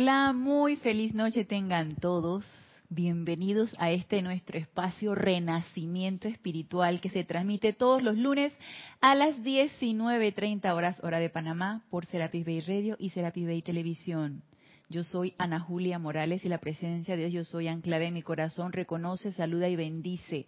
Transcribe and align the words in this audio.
Hola, 0.00 0.32
muy 0.32 0.76
feliz 0.76 1.12
noche 1.12 1.44
tengan 1.44 1.96
todos. 1.96 2.44
Bienvenidos 2.88 3.74
a 3.80 3.90
este 3.90 4.22
nuestro 4.22 4.56
espacio 4.56 5.16
Renacimiento 5.16 6.28
Espiritual 6.28 7.00
que 7.00 7.10
se 7.10 7.24
transmite 7.24 7.72
todos 7.72 8.00
los 8.00 8.16
lunes 8.16 8.56
a 9.00 9.16
las 9.16 9.38
19.30 9.38 10.72
horas 10.72 11.02
hora 11.02 11.18
de 11.18 11.30
Panamá 11.30 11.84
por 11.90 12.06
Serapis 12.06 12.46
Bay 12.46 12.60
Radio 12.60 12.94
y 13.00 13.10
Serapis 13.10 13.44
Bay 13.44 13.60
Televisión. 13.60 14.44
Yo 14.88 15.02
soy 15.02 15.34
Ana 15.36 15.58
Julia 15.58 15.98
Morales 15.98 16.44
y 16.44 16.48
la 16.48 16.58
presencia 16.58 17.16
de 17.16 17.22
Dios, 17.22 17.32
yo 17.32 17.42
soy 17.42 17.66
anclada 17.66 18.04
en 18.04 18.14
mi 18.14 18.22
corazón, 18.22 18.72
reconoce, 18.72 19.32
saluda 19.32 19.68
y 19.68 19.74
bendice. 19.74 20.46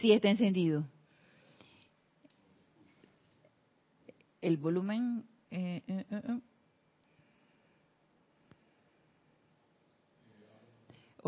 Sí 0.00 0.10
está 0.10 0.28
encendido. 0.28 0.84
El 4.40 4.56
volumen... 4.56 5.26
Eh, 5.52 5.82
eh, 5.86 6.04
eh, 6.10 6.40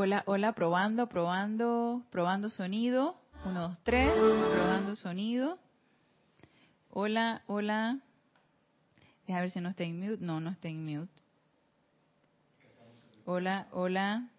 Hola, 0.02 0.22
hola, 0.24 0.54
probando, 0.54 1.08
probando, 1.08 2.02
probando 2.10 2.48
sonido. 2.48 3.16
Uno, 3.44 3.68
dos, 3.68 3.78
tres, 3.82 4.10
probando 4.10 4.96
sonido. 4.96 5.58
Hola, 6.88 7.42
hola. 7.46 7.98
Deja 9.26 9.42
ver 9.42 9.50
si 9.50 9.60
no 9.60 9.68
está 9.68 9.84
en 9.84 10.00
mute. 10.00 10.24
No, 10.24 10.40
no 10.40 10.48
está 10.48 10.68
en 10.68 10.86
mute. 10.86 11.12
Hola, 13.26 13.66
hola. 13.72 14.30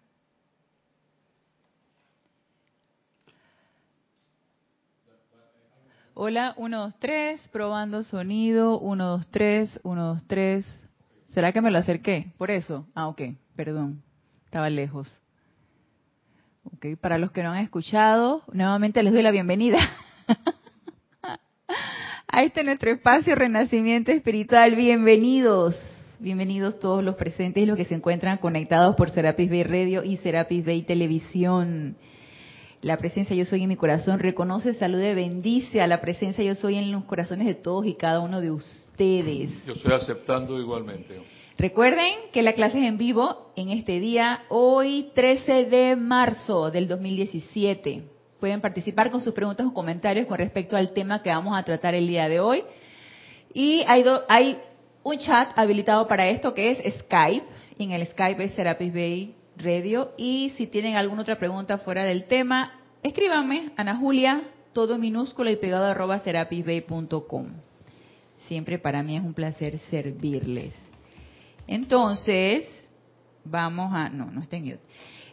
Hola, 6.14 6.54
uno, 6.56 6.80
dos, 6.80 6.98
tres, 6.98 7.40
probando 7.52 8.02
sonido, 8.02 8.80
uno, 8.80 9.06
dos, 9.10 9.28
tres, 9.28 9.78
uno, 9.84 10.06
dos, 10.14 10.26
tres. 10.26 10.66
¿Será 11.28 11.52
que 11.52 11.60
me 11.60 11.70
lo 11.70 11.78
acerqué? 11.78 12.32
Por 12.36 12.50
eso. 12.50 12.84
Ah, 12.96 13.06
ok, 13.06 13.22
perdón, 13.54 14.02
estaba 14.46 14.68
lejos. 14.68 15.21
Okay, 16.64 16.94
para 16.94 17.18
los 17.18 17.32
que 17.32 17.42
no 17.42 17.50
han 17.50 17.64
escuchado, 17.64 18.42
nuevamente 18.52 19.02
les 19.02 19.12
doy 19.12 19.22
la 19.22 19.32
bienvenida 19.32 19.78
a 22.28 22.44
este 22.44 22.62
nuestro 22.62 22.92
espacio 22.92 23.34
Renacimiento 23.34 24.12
Espiritual. 24.12 24.76
Bienvenidos, 24.76 25.76
bienvenidos 26.20 26.78
todos 26.78 27.02
los 27.02 27.16
presentes 27.16 27.64
y 27.64 27.66
los 27.66 27.76
que 27.76 27.84
se 27.84 27.96
encuentran 27.96 28.38
conectados 28.38 28.94
por 28.94 29.10
Serapis 29.10 29.50
Bay 29.50 29.64
Radio 29.64 30.04
y 30.04 30.18
Serapis 30.18 30.64
Bay 30.64 30.82
Televisión. 30.82 31.96
La 32.80 32.96
presencia 32.96 33.34
yo 33.34 33.44
soy 33.44 33.64
en 33.64 33.68
mi 33.68 33.76
corazón 33.76 34.20
reconoce, 34.20 34.74
salude, 34.74 35.16
bendice 35.16 35.82
a 35.82 35.88
la 35.88 36.00
presencia 36.00 36.44
yo 36.44 36.54
soy 36.54 36.76
en 36.76 36.92
los 36.92 37.02
corazones 37.04 37.48
de 37.48 37.54
todos 37.56 37.86
y 37.86 37.94
cada 37.94 38.20
uno 38.20 38.40
de 38.40 38.52
ustedes. 38.52 39.50
Yo 39.66 39.72
estoy 39.72 39.94
aceptando 39.94 40.60
igualmente. 40.60 41.41
Recuerden 41.62 42.14
que 42.32 42.42
la 42.42 42.54
clase 42.54 42.80
es 42.80 42.88
en 42.88 42.98
vivo 42.98 43.52
en 43.54 43.68
este 43.68 44.00
día, 44.00 44.42
hoy 44.48 45.12
13 45.14 45.66
de 45.66 45.94
marzo 45.94 46.72
del 46.72 46.88
2017. 46.88 48.02
Pueden 48.40 48.60
participar 48.60 49.12
con 49.12 49.20
sus 49.20 49.32
preguntas 49.32 49.68
o 49.68 49.72
comentarios 49.72 50.26
con 50.26 50.38
respecto 50.38 50.76
al 50.76 50.92
tema 50.92 51.22
que 51.22 51.30
vamos 51.30 51.56
a 51.56 51.62
tratar 51.62 51.94
el 51.94 52.08
día 52.08 52.28
de 52.28 52.40
hoy. 52.40 52.64
Y 53.54 53.84
hay, 53.86 54.04
hay 54.28 54.58
un 55.04 55.18
chat 55.18 55.56
habilitado 55.56 56.08
para 56.08 56.28
esto 56.30 56.52
que 56.52 56.72
es 56.72 56.94
Skype. 56.98 57.46
En 57.78 57.92
el 57.92 58.08
Skype 58.08 58.42
es 58.42 58.54
Serapis 58.54 58.92
Bay 58.92 59.36
Radio. 59.56 60.14
Y 60.18 60.50
si 60.56 60.66
tienen 60.66 60.96
alguna 60.96 61.22
otra 61.22 61.38
pregunta 61.38 61.78
fuera 61.78 62.02
del 62.02 62.24
tema, 62.24 62.72
escríbanme, 63.04 63.70
Ana 63.76 63.98
Julia, 63.98 64.42
todo 64.72 64.98
minúsculo 64.98 65.48
y 65.48 65.54
pegado 65.54 65.84
arroba 65.84 66.18
serapisbay.com. 66.18 67.46
Siempre 68.48 68.80
para 68.80 69.04
mí 69.04 69.16
es 69.16 69.22
un 69.22 69.32
placer 69.32 69.78
servirles. 69.92 70.91
Entonces, 71.66 72.64
vamos 73.44 73.92
a, 73.92 74.08
no, 74.08 74.26
no 74.30 74.42
está 74.42 74.56
en 74.56 74.64
mute. 74.64 74.80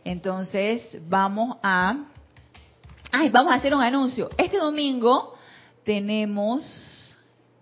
Entonces, 0.03 0.81
vamos 1.07 1.57
a, 1.61 2.05
ay, 3.11 3.29
vamos 3.29 3.51
a 3.51 3.55
hacer 3.55 3.73
un 3.73 3.81
anuncio. 3.81 4.29
Este 4.37 4.57
domingo 4.57 5.35
tenemos 5.83 7.17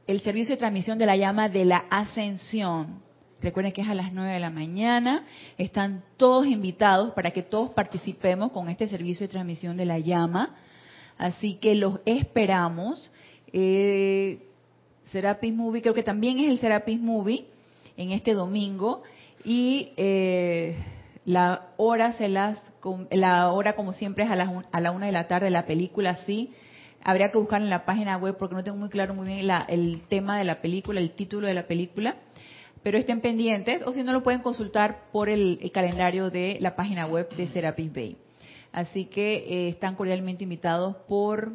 el 0.06 0.22
servicio 0.22 0.56
de 0.56 0.60
transmisión 0.60 0.98
de 0.98 1.06
la 1.06 1.16
llama 1.16 1.50
de 1.50 1.66
la 1.66 1.86
ascensión. 1.90 3.02
Recuerden 3.42 3.72
que 3.72 3.82
es 3.82 3.90
a 3.90 3.96
las 3.96 4.14
9 4.14 4.34
de 4.34 4.40
la 4.40 4.50
mañana. 4.50 5.26
Están 5.58 6.04
todos 6.18 6.48
invitados 6.48 7.14
para 7.14 7.32
que 7.32 7.44
todos 7.44 7.72
participemos 7.72 8.52
con 8.52 8.70
este 8.70 8.88
servicio 8.88 9.28
de 9.28 9.32
transmisión 9.32 9.78
de 9.78 9.86
la 9.86 10.00
llama. 10.00 10.56
Así 11.18 11.56
que 11.56 11.76
los 11.76 12.00
esperamos. 12.06 13.12
Eh, 13.54 14.44
Serapis 15.12 15.54
Movie, 15.54 15.82
creo 15.82 15.94
que 15.94 16.04
también 16.04 16.40
es 16.40 16.50
el 16.50 16.60
Serapis 16.60 17.00
Movie 17.00 17.46
en 17.98 18.12
este 18.12 18.34
domingo 18.34 19.04
y 19.44 19.92
eh, 19.98 20.78
la 21.26 21.70
hora 21.78 22.14
se 22.14 22.30
las 22.30 22.60
la 23.12 23.52
hora 23.52 23.74
como 23.74 23.92
siempre 23.92 24.24
es 24.24 24.30
a, 24.30 24.34
a 24.72 24.82
la 24.82 24.92
una 24.92 25.08
de 25.08 25.12
la 25.12 25.28
tarde 25.28 25.50
la 25.50 25.66
película 25.66 26.16
sí. 26.26 26.52
Habría 27.04 27.32
que 27.32 27.38
buscar 27.38 27.62
en 27.62 27.70
la 27.70 27.86
página 27.86 28.18
web 28.18 28.38
porque 28.38 28.56
no 28.56 28.64
tengo 28.64 28.78
muy 28.78 28.90
claro 28.90 29.14
muy 29.14 29.28
bien 29.28 29.50
el 29.68 30.02
tema 30.08 30.38
de 30.38 30.46
la 30.46 30.62
película 30.62 31.00
el 31.00 31.12
título 31.12 31.48
de 31.48 31.54
la 31.54 31.68
película 31.68 32.16
pero 32.84 32.98
estén 32.98 33.20
pendientes 33.20 33.82
o 33.86 33.92
si 33.92 34.04
no 34.04 34.14
lo 34.14 34.24
pueden 34.24 34.42
consultar 34.42 35.10
por 35.12 35.28
el, 35.28 35.60
calendario 35.74 36.30
de 36.30 36.58
la 36.62 36.76
página 36.76 37.06
web 37.06 37.28
de 37.36 37.48
Serapis 37.48 37.94
Bay. 37.94 38.18
Así 38.72 39.06
que 39.06 39.36
eh, 39.38 39.70
están 39.70 39.96
cordialmente 39.96 40.44
invitados 40.44 40.96
por 41.08 41.52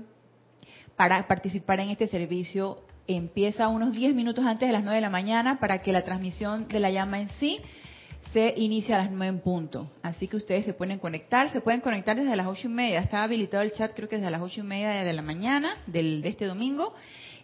para 0.94 1.26
participar 1.26 1.80
en 1.80 1.88
este 1.88 2.06
servicio 2.08 2.80
empieza 3.06 3.68
unos 3.68 3.92
10 3.92 4.14
minutos 4.14 4.44
antes 4.44 4.68
de 4.68 4.72
las 4.72 4.82
9 4.82 4.96
de 4.96 5.00
la 5.00 5.10
mañana 5.10 5.58
para 5.58 5.82
que 5.82 5.92
la 5.92 6.02
transmisión 6.02 6.68
de 6.68 6.80
la 6.80 6.90
llama 6.90 7.20
en 7.20 7.28
sí 7.40 7.60
se 8.32 8.54
inicie 8.56 8.94
a 8.94 8.98
las 8.98 9.10
9 9.10 9.26
en 9.26 9.40
punto. 9.40 9.90
Así 10.02 10.26
que 10.26 10.36
ustedes 10.36 10.64
se 10.64 10.72
pueden 10.72 10.98
conectar, 10.98 11.50
se 11.50 11.60
pueden 11.60 11.80
conectar 11.80 12.16
desde 12.16 12.34
las 12.34 12.46
8 12.46 12.68
y 12.68 12.70
media. 12.70 13.00
Está 13.00 13.22
habilitado 13.22 13.62
el 13.62 13.72
chat 13.72 13.92
creo 13.94 14.08
que 14.08 14.16
desde 14.16 14.30
las 14.30 14.40
8 14.40 14.60
y 14.60 14.62
media 14.62 14.90
de 15.04 15.12
la 15.12 15.22
mañana 15.22 15.76
del, 15.86 16.22
de 16.22 16.28
este 16.28 16.46
domingo. 16.46 16.94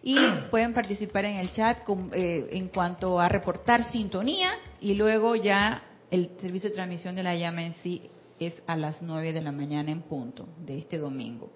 Y 0.01 0.17
pueden 0.51 0.73
participar 0.73 1.25
en 1.25 1.37
el 1.37 1.51
chat 1.51 1.79
eh, 2.13 2.47
en 2.51 2.69
cuanto 2.69 3.19
a 3.19 3.29
reportar 3.29 3.83
sintonía 3.83 4.51
y 4.81 4.95
luego 4.95 5.35
ya 5.35 5.83
el 6.09 6.31
servicio 6.39 6.69
de 6.69 6.75
transmisión 6.75 7.15
de 7.15 7.23
la 7.23 7.35
llama 7.35 7.63
en 7.63 7.73
sí 7.83 8.01
es 8.39 8.61
a 8.65 8.75
las 8.75 9.01
9 9.01 9.33
de 9.33 9.41
la 9.41 9.51
mañana 9.51 9.91
en 9.91 10.01
punto 10.01 10.47
de 10.57 10.79
este 10.79 10.97
domingo. 10.97 11.51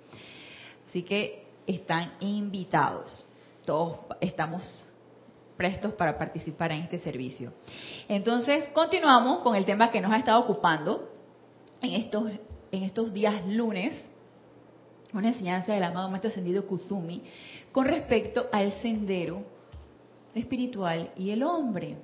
Así 0.90 1.02
que 1.02 1.48
están 1.66 2.14
invitados 2.20 3.26
todos 3.66 4.00
estamos 4.22 4.88
prestos 5.58 5.94
para 5.94 6.18
participar 6.18 6.72
en 6.72 6.84
este 6.84 7.00
servicio. 7.00 7.54
Entonces, 8.08 8.68
continuamos 8.74 9.40
con 9.40 9.56
el 9.56 9.66
tema 9.66 9.92
que 9.92 10.02
nos 10.02 10.12
ha 10.12 10.18
estado 10.18 10.42
ocupando 10.42 11.10
en 11.82 11.92
estos, 11.92 12.28
en 12.72 12.84
estos 12.84 13.14
días 13.14 13.46
lunes, 13.48 13.94
una 15.14 15.30
enseñanza 15.30 15.74
del 15.74 15.84
amado 15.84 16.10
Maestro 16.10 16.32
Ascendido 16.32 16.66
Kuzumi, 16.66 17.22
con 17.72 17.86
respecto 17.86 18.48
al 18.52 18.72
sendero 18.82 19.44
espiritual 20.34 21.12
y 21.16 21.30
el 21.30 21.44
hombre. 21.44 21.98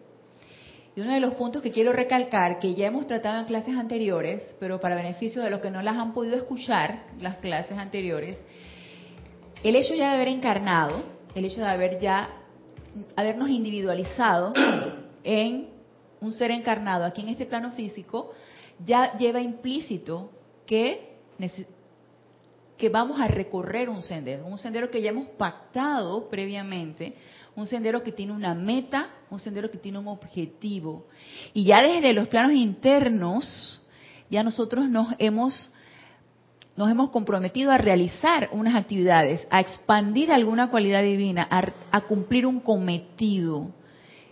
Y 0.95 1.01
uno 1.01 1.13
de 1.13 1.19
los 1.19 1.33
puntos 1.35 1.61
que 1.61 1.71
quiero 1.71 1.93
recalcar, 1.93 2.59
que 2.59 2.75
ya 2.75 2.87
hemos 2.87 3.07
tratado 3.07 3.39
en 3.39 3.45
clases 3.45 3.75
anteriores, 3.75 4.55
pero 4.59 4.79
para 4.79 4.95
beneficio 4.95 5.41
de 5.41 5.49
los 5.49 5.59
que 5.59 5.71
no 5.71 5.81
las 5.81 5.95
han 5.95 6.13
podido 6.13 6.35
escuchar, 6.35 7.05
las 7.19 7.37
clases 7.37 7.77
anteriores, 7.77 8.37
el 9.63 9.75
hecho 9.75 9.93
ya 9.95 10.09
de 10.09 10.15
haber 10.15 10.27
encarnado, 10.27 11.18
el 11.35 11.45
hecho 11.45 11.61
de 11.61 11.67
haber 11.67 11.99
ya, 11.99 12.29
habernos 13.15 13.49
individualizado 13.49 14.53
en 15.23 15.69
un 16.21 16.33
ser 16.33 16.51
encarnado 16.51 17.05
aquí 17.05 17.21
en 17.21 17.29
este 17.29 17.45
plano 17.45 17.71
físico, 17.71 18.33
ya 18.85 19.17
lleva 19.17 19.41
implícito 19.41 20.31
que, 20.65 21.17
que 22.77 22.89
vamos 22.89 23.19
a 23.19 23.27
recorrer 23.27 23.89
un 23.89 24.03
sendero, 24.03 24.45
un 24.45 24.57
sendero 24.57 24.89
que 24.89 25.01
ya 25.01 25.09
hemos 25.09 25.27
pactado 25.29 26.29
previamente, 26.29 27.15
un 27.55 27.67
sendero 27.67 28.03
que 28.03 28.11
tiene 28.11 28.31
una 28.31 28.53
meta, 28.53 29.09
un 29.29 29.39
sendero 29.39 29.69
que 29.69 29.77
tiene 29.77 29.99
un 29.99 30.07
objetivo. 30.07 31.07
Y 31.53 31.65
ya 31.65 31.81
desde 31.81 32.13
los 32.13 32.27
planos 32.27 32.53
internos, 32.53 33.81
ya 34.29 34.43
nosotros 34.43 34.89
nos 34.89 35.13
hemos 35.19 35.71
nos 36.79 36.89
hemos 36.89 37.09
comprometido 37.09 37.73
a 37.73 37.77
realizar 37.77 38.47
unas 38.53 38.73
actividades, 38.73 39.45
a 39.49 39.59
expandir 39.59 40.31
alguna 40.31 40.69
cualidad 40.69 41.03
divina, 41.03 41.45
a, 41.91 42.01
cumplir 42.07 42.45
un 42.45 42.61
cometido. 42.61 43.71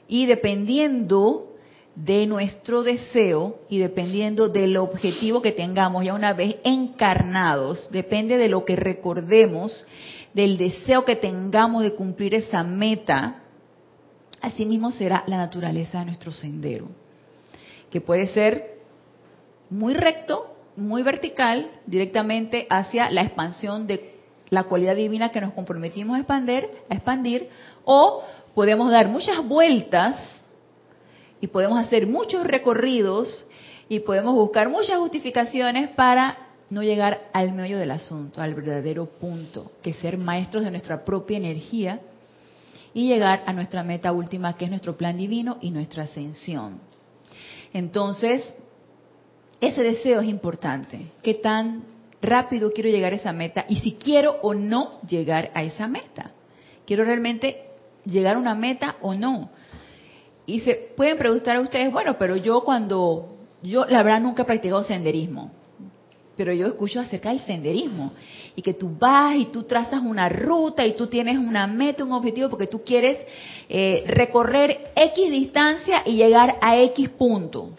Y 0.07 0.27
dependiendo 0.27 1.57
de 1.94 2.25
nuestro 2.25 2.83
deseo 2.83 3.59
y 3.67 3.79
dependiendo 3.79 4.47
del 4.47 4.77
objetivo 4.77 5.41
que 5.41 5.51
tengamos 5.51 6.05
ya 6.05 6.13
una 6.13 6.31
vez 6.31 6.55
encarnados, 6.63 7.91
depende 7.91 8.38
de 8.38 8.47
lo 8.47 8.63
que 8.63 8.77
recordemos, 8.77 9.85
del 10.33 10.57
deseo 10.57 11.03
que 11.03 11.17
tengamos 11.17 11.83
de 11.83 11.95
cumplir 11.95 12.33
esa 12.33 12.63
meta, 12.63 13.44
así 14.39 14.65
mismo 14.65 14.91
será 14.91 15.25
la 15.27 15.35
naturaleza 15.35 15.99
de 15.99 16.05
nuestro 16.05 16.31
sendero, 16.31 16.88
que 17.91 17.99
puede 17.99 18.27
ser 18.27 18.77
muy 19.69 19.94
recto 19.94 20.53
muy 20.77 21.01
vertical 21.03 21.71
directamente 21.85 22.68
hacia 22.69 23.09
la 23.09 23.24
expansión 23.24 23.88
de 23.88 24.13
la 24.50 24.63
cualidad 24.63 24.95
divina 24.95 25.29
que 25.29 25.41
nos 25.41 25.53
comprometimos 25.53 26.15
a 26.15 26.19
expandir, 26.19 26.69
a 26.89 26.94
expandir 26.94 27.50
o 27.83 28.24
podemos 28.53 28.89
dar 28.91 29.09
muchas 29.09 29.45
vueltas 29.45 30.15
y 31.41 31.47
podemos 31.47 31.79
hacer 31.79 32.07
muchos 32.07 32.45
recorridos 32.45 33.45
y 33.89 34.00
podemos 34.00 34.35
buscar 34.35 34.69
muchas 34.69 35.00
justificaciones 35.00 35.89
para 35.89 36.38
no 36.69 36.83
llegar 36.83 37.27
al 37.33 37.53
medio 37.53 37.77
del 37.77 37.91
asunto, 37.91 38.41
al 38.41 38.53
verdadero 38.53 39.06
punto, 39.06 39.71
que 39.81 39.94
ser 39.94 40.18
maestros 40.18 40.63
de 40.63 40.71
nuestra 40.71 41.06
propia 41.06 41.38
energía 41.38 42.01
y 42.94 43.07
llegar 43.07 43.44
a 43.45 43.53
nuestra 43.53 43.83
meta 43.83 44.12
última, 44.12 44.57
que 44.57 44.65
es 44.65 44.71
nuestro 44.71 44.97
plan 44.97 45.18
divino 45.18 45.57
y 45.62 45.71
nuestra 45.71 46.03
ascensión. 46.03 46.81
Entonces, 47.73 48.53
ese 49.62 49.81
deseo 49.81 50.21
es 50.21 50.27
importante. 50.27 51.07
¿Qué 51.21 51.33
tan 51.36 51.83
rápido 52.21 52.71
quiero 52.71 52.89
llegar 52.89 53.13
a 53.13 53.18
esa 53.18 53.33
meta? 53.33 53.65
Y 53.68 53.77
si 53.77 53.94
quiero 53.94 54.38
o 54.42 54.54
no 54.54 55.01
llegar 55.07 55.51
a 55.54 55.63
esa 55.63 55.88
meta. 55.88 56.31
¿Quiero 56.86 57.04
realmente 57.04 57.65
llegar 58.06 58.36
a 58.36 58.39
una 58.39 58.56
meta 58.56 58.95
o 59.01 59.13
no? 59.13 59.50
Y 60.45 60.62
se 60.62 60.75
pueden 60.95 61.18
preguntar 61.18 61.57
a 61.57 61.62
ustedes, 61.62 61.92
bueno, 61.92 62.18
pero 62.18 62.36
yo 62.38 62.63
cuando, 62.63 63.38
yo 63.62 63.86
la 63.86 64.04
verdad 64.04 64.21
nunca 64.21 64.44
he 64.44 64.45
practicado 64.45 64.83
senderismo 64.83 65.51
pero 66.38 66.54
yo 66.54 66.68
escucho 66.68 67.01
acerca 67.01 67.30
del 67.30 67.39
senderismo 67.42 68.13
y 68.56 68.62
que 68.62 68.75
tú 68.75 68.95
vas 68.98 69.36
y 69.36 69.45
tú 69.45 69.63
trazas 69.63 70.01
una 70.04 70.30
ruta 70.30 70.86
y 70.86 70.95
tú 70.95 71.07
tienes 71.07 71.38
una 71.38 71.65
meta, 71.68 72.04
un 72.04 72.13
objetivo 72.13 72.50
porque 72.50 72.68
tú 72.68 72.83
quieres 72.83 73.18
eh, 73.68 74.04
recorrer 74.06 74.92
X 74.95 75.31
distancia 75.31 76.04
y 76.06 76.15
llegar 76.15 76.57
a 76.62 76.77
X 76.77 77.09
punto. 77.09 77.71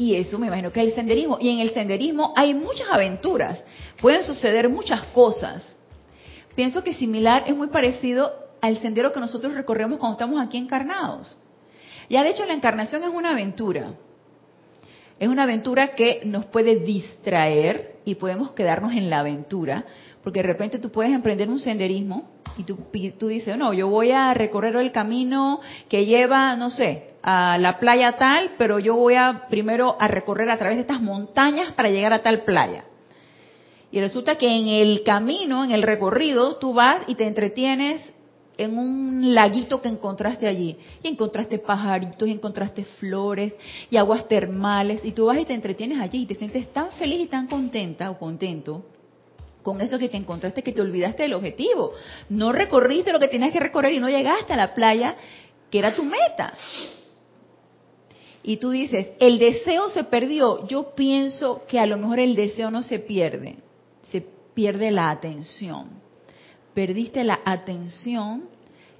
Y 0.00 0.14
eso 0.14 0.38
me 0.38 0.46
imagino 0.46 0.72
que 0.72 0.80
es 0.80 0.86
el 0.86 0.94
senderismo. 0.94 1.36
Y 1.42 1.50
en 1.50 1.60
el 1.60 1.74
senderismo 1.74 2.32
hay 2.34 2.54
muchas 2.54 2.88
aventuras, 2.90 3.62
pueden 4.00 4.22
suceder 4.22 4.66
muchas 4.70 5.04
cosas. 5.12 5.78
Pienso 6.54 6.82
que 6.82 6.94
similar 6.94 7.44
es 7.46 7.54
muy 7.54 7.66
parecido 7.66 8.32
al 8.62 8.78
sendero 8.78 9.12
que 9.12 9.20
nosotros 9.20 9.52
recorremos 9.52 9.98
cuando 9.98 10.14
estamos 10.14 10.40
aquí 10.40 10.56
encarnados. 10.56 11.36
Ya 12.08 12.22
de 12.22 12.30
hecho 12.30 12.46
la 12.46 12.54
encarnación 12.54 13.02
es 13.02 13.10
una 13.10 13.32
aventura. 13.32 13.92
Es 15.18 15.28
una 15.28 15.42
aventura 15.42 15.88
que 15.88 16.22
nos 16.24 16.46
puede 16.46 16.76
distraer 16.76 17.96
y 18.10 18.16
podemos 18.16 18.50
quedarnos 18.52 18.92
en 18.92 19.08
la 19.08 19.20
aventura, 19.20 19.84
porque 20.22 20.40
de 20.40 20.48
repente 20.48 20.78
tú 20.80 20.90
puedes 20.90 21.12
emprender 21.12 21.48
un 21.48 21.60
senderismo 21.60 22.28
y 22.58 22.64
tú, 22.64 22.78
tú 23.18 23.28
dices, 23.28 23.56
no, 23.56 23.72
yo 23.72 23.88
voy 23.88 24.10
a 24.10 24.34
recorrer 24.34 24.74
el 24.76 24.90
camino 24.90 25.60
que 25.88 26.06
lleva, 26.06 26.56
no 26.56 26.70
sé, 26.70 27.14
a 27.22 27.56
la 27.58 27.78
playa 27.78 28.16
tal, 28.18 28.52
pero 28.58 28.80
yo 28.80 28.96
voy 28.96 29.14
a 29.14 29.46
primero 29.48 29.96
a 30.00 30.08
recorrer 30.08 30.50
a 30.50 30.58
través 30.58 30.76
de 30.76 30.82
estas 30.82 31.00
montañas 31.00 31.72
para 31.72 31.90
llegar 31.90 32.12
a 32.12 32.22
tal 32.22 32.42
playa. 32.42 32.84
Y 33.92 34.00
resulta 34.00 34.36
que 34.36 34.48
en 34.48 34.68
el 34.68 35.02
camino, 35.04 35.64
en 35.64 35.70
el 35.70 35.82
recorrido, 35.82 36.56
tú 36.56 36.74
vas 36.74 37.04
y 37.06 37.14
te 37.14 37.26
entretienes 37.26 38.02
en 38.64 38.76
un 38.78 39.34
laguito 39.34 39.80
que 39.80 39.88
encontraste 39.88 40.46
allí. 40.46 40.76
Y 41.02 41.08
encontraste 41.08 41.58
pajaritos, 41.58 42.28
y 42.28 42.32
encontraste 42.32 42.84
flores, 42.84 43.54
y 43.90 43.96
aguas 43.96 44.28
termales, 44.28 45.04
y 45.04 45.12
tú 45.12 45.26
vas 45.26 45.38
y 45.38 45.44
te 45.44 45.54
entretienes 45.54 46.00
allí 46.00 46.22
y 46.22 46.26
te 46.26 46.34
sientes 46.34 46.72
tan 46.72 46.90
feliz 46.92 47.20
y 47.20 47.26
tan 47.26 47.46
contenta 47.46 48.10
o 48.10 48.18
contento 48.18 48.84
con 49.62 49.82
eso 49.82 49.98
que 49.98 50.08
te 50.08 50.16
encontraste 50.16 50.62
que 50.62 50.72
te 50.72 50.80
olvidaste 50.80 51.24
del 51.24 51.34
objetivo. 51.34 51.92
No 52.30 52.50
recorriste 52.50 53.12
lo 53.12 53.20
que 53.20 53.28
tenías 53.28 53.52
que 53.52 53.60
recorrer 53.60 53.92
y 53.92 54.00
no 54.00 54.08
llegaste 54.08 54.54
a 54.54 54.56
la 54.56 54.74
playa 54.74 55.14
que 55.70 55.78
era 55.78 55.94
tu 55.94 56.02
meta. 56.02 56.54
Y 58.42 58.56
tú 58.56 58.70
dices, 58.70 59.08
el 59.20 59.38
deseo 59.38 59.90
se 59.90 60.04
perdió. 60.04 60.66
Yo 60.66 60.94
pienso 60.94 61.62
que 61.68 61.78
a 61.78 61.84
lo 61.84 61.98
mejor 61.98 62.20
el 62.20 62.34
deseo 62.34 62.70
no 62.70 62.82
se 62.82 63.00
pierde, 63.00 63.56
se 64.10 64.22
pierde 64.54 64.90
la 64.90 65.10
atención 65.10 66.00
perdiste 66.74 67.24
la 67.24 67.40
atención 67.44 68.48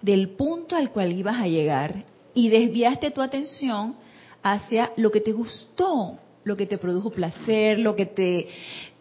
del 0.03 0.31
punto 0.31 0.77
al 0.77 0.91
cual 0.91 1.13
ibas 1.13 1.41
a 1.41 1.47
llegar 1.47 2.05
y 2.35 2.49
desviaste 2.49 3.11
tu 3.11 3.21
atención 3.21 3.97
hacia 4.43 4.93
lo 4.97 5.11
que 5.11 5.21
te 5.21 5.33
gustó, 5.33 6.19
lo 6.45 6.57
que 6.57 6.67
te 6.67 6.79
produjo 6.79 7.11
placer, 7.11 7.79
lo 7.79 7.95
que 7.95 8.07
te, 8.07 8.49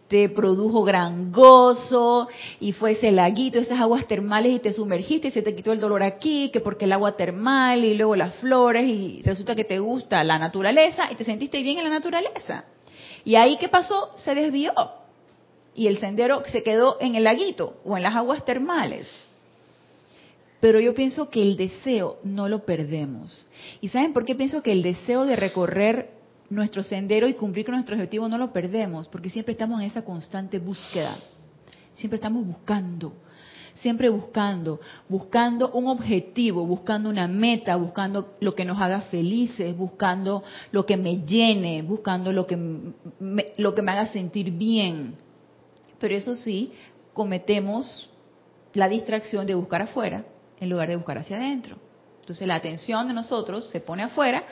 te 0.10 0.28
produjo 0.28 0.84
gran 0.84 1.31
gozo 1.31 2.28
y 2.60 2.74
fue 2.74 2.92
ese 2.92 3.12
laguito, 3.12 3.60
esas 3.60 3.80
aguas 3.80 4.07
termales 4.07 4.54
y 4.54 4.60
te 4.60 4.74
sumergiste 4.74 5.30
y 5.30 5.31
se 5.31 5.42
te 5.42 5.56
quitó 5.56 5.72
el 5.72 5.80
dolor 5.80 6.04
aquí, 6.04 6.50
que 6.51 6.60
porque 6.60 6.86
el 6.86 6.94
agua 6.94 7.16
termal 7.16 7.86
y 7.86 7.94
luego 7.94 8.16
las 8.16 8.36
flores 8.36 8.86
y 8.86 9.22
resulta 9.24 9.56
que 9.56 9.63
te 9.63 9.80
gusta 9.80 10.24
la 10.24 10.40
naturaleza 10.40 11.12
y 11.12 11.16
te 11.16 11.24
sentiste 11.24 11.62
bien 11.62 11.78
en 11.78 11.86
la 11.86 11.92
naturaleza. 11.92 12.66
Y 13.24 13.36
ahí 13.36 13.57
qué 13.57 13.69
pasó? 13.69 14.12
Se 14.18 14.34
desvió 14.34 14.74
y 15.75 15.88
el 15.88 16.00
sendero 16.00 16.44
se 16.51 16.63
quedó 16.63 16.98
en 17.00 17.16
el 17.16 17.24
laguito 17.24 17.75
o 17.86 17.96
en 17.96 18.04
las 18.04 18.16
aguas 18.16 18.44
termales. 18.44 19.07
Pero 20.59 20.79
yo 20.79 20.94
pienso 20.94 21.29
que 21.29 21.41
el 21.41 21.56
deseo 21.56 22.19
no 22.23 22.50
lo 22.50 22.65
perdemos. 22.65 23.45
¿Y 23.81 23.89
saben 23.89 24.13
por 24.13 24.25
qué 24.25 24.35
pienso 24.35 24.61
que 24.61 24.71
el 24.71 24.81
deseo 24.81 25.25
de 25.25 25.35
recorrer 25.35 26.11
nuestro 26.50 26.83
sendero 26.83 27.27
y 27.27 27.33
cumplir 27.33 27.65
con 27.65 27.75
nuestro 27.75 27.95
objetivo 27.95 28.27
no 28.27 28.38
lo 28.38 28.51
perdemos? 28.51 29.07
Porque 29.07 29.29
siempre 29.29 29.53
estamos 29.53 29.79
en 29.79 29.88
esa 29.88 30.03
constante 30.03 30.59
búsqueda. 30.59 31.17
Siempre 31.94 32.15
estamos 32.15 32.45
buscando, 32.45 33.13
siempre 33.75 34.09
buscando, 34.09 34.79
buscando 35.07 35.71
un 35.71 35.88
objetivo, 35.88 36.65
buscando 36.65 37.09
una 37.09 37.27
meta, 37.27 37.75
buscando 37.75 38.35
lo 38.39 38.55
que 38.55 38.65
nos 38.65 38.79
haga 38.81 39.01
felices, 39.01 39.75
buscando 39.75 40.44
lo 40.71 40.85
que 40.85 40.97
me 40.97 41.25
llene, 41.25 41.81
buscando 41.81 42.31
lo 42.31 42.45
que 42.45 42.57
me, 42.57 43.53
lo 43.57 43.75
que 43.75 43.81
me 43.81 43.91
haga 43.91 44.07
sentir 44.12 44.51
bien 44.51 45.15
pero 46.00 46.15
eso 46.15 46.35
sí, 46.35 46.71
cometemos 47.13 48.09
la 48.73 48.88
distracción 48.88 49.45
de 49.45 49.55
buscar 49.55 49.83
afuera 49.83 50.23
en 50.59 50.69
lugar 50.69 50.89
de 50.89 50.95
buscar 50.95 51.17
hacia 51.17 51.38
adentro. 51.38 51.77
Entonces 52.21 52.47
la 52.47 52.56
atención 52.56 53.07
de 53.07 53.13
nosotros 53.13 53.69
se 53.69 53.79
pone 53.79 54.03
afuera 54.03 54.44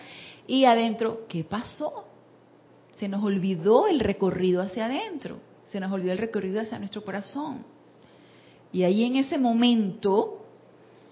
y 0.47 0.65
adentro, 0.65 1.27
¿qué 1.27 1.43
pasó? 1.43 2.05
Se 2.97 3.07
nos 3.07 3.23
olvidó 3.23 3.87
el 3.87 3.99
recorrido 3.99 4.61
hacia 4.61 4.85
adentro, 4.85 5.37
se 5.69 5.79
nos 5.79 5.91
olvidó 5.91 6.13
el 6.13 6.17
recorrido 6.17 6.61
hacia 6.61 6.79
nuestro 6.79 7.03
corazón. 7.03 7.65
Y 8.71 8.83
ahí 8.83 9.03
en 9.03 9.17
ese 9.17 9.37
momento 9.37 10.45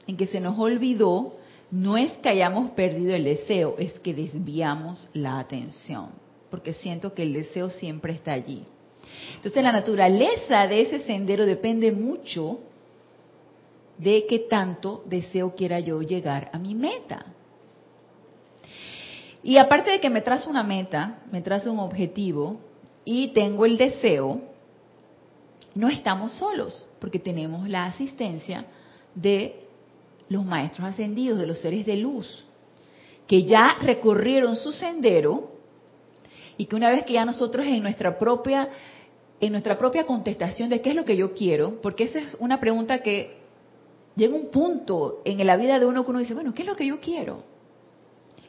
en 0.08 0.18
que 0.18 0.28
se 0.28 0.40
nos 0.40 0.58
olvidó, 0.58 1.36
no 1.72 1.98
es 1.98 2.14
que 2.18 2.30
hayamos 2.30 2.72
perdido 2.72 3.14
el 3.16 3.24
deseo, 3.24 3.76
es 3.78 3.94
que 4.00 4.14
desviamos 4.14 5.08
la 5.14 5.40
atención, 5.40 6.10
porque 6.50 6.74
siento 6.74 7.14
que 7.14 7.24
el 7.24 7.34
deseo 7.34 7.70
siempre 7.70 8.14
está 8.14 8.34
allí. 8.34 8.66
Entonces 9.36 9.64
la 9.64 9.72
naturaleza 9.72 10.68
de 10.68 10.82
ese 10.82 11.00
sendero 11.02 11.46
depende 11.46 11.92
mucho 11.92 12.60
de 13.98 14.26
qué 14.28 14.40
tanto 14.40 15.04
deseo 15.06 15.56
quiera 15.56 15.80
yo 15.80 16.02
llegar 16.02 16.50
a 16.54 16.60
mi 16.60 16.76
meta. 16.76 17.26
Y 19.44 19.58
aparte 19.58 19.92
de 19.92 20.00
que 20.00 20.10
me 20.10 20.22
trazo 20.22 20.50
una 20.50 20.64
meta, 20.64 21.20
me 21.32 21.42
trazo 21.42 21.72
un 21.72 21.80
objetivo 21.80 22.60
y 23.04 23.28
tengo 23.30 23.66
el 23.66 23.78
deseo, 23.78 24.42
no 25.76 25.90
estamos 25.90 26.34
solos, 26.34 26.88
porque 27.00 27.20
tenemos 27.20 27.70
la 27.70 27.86
asistencia 27.86 28.66
de 29.14 29.68
los 30.30 30.44
maestros 30.44 30.88
ascendidos, 30.88 31.38
de 31.38 31.46
los 31.46 31.60
seres 31.60 31.86
de 31.86 31.98
luz, 31.98 32.44
que 33.28 33.44
ya 33.44 33.78
recorrieron 33.82 34.56
su 34.56 34.72
sendero 34.72 35.52
y 36.58 36.66
que 36.66 36.76
una 36.76 36.90
vez 36.90 37.04
que 37.06 37.14
ya 37.14 37.26
nosotros 37.26 37.66
en 37.66 37.84
nuestra 37.84 38.18
propia 38.18 38.70
en 39.40 39.52
nuestra 39.52 39.78
propia 39.78 40.06
contestación 40.06 40.70
de 40.70 40.82
qué 40.82 40.92
es 40.92 40.96
lo 40.96 41.06
que 41.06 41.18
yo 41.18 41.34
quiero, 41.34 41.82
porque 41.82 42.06
esa 42.06 42.20
es 42.20 42.38
una 42.40 42.60
pregunta 42.60 43.00
que 43.00 43.45
llega 44.16 44.36
un 44.36 44.50
punto 44.50 45.22
en 45.26 45.46
la 45.46 45.58
vida 45.58 45.80
de 45.80 45.86
uno 45.86 46.04
que 46.04 46.12
uno 46.12 46.20
dice, 46.20 46.34
bueno, 46.34 46.54
¿qué 46.54 46.62
es 46.62 46.68
lo 46.68 46.76
que 46.76 46.88
yo 46.88 47.00
quiero? 47.00 47.44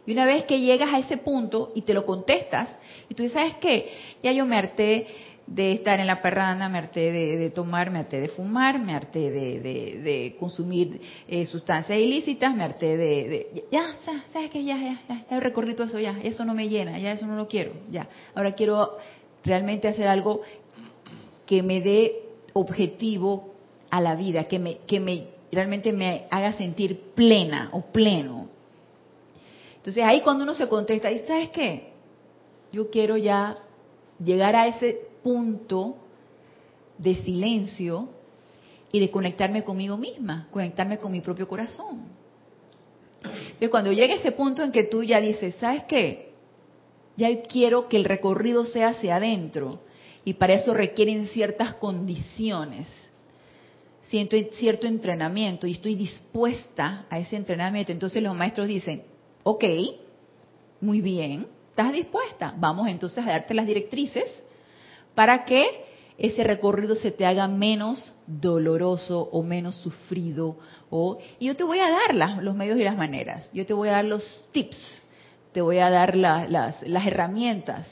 Y 0.06 0.12
una 0.12 0.24
vez 0.24 0.44
que 0.44 0.60
llegas 0.60 0.92
a 0.94 0.98
ese 0.98 1.16
punto 1.16 1.72
y 1.74 1.82
te 1.82 1.92
lo 1.92 2.04
contestas, 2.04 2.70
y 3.08 3.14
tú 3.14 3.24
dices, 3.24 3.34
¿sabes 3.34 3.56
qué? 3.60 3.90
Ya 4.22 4.32
yo 4.32 4.46
me 4.46 4.56
harté 4.56 5.08
de 5.46 5.72
estar 5.72 5.98
en 6.00 6.06
la 6.06 6.22
perrana, 6.22 6.68
me 6.68 6.78
harté 6.78 7.12
de, 7.12 7.50
tomar, 7.50 7.90
me 7.90 8.00
harté 8.00 8.20
de 8.20 8.28
fumar, 8.28 8.80
me 8.80 8.94
harté 8.94 9.30
de, 9.30 10.36
consumir 10.38 11.00
eh, 11.28 11.44
sustancias 11.44 11.98
ilícitas, 11.98 12.54
me 12.54 12.64
harté 12.64 12.96
de... 12.96 13.64
ya, 13.70 13.96
¿sabes 14.32 14.50
qué? 14.50 14.64
Ya, 14.64 14.76
ya, 14.76 15.00
ya, 15.08 15.26
ya 15.28 15.40
recorrí 15.40 15.74
todo 15.74 15.86
eso, 15.86 16.00
ya, 16.00 16.18
eso 16.22 16.44
no 16.44 16.54
me 16.54 16.68
llena, 16.68 16.98
ya 16.98 17.12
eso 17.12 17.26
no 17.26 17.36
lo 17.36 17.48
quiero, 17.48 17.72
ya. 17.90 18.08
Ahora 18.34 18.54
quiero 18.54 18.96
realmente 19.44 19.88
hacer 19.88 20.08
algo 20.08 20.40
que 21.46 21.62
me 21.62 21.80
dé 21.80 22.22
objetivo 22.52 23.54
a 23.90 24.00
la 24.00 24.16
vida, 24.16 24.44
que 24.44 24.58
me, 24.58 24.78
que 24.78 24.98
me 24.98 25.35
realmente 25.52 25.92
me 25.92 26.26
haga 26.30 26.52
sentir 26.54 27.12
plena 27.14 27.70
o 27.72 27.82
pleno. 27.82 28.48
Entonces 29.76 30.02
ahí 30.04 30.20
cuando 30.22 30.44
uno 30.44 30.54
se 30.54 30.68
contesta, 30.68 31.08
sabes 31.26 31.50
qué, 31.50 31.92
yo 32.72 32.90
quiero 32.90 33.16
ya 33.16 33.56
llegar 34.18 34.56
a 34.56 34.66
ese 34.66 35.08
punto 35.22 35.96
de 36.98 37.14
silencio 37.16 38.08
y 38.90 39.00
de 39.00 39.10
conectarme 39.10 39.62
conmigo 39.62 39.96
misma, 39.96 40.48
conectarme 40.50 40.98
con 40.98 41.12
mi 41.12 41.20
propio 41.20 41.46
corazón. 41.46 42.04
Entonces 43.22 43.70
cuando 43.70 43.92
llegue 43.92 44.14
ese 44.14 44.32
punto 44.32 44.62
en 44.62 44.72
que 44.72 44.84
tú 44.84 45.02
ya 45.02 45.20
dices, 45.20 45.54
¿sabes 45.56 45.84
qué? 45.84 46.32
Ya 47.16 47.42
quiero 47.42 47.88
que 47.88 47.96
el 47.96 48.04
recorrido 48.04 48.66
sea 48.66 48.88
hacia 48.88 49.16
adentro 49.16 49.80
y 50.24 50.34
para 50.34 50.54
eso 50.54 50.74
requieren 50.74 51.28
ciertas 51.28 51.74
condiciones, 51.74 52.88
siento 54.08 54.36
cierto 54.52 54.86
entrenamiento 54.86 55.66
y 55.66 55.72
estoy 55.72 55.94
dispuesta 55.94 57.06
a 57.10 57.18
ese 57.18 57.36
entrenamiento. 57.36 57.92
Entonces 57.92 58.22
los 58.22 58.34
maestros 58.34 58.68
dicen, 58.68 59.02
ok, 59.42 59.64
Muy 60.80 61.00
bien, 61.00 61.46
¿estás 61.70 61.92
dispuesta? 61.92 62.54
Vamos 62.58 62.88
entonces 62.88 63.24
a 63.24 63.30
darte 63.30 63.54
las 63.54 63.66
directrices 63.66 64.42
para 65.14 65.44
que 65.44 65.86
ese 66.18 66.44
recorrido 66.44 66.94
se 66.94 67.10
te 67.10 67.26
haga 67.26 67.48
menos 67.48 68.14
doloroso 68.26 69.28
o 69.32 69.42
menos 69.42 69.76
sufrido. 69.76 70.56
O, 70.90 71.18
y 71.38 71.46
yo 71.46 71.56
te 71.56 71.64
voy 71.64 71.78
a 71.78 71.90
dar 71.90 72.42
los 72.42 72.54
medios 72.54 72.78
y 72.78 72.84
las 72.84 72.96
maneras, 72.96 73.48
yo 73.52 73.66
te 73.66 73.74
voy 73.74 73.88
a 73.88 73.92
dar 73.92 74.04
los 74.04 74.44
tips, 74.52 74.78
te 75.52 75.60
voy 75.60 75.78
a 75.78 75.90
dar 75.90 76.16
las, 76.16 76.82
herramientas 76.82 77.86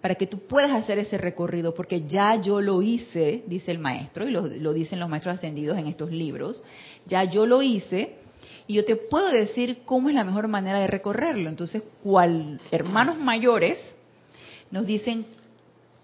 para 0.00 0.14
que 0.14 0.26
tú 0.26 0.38
puedas 0.46 0.72
hacer 0.72 0.98
ese 0.98 1.18
recorrido, 1.18 1.74
porque 1.74 2.02
ya 2.06 2.36
yo 2.36 2.60
lo 2.60 2.82
hice, 2.82 3.42
dice 3.46 3.70
el 3.70 3.78
maestro, 3.78 4.28
y 4.28 4.30
lo, 4.30 4.72
dicen 4.72 5.00
los 5.00 5.08
maestros 5.08 5.36
ascendidos 5.36 5.76
en 5.76 5.86
estos 5.86 6.10
libros, 6.10 6.62
ya 7.06 7.24
yo 7.24 7.46
lo 7.46 7.62
hice, 7.62 8.16
y 8.66 8.74
yo 8.74 8.84
te 8.84 8.96
puedo 8.96 9.28
decir 9.30 9.80
cómo 9.84 10.08
es 10.08 10.14
la 10.14 10.24
mejor 10.24 10.46
manera 10.46 10.78
de 10.78 10.86
recorrerlo. 10.86 11.48
Entonces, 11.48 11.82
cual 12.02 12.60
hermanos 12.70 13.16
mayores 13.16 13.78
nos 14.70 14.86
dicen 14.86 15.24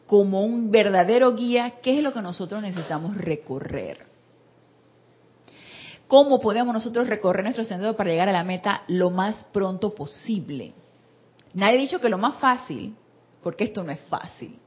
como 0.06 0.42
un 0.42 0.70
verdadero 0.70 1.34
guía 1.34 1.74
qué 1.82 1.98
es 1.98 2.02
lo 2.02 2.12
que 2.12 2.22
nosotros 2.22 2.62
necesitamos 2.62 3.16
recorrer. 3.16 4.06
¿Cómo 6.06 6.40
podemos 6.40 6.72
nosotros 6.74 7.06
recorrer 7.06 7.44
nuestro 7.44 7.64
sendero 7.64 7.96
para 7.96 8.10
llegar 8.10 8.28
a 8.28 8.32
la 8.32 8.44
meta 8.44 8.82
lo 8.88 9.10
más 9.10 9.44
pronto 9.52 9.94
posible? 9.94 10.72
Nadie 11.52 11.78
ha 11.78 11.80
dicho 11.80 12.00
que 12.00 12.08
lo 12.08 12.18
más 12.18 12.36
fácil, 12.36 12.94
porque 13.44 13.64
esto 13.64 13.84
no 13.84 13.92
es 13.92 14.00
fácil. 14.08 14.58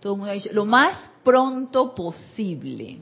Todo 0.00 0.14
el 0.14 0.18
mundo 0.18 0.32
ha 0.32 0.34
dicho 0.34 0.50
lo 0.52 0.66
más 0.66 1.10
pronto 1.22 1.94
posible, 1.94 2.98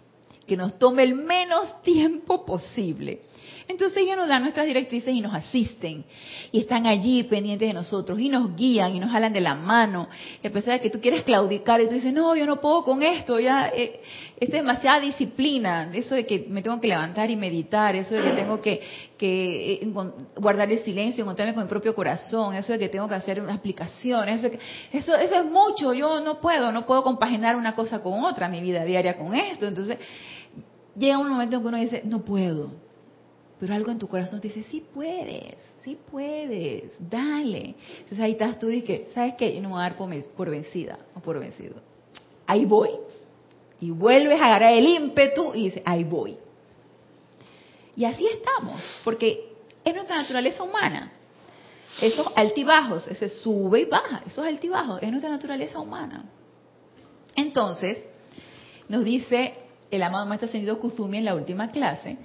que 0.47 0.57
nos 0.57 0.79
tome 0.79 1.03
el 1.03 1.15
menos 1.15 1.83
tiempo 1.83 2.45
posible. 2.45 3.23
Entonces 3.73 4.03
ellos 4.03 4.19
nos 4.19 4.29
dan 4.29 4.43
nuestras 4.43 4.67
directrices 4.67 5.15
y 5.15 5.23
nos 5.23 5.35
asisten. 5.35 6.05
Y 6.53 6.61
están 6.61 6.87
allí 6.87 7.23
pendientes 7.23 7.67
de 7.69 7.73
nosotros 7.73 8.21
y 8.21 8.29
nos 8.29 8.55
guían 8.55 8.95
y 8.95 9.01
nos 9.01 9.11
jalan 9.11 9.33
de 9.33 9.41
la 9.41 9.55
mano. 9.55 10.09
A 10.45 10.51
pesar 10.51 10.75
de 10.75 10.81
que 10.81 10.91
tú 10.91 11.01
quieres 11.01 11.25
claudicar 11.25 11.81
y 11.81 11.89
tú 11.89 11.95
dices, 11.95 12.13
no, 12.13 12.37
yo 12.37 12.45
no 12.45 12.61
puedo 12.61 12.85
con 12.85 13.03
esto, 13.03 13.41
ya 13.41 13.69
eh, 13.69 14.01
es 14.39 14.51
demasiada 14.51 15.01
disciplina. 15.01 15.91
Eso 15.95 16.15
de 16.15 16.27
que 16.27 16.45
me 16.51 16.61
tengo 16.61 16.79
que 16.83 16.89
levantar 16.89 17.31
y 17.31 17.37
meditar, 17.37 17.97
eso 17.97 18.15
de 18.15 18.23
que 18.23 18.31
tengo 18.33 18.61
que, 18.61 18.83
que 19.17 19.73
eh, 19.73 19.93
guardar 20.37 20.71
el 20.71 20.81
silencio, 20.81 21.25
encontrarme 21.25 21.55
con 21.55 21.63
mi 21.63 21.69
propio 21.71 21.95
corazón, 21.95 22.55
eso 22.55 22.75
de 22.75 22.79
que 22.79 22.91
tengo 22.91 23.09
que 23.09 23.15
hacer 23.15 23.41
una 23.41 23.53
explicación, 23.53 24.29
eso, 24.29 24.49
eso, 24.93 25.15
eso 25.17 25.35
es 25.35 25.45
mucho, 25.47 25.95
yo 25.95 26.21
no 26.21 26.43
puedo, 26.43 26.71
no 26.73 26.85
puedo 26.85 27.03
compaginar 27.03 27.57
una 27.57 27.75
cosa 27.75 28.03
con 28.03 28.23
otra, 28.23 28.49
mi 28.49 28.61
vida 28.61 28.85
diaria 28.85 29.17
con 29.17 29.35
esto. 29.35 29.67
Entonces 29.67 29.97
llega 30.95 31.17
un 31.17 31.31
momento 31.31 31.57
en 31.57 31.63
que 31.63 31.69
uno 31.69 31.79
dice, 31.79 32.03
no 32.05 32.23
puedo 32.23 32.82
pero 33.63 33.75
algo 33.75 33.93
en 33.93 33.99
tu 34.01 34.09
corazón 34.09 34.41
te 34.41 34.49
dice, 34.49 34.65
sí 34.73 34.85
puedes, 34.93 35.55
sí 35.85 35.97
puedes, 36.11 36.95
dale. 36.99 37.77
Entonces 37.99 38.19
ahí 38.19 38.33
estás 38.33 38.59
tú 38.59 38.69
y 38.69 38.81
dices, 38.81 39.13
¿sabes 39.15 39.35
qué? 39.39 39.55
Yo 39.55 39.63
no 39.63 39.69
me 39.69 39.75
voy 39.75 39.85
a 39.85 39.89
dar 39.89 39.97
por, 40.35 40.51
vencida 40.51 40.99
o 41.15 41.21
por 41.21 41.39
vencido. 41.39 41.77
Ahí 42.45 42.65
voy. 42.65 42.91
Y 43.79 43.93
vuelves 43.93 44.41
a 44.41 44.47
agarrar 44.47 44.73
el 44.73 44.85
ímpetu 44.85 45.55
y 45.55 45.67
dices, 45.67 45.83
ahí 45.85 46.03
voy. 46.03 46.37
Y 47.95 48.05
así 48.05 48.27
estamos, 48.27 48.83
porque 49.05 49.53
es 49.85 49.95
nuestra 49.95 50.17
naturaleza 50.17 50.65
humana. 50.65 51.13
Esos 52.01 52.27
altibajos, 52.35 53.07
ese 53.07 53.29
sube 53.29 53.83
y 53.83 53.85
baja, 53.85 54.25
esos 54.27 54.45
altibajos, 54.45 55.01
es 55.01 55.09
nuestra 55.09 55.31
naturaleza 55.31 55.79
humana. 55.79 56.25
Entonces, 57.37 58.03
nos 58.89 59.05
dice 59.05 59.55
el 59.89 60.03
amado 60.03 60.27
Maestro 60.27 60.49
Ascendido 60.49 60.81
Kuzumi 60.81 61.19
en 61.19 61.27
la 61.27 61.37
última 61.37 61.71
clase, 61.71 62.19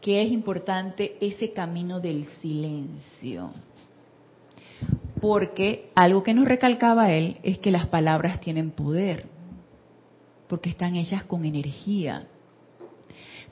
que 0.00 0.22
es 0.22 0.32
importante 0.32 1.16
ese 1.20 1.52
camino 1.52 2.00
del 2.00 2.24
silencio. 2.40 3.50
Porque 5.20 5.90
algo 5.94 6.22
que 6.22 6.32
nos 6.32 6.46
recalcaba 6.46 7.12
él 7.12 7.36
es 7.42 7.58
que 7.58 7.70
las 7.70 7.86
palabras 7.86 8.40
tienen 8.40 8.70
poder, 8.70 9.26
porque 10.48 10.70
están 10.70 10.96
hechas 10.96 11.24
con 11.24 11.44
energía. 11.44 12.26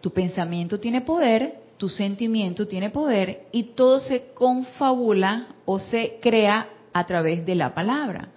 Tu 0.01 0.11
pensamiento 0.11 0.81
tiene 0.81 1.03
poder, 1.03 1.61
tu 1.77 1.91
sentimiento 1.91 2.67
tiene 2.67 2.91
poder 2.91 3.47
y 3.53 3.65
todo 3.75 4.01
se 4.01 4.29
confabula 4.33 5.49
o 5.67 5.79
se 5.79 6.19
crea 6.23 6.69
a 6.93 7.07
través 7.07 7.45
de 7.45 7.55
la 7.55 7.75
palabra. 7.75 8.29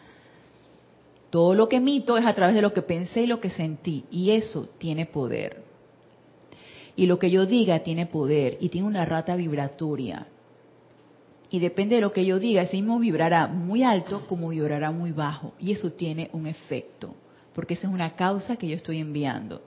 Todo 1.29 1.55
lo 1.55 1.69
que 1.69 1.77
emito 1.77 2.17
es 2.17 2.25
a 2.25 2.35
través 2.35 2.55
de 2.55 2.61
lo 2.61 2.73
que 2.73 2.81
pensé 2.81 3.21
y 3.21 3.27
lo 3.27 3.39
que 3.39 3.49
sentí 3.49 4.03
y 4.11 4.31
eso 4.31 4.67
tiene 4.77 5.05
poder. 5.05 5.70
Y 7.01 7.07
lo 7.07 7.17
que 7.17 7.31
yo 7.31 7.47
diga 7.47 7.79
tiene 7.79 8.05
poder 8.05 8.59
y 8.59 8.69
tiene 8.69 8.85
una 8.85 9.05
rata 9.05 9.35
vibratoria. 9.35 10.27
Y 11.49 11.57
depende 11.57 11.95
de 11.95 12.01
lo 12.01 12.13
que 12.13 12.23
yo 12.27 12.37
diga, 12.37 12.61
ese 12.61 12.75
mismo 12.75 12.99
vibrará 12.99 13.47
muy 13.47 13.81
alto 13.81 14.27
como 14.27 14.49
vibrará 14.49 14.91
muy 14.91 15.11
bajo. 15.11 15.55
Y 15.57 15.71
eso 15.71 15.93
tiene 15.93 16.29
un 16.31 16.45
efecto, 16.45 17.15
porque 17.55 17.73
esa 17.73 17.87
es 17.87 17.93
una 17.95 18.15
causa 18.15 18.55
que 18.55 18.67
yo 18.67 18.75
estoy 18.75 18.99
enviando. 18.99 19.63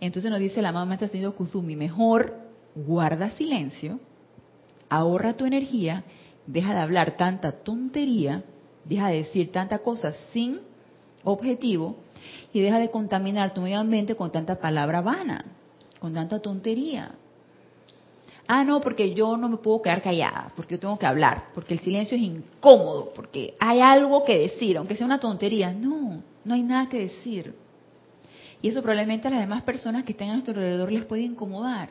Entonces 0.00 0.30
nos 0.30 0.38
dice 0.38 0.62
la 0.62 0.70
mamá 0.70 0.94
está 0.94 1.06
haciendo 1.06 1.34
Kuzumi, 1.34 1.74
mejor 1.74 2.36
guarda 2.76 3.30
silencio, 3.30 3.98
ahorra 4.88 5.36
tu 5.36 5.46
energía, 5.46 6.04
deja 6.46 6.74
de 6.74 6.80
hablar 6.80 7.16
tanta 7.16 7.50
tontería, 7.50 8.44
deja 8.84 9.08
de 9.08 9.16
decir 9.16 9.50
tanta 9.50 9.80
cosa 9.80 10.12
sin 10.32 10.60
objetivo 11.24 11.96
y 12.52 12.60
deja 12.60 12.78
de 12.78 12.92
contaminar 12.92 13.52
tu 13.52 13.62
medio 13.62 13.80
ambiente 13.80 14.14
con 14.14 14.30
tanta 14.30 14.60
palabra 14.60 15.00
vana 15.00 15.56
con 16.00 16.12
tanta 16.14 16.40
tontería. 16.40 17.12
Ah, 18.48 18.64
no, 18.64 18.80
porque 18.80 19.14
yo 19.14 19.36
no 19.36 19.48
me 19.48 19.58
puedo 19.58 19.80
quedar 19.80 20.02
callada, 20.02 20.52
porque 20.56 20.74
yo 20.74 20.80
tengo 20.80 20.98
que 20.98 21.06
hablar, 21.06 21.50
porque 21.54 21.74
el 21.74 21.80
silencio 21.80 22.16
es 22.16 22.22
incómodo, 22.24 23.12
porque 23.14 23.54
hay 23.60 23.80
algo 23.80 24.24
que 24.24 24.36
decir, 24.36 24.76
aunque 24.76 24.96
sea 24.96 25.06
una 25.06 25.20
tontería. 25.20 25.72
No, 25.72 26.20
no 26.44 26.54
hay 26.54 26.62
nada 26.62 26.88
que 26.88 26.98
decir. 26.98 27.54
Y 28.60 28.68
eso 28.68 28.82
probablemente 28.82 29.28
a 29.28 29.30
las 29.30 29.40
demás 29.40 29.62
personas 29.62 30.02
que 30.02 30.12
estén 30.12 30.30
a 30.30 30.32
nuestro 30.32 30.52
alrededor 30.54 30.90
les 30.90 31.04
puede 31.04 31.22
incomodar. 31.22 31.90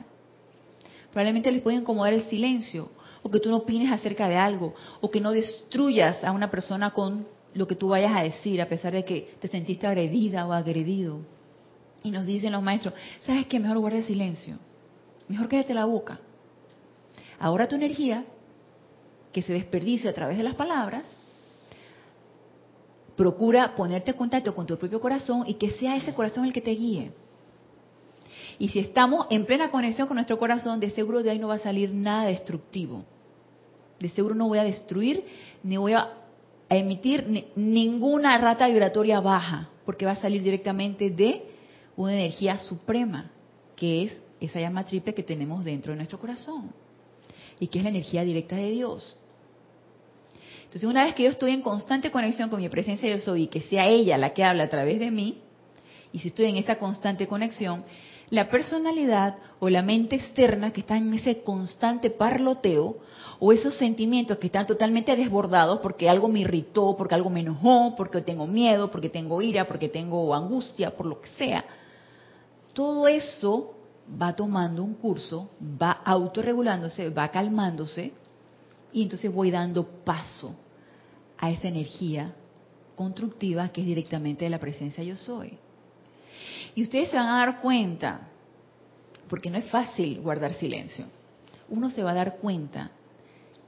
Probablemente 1.11 1.49
les 1.49 1.61
puede 1.61 1.77
incomodar 1.77 2.13
el 2.13 2.23
silencio, 2.23 2.89
o 3.23 3.31
que 3.31 3.39
tú 3.39 3.49
no 3.49 3.57
opines 3.57 3.91
acerca 3.91 4.27
de 4.27 4.35
algo, 4.35 4.73
o 4.99 5.09
que 5.09 5.21
no 5.21 5.31
destruyas 5.31 6.21
a 6.23 6.31
una 6.31 6.51
persona 6.51 6.91
con 6.91 7.25
lo 7.53 7.67
que 7.67 7.75
tú 7.75 7.87
vayas 7.87 8.11
a 8.15 8.23
decir, 8.23 8.61
a 8.61 8.67
pesar 8.67 8.93
de 8.93 9.05
que 9.05 9.33
te 9.39 9.47
sentiste 9.47 9.87
agredida 9.87 10.45
o 10.45 10.51
agredido. 10.51 11.19
Y 12.03 12.11
nos 12.11 12.25
dicen 12.25 12.51
los 12.51 12.63
maestros, 12.63 12.93
¿sabes 13.21 13.47
qué? 13.47 13.59
Mejor 13.59 13.79
guarda 13.79 14.01
silencio. 14.03 14.57
Mejor 15.27 15.47
quédate 15.47 15.73
la 15.73 15.85
boca. 15.85 16.19
Ahora 17.39 17.67
tu 17.67 17.75
energía, 17.75 18.25
que 19.31 19.41
se 19.41 19.53
desperdicia 19.53 20.09
a 20.09 20.13
través 20.13 20.37
de 20.37 20.43
las 20.43 20.55
palabras, 20.55 21.03
procura 23.15 23.75
ponerte 23.75 24.11
en 24.11 24.17
contacto 24.17 24.55
con 24.55 24.65
tu 24.65 24.77
propio 24.77 24.99
corazón 24.99 25.43
y 25.45 25.55
que 25.55 25.71
sea 25.71 25.97
ese 25.97 26.13
corazón 26.13 26.45
el 26.45 26.53
que 26.53 26.61
te 26.61 26.71
guíe. 26.71 27.11
Y 28.57 28.69
si 28.69 28.79
estamos 28.79 29.27
en 29.29 29.45
plena 29.45 29.71
conexión 29.71 30.07
con 30.07 30.15
nuestro 30.15 30.39
corazón, 30.39 30.79
de 30.79 30.91
seguro 30.91 31.21
de 31.23 31.31
ahí 31.31 31.39
no 31.39 31.47
va 31.47 31.55
a 31.55 31.59
salir 31.59 31.93
nada 31.93 32.25
destructivo. 32.25 33.03
De 33.99 34.09
seguro 34.09 34.35
no 34.35 34.47
voy 34.47 34.57
a 34.57 34.63
destruir 34.63 35.23
ni 35.63 35.77
voy 35.77 35.93
a 35.93 36.09
emitir 36.69 37.45
ninguna 37.55 38.37
rata 38.37 38.67
vibratoria 38.67 39.19
baja, 39.19 39.69
porque 39.85 40.05
va 40.05 40.11
a 40.11 40.21
salir 40.21 40.43
directamente 40.43 41.09
de 41.09 41.48
una 42.03 42.13
energía 42.13 42.57
suprema, 42.59 43.29
que 43.75 44.03
es 44.03 44.21
esa 44.39 44.61
llama 44.61 44.85
triple 44.85 45.13
que 45.13 45.21
tenemos 45.21 45.65
dentro 45.65 45.91
de 45.91 45.97
nuestro 45.97 46.17
corazón 46.17 46.71
y 47.59 47.67
que 47.67 47.79
es 47.79 47.83
la 47.83 47.89
energía 47.89 48.23
directa 48.23 48.55
de 48.55 48.71
Dios. 48.71 49.17
Entonces, 50.63 50.85
una 50.85 51.03
vez 51.03 51.13
que 51.13 51.23
yo 51.23 51.29
estoy 51.29 51.51
en 51.51 51.61
constante 51.61 52.09
conexión 52.09 52.49
con 52.49 52.61
mi 52.61 52.69
presencia 52.69 53.09
yo 53.09 53.19
soy 53.19 53.43
y 53.43 53.47
que 53.47 53.61
sea 53.61 53.87
ella 53.87 54.17
la 54.17 54.33
que 54.33 54.45
habla 54.45 54.63
a 54.63 54.69
través 54.69 54.97
de 54.97 55.11
mí, 55.11 55.41
y 56.13 56.19
si 56.19 56.29
estoy 56.29 56.45
en 56.45 56.55
esa 56.55 56.77
constante 56.77 57.27
conexión, 57.27 57.83
la 58.29 58.49
personalidad 58.49 59.35
o 59.59 59.67
la 59.67 59.81
mente 59.81 60.15
externa 60.15 60.71
que 60.71 60.81
está 60.81 60.95
en 60.95 61.13
ese 61.13 61.41
constante 61.41 62.11
parloteo 62.11 62.99
o 63.39 63.51
esos 63.51 63.75
sentimientos 63.75 64.37
que 64.37 64.47
están 64.47 64.67
totalmente 64.67 65.17
desbordados 65.17 65.79
porque 65.79 66.07
algo 66.07 66.29
me 66.29 66.39
irritó, 66.39 66.95
porque 66.97 67.15
algo 67.15 67.29
me 67.29 67.41
enojó, 67.41 67.95
porque 67.97 68.21
tengo 68.21 68.47
miedo, 68.47 68.89
porque 68.89 69.09
tengo 69.09 69.41
ira, 69.41 69.67
porque 69.67 69.89
tengo 69.89 70.33
angustia, 70.33 70.95
por 70.95 71.05
lo 71.05 71.19
que 71.19 71.29
sea, 71.37 71.65
todo 72.79 73.09
eso 73.09 73.75
va 74.09 74.33
tomando 74.33 74.81
un 74.81 74.93
curso, 74.93 75.49
va 75.61 75.91
autorregulándose, 75.91 77.09
va 77.09 77.27
calmándose 77.27 78.13
y 78.93 79.03
entonces 79.03 79.33
voy 79.33 79.51
dando 79.51 79.85
paso 80.05 80.55
a 81.37 81.51
esa 81.51 81.67
energía 81.67 82.33
constructiva 82.95 83.67
que 83.67 83.81
es 83.81 83.87
directamente 83.87 84.45
de 84.45 84.49
la 84.49 84.61
presencia 84.61 85.03
yo 85.03 85.17
soy. 85.17 85.57
Y 86.73 86.83
ustedes 86.83 87.09
se 87.09 87.17
van 87.17 87.27
a 87.27 87.39
dar 87.39 87.59
cuenta, 87.59 88.29
porque 89.27 89.49
no 89.49 89.57
es 89.57 89.65
fácil 89.65 90.21
guardar 90.21 90.53
silencio, 90.53 91.03
uno 91.67 91.89
se 91.89 92.01
va 92.01 92.11
a 92.11 92.13
dar 92.13 92.37
cuenta 92.37 92.91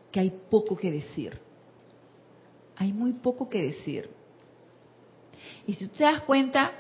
que 0.10 0.22
hay 0.22 0.30
poco 0.50 0.78
que 0.78 0.90
decir. 0.90 1.38
Hay 2.78 2.94
muy 2.94 3.12
poco 3.12 3.50
que 3.50 3.62
decir. 3.62 4.10
Y 5.68 5.74
si 5.74 5.84
usted 5.84 5.98
se 5.98 6.04
das 6.06 6.22
cuenta, 6.22 6.72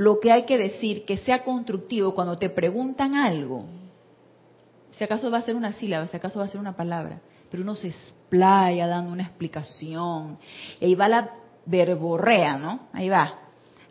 lo 0.00 0.18
que 0.18 0.32
hay 0.32 0.46
que 0.46 0.56
decir, 0.56 1.04
que 1.04 1.18
sea 1.18 1.44
constructivo 1.44 2.14
cuando 2.14 2.38
te 2.38 2.48
preguntan 2.48 3.16
algo, 3.16 3.66
si 4.96 5.04
acaso 5.04 5.30
va 5.30 5.36
a 5.36 5.42
ser 5.42 5.54
una 5.54 5.74
sílaba, 5.74 6.06
si 6.06 6.16
acaso 6.16 6.38
va 6.38 6.46
a 6.46 6.48
ser 6.48 6.58
una 6.58 6.74
palabra, 6.74 7.20
pero 7.50 7.62
uno 7.62 7.74
se 7.74 7.88
explaya 7.88 8.86
dando 8.86 9.12
una 9.12 9.24
explicación. 9.24 10.38
Y 10.80 10.86
ahí 10.86 10.94
va 10.94 11.06
la 11.06 11.34
verborrea, 11.66 12.56
¿no? 12.56 12.88
Ahí 12.94 13.10
va, 13.10 13.40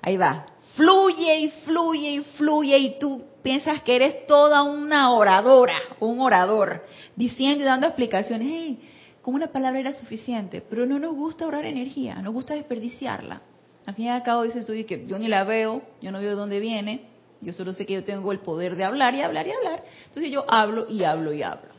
ahí 0.02 0.18
va. 0.18 0.48
Fluye 0.74 1.42
y 1.42 1.50
fluye 1.64 2.10
y 2.14 2.20
fluye 2.22 2.76
y 2.80 2.98
tú 2.98 3.26
piensas 3.44 3.84
que 3.84 3.96
eres 3.96 4.26
toda 4.26 4.64
una 4.64 5.12
oradora, 5.12 5.78
un 6.00 6.22
orador, 6.22 6.88
diciendo 7.16 7.64
y 7.64 7.68
dando 7.68 7.86
explicaciones. 7.86 8.48
Hey, 8.50 8.90
con 9.22 9.36
una 9.36 9.50
palabra 9.50 9.80
era 9.80 9.94
suficiente, 9.94 10.64
pero 10.68 10.88
no 10.88 10.98
nos 10.98 11.14
gusta 11.14 11.46
ahorrar 11.46 11.66
energía, 11.66 12.16
nos 12.16 12.34
gusta 12.34 12.56
desperdiciarla. 12.56 13.44
Al 13.90 13.96
fin 13.96 14.06
y 14.06 14.10
al 14.10 14.22
cabo 14.22 14.44
dices 14.44 14.68
tú 14.68 14.74
que 14.88 15.08
yo 15.08 15.18
ni 15.18 15.28
la 15.28 15.44
veo, 15.44 15.82
yo 16.00 16.12
no 16.12 16.20
veo 16.20 16.30
de 16.30 16.36
dónde 16.36 16.60
viene, 16.60 17.08
yo 17.42 17.54
solo 17.54 17.74
sé 17.74 17.88
que 17.88 17.94
yo 17.94 18.04
tengo 18.04 18.32
el 18.32 18.38
poder 18.38 18.76
de 18.76 18.84
hablar 18.84 19.16
y 19.16 19.24
hablar 19.24 19.48
y 19.48 19.52
hablar. 19.52 19.84
Entonces 20.06 20.32
yo 20.32 20.46
hablo 20.48 20.86
y 20.88 21.04
hablo 21.04 21.34
y 21.34 21.42
hablo. 21.42 21.72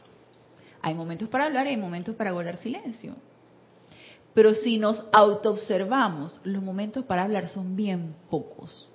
Hay 0.83 0.93
momentos 0.93 1.29
para 1.29 1.45
hablar 1.45 1.69
y 1.69 1.71
hay 1.71 1.77
momentos 1.77 2.17
para 2.17 2.33
guardar 2.33 2.57
silencio. 2.57 3.15
Pero 4.35 4.55
si 4.55 4.77
nos 4.77 5.05
autoobservamos, 5.13 6.41
los 6.43 6.61
momentos 6.65 7.05
para 7.05 7.23
hablar 7.23 7.47
son 7.47 7.77
bien 7.77 8.17
pocos. 8.29 8.89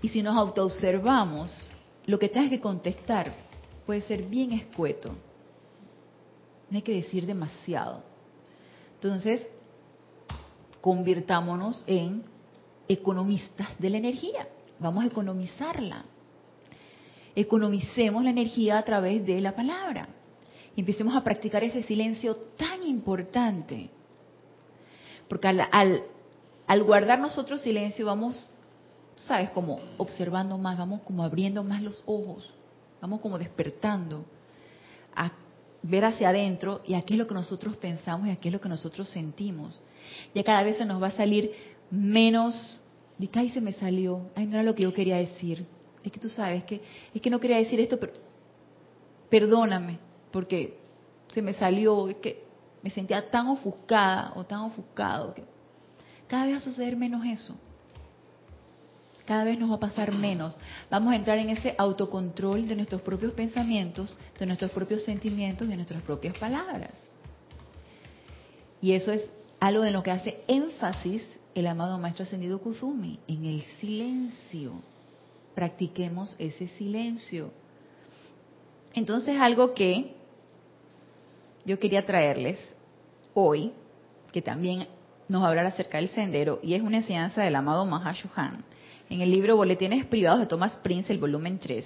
Y 0.00 0.08
si 0.08 0.22
nos 0.22 0.38
autoobservamos, 0.38 1.70
lo 2.06 2.18
que 2.18 2.30
tengas 2.30 2.48
que 2.48 2.60
contestar 2.60 3.34
puede 3.84 4.00
ser 4.00 4.22
bien 4.22 4.52
escueto. 4.52 5.10
No 6.70 6.76
hay 6.76 6.82
que 6.82 6.94
decir 6.94 7.26
demasiado. 7.26 8.02
Entonces, 8.94 9.46
convirtámonos 10.80 11.84
en 11.86 12.24
economistas 12.88 13.78
de 13.78 13.90
la 13.90 13.98
energía. 13.98 14.48
Vamos 14.78 15.04
a 15.04 15.06
economizarla. 15.08 16.04
Economicemos 17.34 18.24
la 18.24 18.30
energía 18.30 18.78
a 18.78 18.82
través 18.82 19.24
de 19.24 19.40
la 19.40 19.54
palabra. 19.54 20.08
Y 20.74 20.80
empecemos 20.80 21.14
a 21.14 21.22
practicar 21.22 21.62
ese 21.62 21.82
silencio 21.82 22.36
tan 22.56 22.82
importante. 22.82 23.90
Porque 25.28 25.48
al, 25.48 26.02
al, 26.66 26.82
guardar 26.82 27.20
nosotros 27.20 27.60
silencio 27.60 28.06
vamos, 28.06 28.48
sabes, 29.16 29.50
como 29.50 29.80
observando 29.98 30.58
más, 30.58 30.76
vamos 30.76 31.02
como 31.02 31.22
abriendo 31.22 31.62
más 31.62 31.82
los 31.82 32.02
ojos, 32.06 32.52
vamos 33.00 33.20
como 33.20 33.38
despertando 33.38 34.24
a 35.14 35.30
ver 35.82 36.04
hacia 36.04 36.28
adentro 36.28 36.82
y 36.86 36.94
a 36.94 37.02
qué 37.02 37.14
es 37.14 37.18
lo 37.18 37.26
que 37.26 37.34
nosotros 37.34 37.76
pensamos 37.76 38.28
y 38.28 38.30
a 38.30 38.36
qué 38.36 38.48
es 38.48 38.52
lo 38.52 38.60
que 38.60 38.68
nosotros 38.68 39.08
sentimos. 39.08 39.80
Ya 40.34 40.44
cada 40.44 40.62
vez 40.62 40.76
se 40.76 40.84
nos 40.84 41.02
va 41.02 41.08
a 41.08 41.12
salir 41.12 41.52
menos, 41.90 42.80
de 43.18 43.26
que 43.28 43.38
ay 43.38 43.50
se 43.50 43.60
me 43.60 43.72
salió, 43.72 44.30
ay 44.34 44.46
no 44.46 44.54
era 44.54 44.62
lo 44.62 44.74
que 44.74 44.82
yo 44.82 44.92
quería 44.92 45.16
decir. 45.16 45.66
Es 46.02 46.12
que 46.12 46.20
tú 46.20 46.28
sabes 46.28 46.64
que 46.64 46.80
es 47.14 47.20
que 47.20 47.30
no 47.30 47.40
quería 47.40 47.58
decir 47.58 47.80
esto, 47.80 47.98
pero 47.98 48.12
perdóname, 49.28 49.98
porque 50.30 50.78
se 51.32 51.42
me 51.42 51.54
salió, 51.54 52.08
es 52.08 52.16
que 52.16 52.44
me 52.82 52.90
sentía 52.90 53.30
tan 53.30 53.48
ofuscada 53.48 54.32
o 54.36 54.44
tan 54.44 54.60
ofuscado 54.60 55.34
que 55.34 55.44
cada 56.26 56.44
vez 56.44 56.54
va 56.54 56.58
a 56.58 56.60
suceder 56.60 56.96
menos 56.96 57.24
eso. 57.26 57.54
Cada 59.26 59.44
vez 59.44 59.58
nos 59.58 59.70
va 59.70 59.76
a 59.76 59.80
pasar 59.80 60.12
menos. 60.12 60.56
Vamos 60.90 61.12
a 61.12 61.16
entrar 61.16 61.38
en 61.38 61.50
ese 61.50 61.74
autocontrol 61.78 62.66
de 62.66 62.76
nuestros 62.76 63.02
propios 63.02 63.32
pensamientos, 63.32 64.16
de 64.38 64.46
nuestros 64.46 64.70
propios 64.70 65.02
sentimientos, 65.04 65.68
de 65.68 65.76
nuestras 65.76 66.02
propias 66.02 66.36
palabras. 66.38 66.92
Y 68.82 68.92
eso 68.92 69.12
es 69.12 69.22
algo 69.60 69.82
de 69.82 69.90
lo 69.90 70.02
que 70.02 70.10
hace 70.10 70.42
énfasis 70.48 71.26
el 71.54 71.66
amado 71.66 71.98
Maestro 71.98 72.24
Ascendido 72.24 72.60
Kuzumi, 72.60 73.18
en 73.28 73.44
el 73.44 73.62
silencio. 73.80 74.80
Practiquemos 75.54 76.34
ese 76.38 76.68
silencio. 76.68 77.50
Entonces, 78.94 79.38
algo 79.38 79.74
que 79.74 80.14
yo 81.64 81.78
quería 81.78 82.06
traerles 82.06 82.58
hoy, 83.34 83.72
que 84.32 84.42
también 84.42 84.86
nos 85.28 85.44
hablará 85.44 85.68
acerca 85.68 85.98
del 85.98 86.08
sendero, 86.08 86.60
y 86.62 86.74
es 86.74 86.82
una 86.82 86.98
enseñanza 86.98 87.42
del 87.42 87.54
amado 87.56 87.84
Mahashohan, 87.84 88.64
en 89.10 89.20
el 89.20 89.30
libro 89.30 89.56
Boletines 89.56 90.06
Privados 90.06 90.40
de 90.40 90.46
Thomas 90.46 90.76
Prince, 90.76 91.12
el 91.12 91.18
volumen 91.18 91.58
3. 91.58 91.84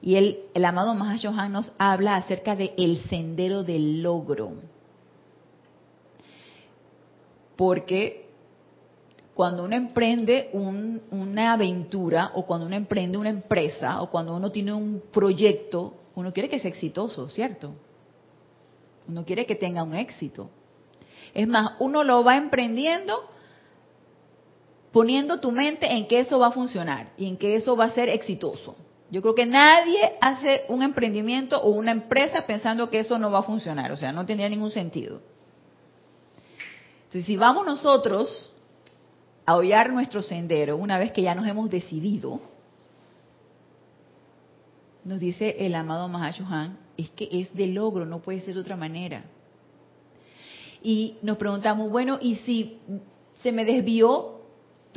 Y 0.00 0.14
el, 0.14 0.44
el 0.54 0.64
amado 0.64 0.94
Mahashohan 0.94 1.52
nos 1.52 1.72
habla 1.78 2.14
acerca 2.14 2.54
del 2.54 2.72
el 2.78 3.02
sendero 3.08 3.64
del 3.64 4.00
logro. 4.00 4.52
Porque 7.56 8.28
cuando 9.34 9.64
uno 9.64 9.74
emprende 9.74 10.50
una 10.52 11.52
aventura 11.52 12.30
o 12.34 12.46
cuando 12.46 12.66
uno 12.66 12.76
emprende 12.76 13.18
una 13.18 13.30
empresa 13.30 14.00
o 14.00 14.08
cuando 14.08 14.36
uno 14.36 14.52
tiene 14.52 14.72
un 14.72 15.02
proyecto, 15.12 15.94
uno 16.14 16.32
quiere 16.32 16.48
que 16.48 16.60
sea 16.60 16.70
exitoso, 16.70 17.28
¿cierto? 17.28 17.74
Uno 19.08 19.24
quiere 19.24 19.44
que 19.44 19.56
tenga 19.56 19.82
un 19.82 19.94
éxito. 19.94 20.50
Es 21.34 21.48
más, 21.48 21.72
uno 21.80 22.04
lo 22.04 22.22
va 22.22 22.36
emprendiendo 22.36 23.28
poniendo 24.98 25.38
tu 25.38 25.52
mente 25.52 25.86
en 25.86 26.08
que 26.08 26.18
eso 26.18 26.40
va 26.40 26.48
a 26.48 26.50
funcionar 26.50 27.12
y 27.16 27.28
en 27.28 27.36
que 27.36 27.54
eso 27.54 27.76
va 27.76 27.84
a 27.84 27.92
ser 27.92 28.08
exitoso. 28.08 28.74
Yo 29.12 29.22
creo 29.22 29.32
que 29.32 29.46
nadie 29.46 30.00
hace 30.20 30.62
un 30.66 30.82
emprendimiento 30.82 31.56
o 31.62 31.68
una 31.68 31.92
empresa 31.92 32.44
pensando 32.48 32.90
que 32.90 32.98
eso 32.98 33.16
no 33.16 33.30
va 33.30 33.38
a 33.38 33.42
funcionar, 33.44 33.92
o 33.92 33.96
sea, 33.96 34.10
no 34.10 34.26
tendría 34.26 34.48
ningún 34.48 34.72
sentido. 34.72 35.20
Entonces, 36.96 37.26
si 37.26 37.36
vamos 37.36 37.64
nosotros 37.64 38.50
a 39.46 39.54
hollar 39.54 39.92
nuestro 39.92 40.20
sendero, 40.20 40.76
una 40.76 40.98
vez 40.98 41.12
que 41.12 41.22
ya 41.22 41.36
nos 41.36 41.46
hemos 41.46 41.70
decidido, 41.70 42.40
nos 45.04 45.20
dice 45.20 45.58
el 45.60 45.76
amado 45.76 46.08
Mahashohan, 46.08 46.76
es 46.96 47.08
que 47.10 47.28
es 47.30 47.54
de 47.54 47.68
logro, 47.68 48.04
no 48.04 48.18
puede 48.18 48.40
ser 48.40 48.54
de 48.54 48.62
otra 48.62 48.76
manera. 48.76 49.26
Y 50.82 51.18
nos 51.22 51.36
preguntamos, 51.36 51.88
bueno, 51.88 52.18
¿y 52.20 52.34
si 52.34 52.80
se 53.44 53.52
me 53.52 53.64
desvió 53.64 54.37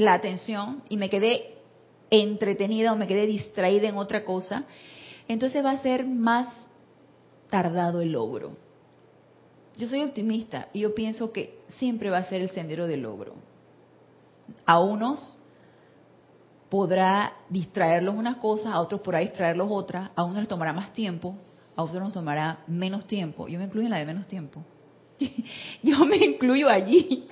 la 0.02 0.14
atención 0.14 0.84
y 0.90 0.98
me 0.98 1.10
quedé 1.10 1.56
entretenida 2.10 2.92
o 2.92 2.96
me 2.96 3.08
quedé 3.08 3.26
distraída 3.26 3.88
en 3.88 3.98
otra 3.98 4.26
cosa, 4.26 4.66
entonces 5.28 5.64
va 5.64 5.72
a 5.72 5.82
ser 5.82 6.06
más 6.06 6.48
tardado 7.50 8.02
el 8.02 8.12
logro. 8.12 8.58
Yo 9.78 9.88
soy 9.88 10.04
optimista 10.04 10.68
y 10.74 10.82
yo 10.82 10.94
pienso 10.94 11.32
que 11.32 11.60
siempre 11.78 12.10
va 12.10 12.18
a 12.18 12.30
ser 12.30 12.42
el 12.42 12.50
sendero 12.50 12.88
del 12.88 13.02
logro. 13.02 13.36
A 14.66 14.80
unos 14.80 15.38
podrá 16.70 17.34
distraerlos 17.50 18.16
unas 18.16 18.38
cosas, 18.38 18.74
a 18.74 18.80
otros 18.80 19.02
podrá 19.02 19.20
distraerlos 19.20 19.68
otras, 19.70 20.12
a 20.16 20.24
unos 20.24 20.40
les 20.40 20.48
tomará 20.48 20.74
más 20.74 20.94
tiempo, 20.94 21.36
a 21.76 21.84
otros 21.84 22.02
nos 22.02 22.14
tomará 22.14 22.60
menos 22.68 23.06
tiempo. 23.08 23.48
Yo 23.48 23.60
me 23.60 23.66
incluyo 23.66 23.86
en 23.86 23.92
la 23.92 23.98
de 23.98 24.06
menos 24.06 24.28
tiempo. 24.28 24.64
Yo 25.84 26.06
me 26.06 26.18
incluyo 26.18 26.68
allí. 26.68 27.28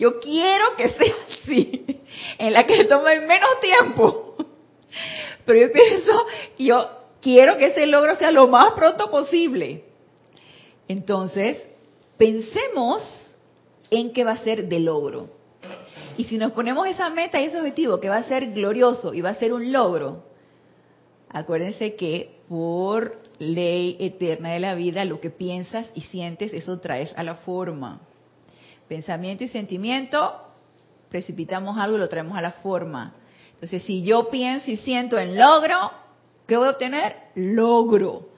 Yo 0.00 0.18
quiero 0.18 0.76
que 0.78 0.88
sea 0.88 1.14
así, 1.28 2.00
en 2.38 2.54
la 2.54 2.64
que 2.64 2.86
tome 2.86 3.20
menos 3.20 3.60
tiempo. 3.60 4.34
Pero 5.44 5.60
yo 5.60 5.72
pienso, 5.72 6.26
yo 6.58 6.88
quiero 7.20 7.58
que 7.58 7.66
ese 7.66 7.86
logro 7.86 8.16
sea 8.16 8.30
lo 8.30 8.46
más 8.46 8.72
pronto 8.72 9.10
posible. 9.10 9.84
Entonces, 10.88 11.62
pensemos 12.16 13.02
en 13.90 14.14
qué 14.14 14.24
va 14.24 14.32
a 14.32 14.38
ser 14.38 14.68
de 14.68 14.80
logro. 14.80 15.28
Y 16.16 16.24
si 16.24 16.38
nos 16.38 16.52
ponemos 16.52 16.88
esa 16.88 17.10
meta 17.10 17.38
y 17.38 17.44
ese 17.44 17.58
objetivo 17.58 18.00
que 18.00 18.08
va 18.08 18.16
a 18.16 18.24
ser 18.24 18.52
glorioso 18.52 19.12
y 19.12 19.20
va 19.20 19.30
a 19.30 19.34
ser 19.34 19.52
un 19.52 19.70
logro, 19.70 20.24
acuérdense 21.28 21.94
que 21.94 22.40
por 22.48 23.18
ley 23.38 23.98
eterna 24.00 24.52
de 24.52 24.60
la 24.60 24.74
vida, 24.74 25.04
lo 25.04 25.20
que 25.20 25.28
piensas 25.28 25.90
y 25.94 26.00
sientes, 26.00 26.54
eso 26.54 26.80
traes 26.80 27.12
a 27.16 27.22
la 27.22 27.34
forma. 27.34 28.00
Pensamiento 28.90 29.44
y 29.44 29.48
sentimiento, 29.48 30.34
precipitamos 31.10 31.78
algo 31.78 31.96
y 31.96 32.00
lo 32.00 32.08
traemos 32.08 32.36
a 32.36 32.40
la 32.40 32.50
forma. 32.50 33.14
Entonces, 33.54 33.84
si 33.84 34.02
yo 34.02 34.30
pienso 34.30 34.68
y 34.68 34.78
siento 34.78 35.16
en 35.16 35.38
logro, 35.38 35.92
¿qué 36.48 36.56
voy 36.56 36.66
a 36.66 36.72
obtener? 36.72 37.14
Logro. 37.36 38.30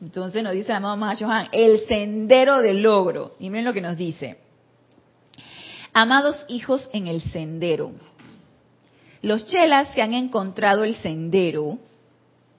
Entonces 0.00 0.44
nos 0.44 0.52
dice 0.52 0.72
la 0.72 0.78
mamá 0.78 1.16
Johan, 1.18 1.48
el 1.50 1.84
sendero 1.88 2.62
del 2.62 2.80
logro. 2.80 3.34
Y 3.40 3.50
miren 3.50 3.64
lo 3.64 3.72
que 3.72 3.80
nos 3.80 3.96
dice. 3.96 4.38
Amados 5.92 6.44
hijos 6.46 6.88
en 6.92 7.08
el 7.08 7.20
sendero. 7.20 7.90
Los 9.20 9.46
chelas 9.46 9.88
que 9.96 10.02
han 10.02 10.14
encontrado 10.14 10.84
el 10.84 10.94
sendero, 10.94 11.76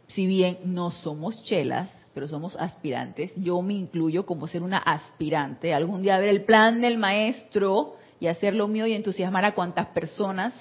si 0.09 0.27
bien 0.27 0.57
no 0.65 0.91
somos 0.91 1.41
chelas, 1.45 1.89
pero 2.19 2.27
somos 2.27 2.57
aspirantes, 2.57 3.31
yo 3.37 3.61
me 3.61 3.73
incluyo 3.73 4.25
como 4.25 4.45
ser 4.45 4.61
una 4.61 4.79
aspirante, 4.79 5.73
algún 5.73 6.01
día 6.01 6.19
ver 6.19 6.27
el 6.27 6.43
plan 6.43 6.81
del 6.81 6.97
maestro 6.97 7.95
y 8.19 8.27
hacer 8.27 8.55
lo 8.55 8.67
mío 8.67 8.85
y 8.85 8.91
entusiasmar 8.91 9.45
a 9.45 9.55
cuantas 9.55 9.85
personas 9.87 10.53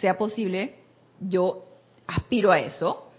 sea 0.00 0.18
posible, 0.18 0.80
yo 1.20 1.64
aspiro 2.08 2.50
a 2.50 2.58
eso. 2.58 3.12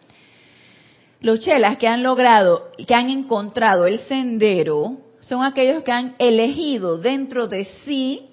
Los 1.22 1.40
chelas 1.40 1.78
que 1.78 1.88
han 1.88 2.04
logrado, 2.04 2.72
que 2.86 2.94
han 2.94 3.10
encontrado 3.10 3.88
el 3.88 4.00
sendero, 4.00 4.98
son 5.22 5.46
aquellos 5.46 5.82
que 5.84 5.94
han 5.94 6.16
elegido 6.20 6.98
dentro 6.98 7.48
de 7.48 7.70
sí 7.86 8.32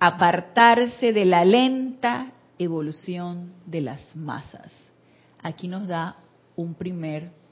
apartarse 0.00 1.12
de 1.12 1.26
la 1.26 1.44
lenta 1.44 2.32
evolución 2.58 3.52
de 3.66 3.82
las 3.82 4.16
masas. 4.16 4.72
Aquí 5.42 5.68
nos 5.68 5.86
da 5.86 6.16
un 6.56 6.72
primer 6.72 7.43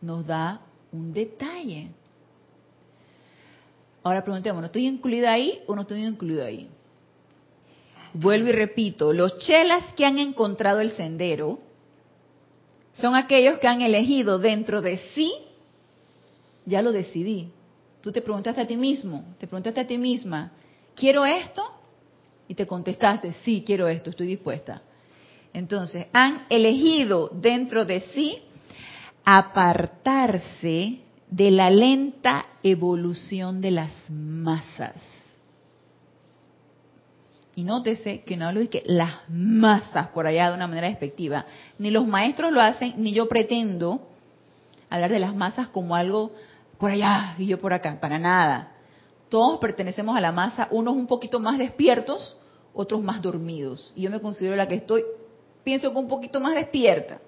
nos 0.00 0.26
da 0.26 0.60
un 0.92 1.12
detalle. 1.12 1.88
Ahora 4.02 4.22
preguntemos, 4.22 4.60
¿no 4.60 4.66
estoy 4.66 4.86
incluida 4.86 5.32
ahí 5.32 5.60
o 5.66 5.74
no 5.74 5.82
estoy 5.82 6.04
incluida 6.04 6.46
ahí? 6.46 6.68
Vuelvo 8.14 8.48
y 8.48 8.52
repito, 8.52 9.12
los 9.12 9.38
chelas 9.38 9.92
que 9.94 10.06
han 10.06 10.18
encontrado 10.18 10.80
el 10.80 10.92
sendero 10.92 11.58
son 12.94 13.14
aquellos 13.14 13.58
que 13.58 13.68
han 13.68 13.82
elegido 13.82 14.38
dentro 14.38 14.80
de 14.80 14.98
sí, 15.14 15.32
ya 16.64 16.82
lo 16.82 16.90
decidí. 16.90 17.48
Tú 18.00 18.10
te 18.10 18.22
preguntaste 18.22 18.60
a 18.60 18.66
ti 18.66 18.76
mismo, 18.76 19.24
te 19.38 19.46
preguntaste 19.46 19.80
a 19.80 19.86
ti 19.86 19.98
misma, 19.98 20.52
¿quiero 20.94 21.24
esto? 21.24 21.62
Y 22.48 22.54
te 22.54 22.66
contestaste, 22.66 23.32
sí, 23.44 23.62
quiero 23.64 23.88
esto, 23.88 24.10
estoy 24.10 24.28
dispuesta. 24.28 24.82
Entonces, 25.52 26.06
han 26.12 26.46
elegido 26.48 27.28
dentro 27.28 27.84
de 27.84 28.00
sí 28.00 28.38
apartarse 29.30 31.00
de 31.28 31.50
la 31.50 31.68
lenta 31.68 32.46
evolución 32.62 33.60
de 33.60 33.70
las 33.72 33.92
masas. 34.08 34.94
Y 37.54 37.62
nótese 37.62 38.22
que 38.22 38.38
no 38.38 38.46
hablo 38.46 38.60
de 38.60 38.70
que 38.70 38.84
las 38.86 39.28
masas 39.28 40.08
por 40.08 40.26
allá 40.26 40.48
de 40.48 40.54
una 40.56 40.66
manera 40.66 40.88
despectiva. 40.88 41.44
Ni 41.78 41.90
los 41.90 42.06
maestros 42.06 42.52
lo 42.52 42.62
hacen, 42.62 42.94
ni 42.96 43.12
yo 43.12 43.28
pretendo 43.28 44.08
hablar 44.88 45.10
de 45.10 45.18
las 45.18 45.36
masas 45.36 45.68
como 45.68 45.94
algo 45.94 46.32
por 46.78 46.90
allá 46.90 47.34
y 47.36 47.48
yo 47.48 47.58
por 47.58 47.74
acá, 47.74 48.00
para 48.00 48.18
nada. 48.18 48.72
Todos 49.28 49.58
pertenecemos 49.58 50.16
a 50.16 50.22
la 50.22 50.32
masa, 50.32 50.68
unos 50.70 50.96
un 50.96 51.06
poquito 51.06 51.38
más 51.38 51.58
despiertos, 51.58 52.34
otros 52.72 53.02
más 53.02 53.20
dormidos. 53.20 53.92
Y 53.94 54.02
yo 54.02 54.10
me 54.10 54.22
considero 54.22 54.56
la 54.56 54.68
que 54.68 54.76
estoy, 54.76 55.04
pienso 55.64 55.92
que 55.92 55.98
un 55.98 56.08
poquito 56.08 56.40
más 56.40 56.54
despierta, 56.54 57.20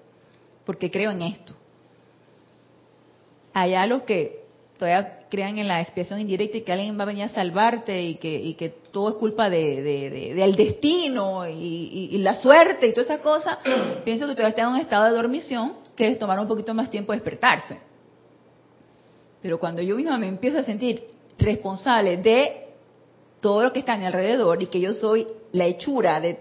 porque 0.65 0.89
creo 0.89 1.11
en 1.11 1.21
esto. 1.21 1.60
Allá 3.53 3.85
los 3.85 4.03
que 4.03 4.41
todavía 4.77 5.19
crean 5.29 5.59
en 5.59 5.67
la 5.67 5.79
expiación 5.79 6.19
indirecta 6.19 6.57
y 6.57 6.61
que 6.61 6.71
alguien 6.71 6.97
va 6.97 7.03
a 7.03 7.05
venir 7.05 7.23
a 7.23 7.29
salvarte 7.29 8.01
y 8.01 8.15
que, 8.15 8.73
todo 8.91 9.09
es 9.09 9.15
culpa 9.15 9.49
de, 9.49 10.33
del 10.35 10.55
destino 10.55 11.47
y, 11.47 12.17
la 12.17 12.35
suerte 12.35 12.87
y 12.87 12.91
toda 12.91 13.03
esa 13.03 13.19
cosa, 13.19 13.59
pienso 14.03 14.27
que 14.27 14.33
todavía 14.33 14.49
están 14.49 14.69
en 14.69 14.73
un 14.73 14.79
estado 14.79 15.05
de 15.05 15.11
dormición 15.11 15.73
que 15.95 16.09
les 16.09 16.19
tomará 16.19 16.41
un 16.41 16.47
poquito 16.47 16.73
más 16.73 16.89
tiempo 16.89 17.13
despertarse. 17.13 17.79
Pero 19.41 19.59
cuando 19.59 19.81
yo 19.81 19.95
misma 19.95 20.17
me 20.17 20.27
empiezo 20.27 20.59
a 20.59 20.63
sentir 20.63 21.03
responsable 21.37 22.17
de 22.17 22.67
todo 23.39 23.63
lo 23.63 23.73
que 23.73 23.79
está 23.79 23.93
a 23.93 23.97
mi 23.97 24.05
alrededor 24.05 24.61
y 24.61 24.67
que 24.67 24.79
yo 24.79 24.93
soy 24.93 25.27
la 25.51 25.65
hechura 25.65 26.19
de 26.19 26.39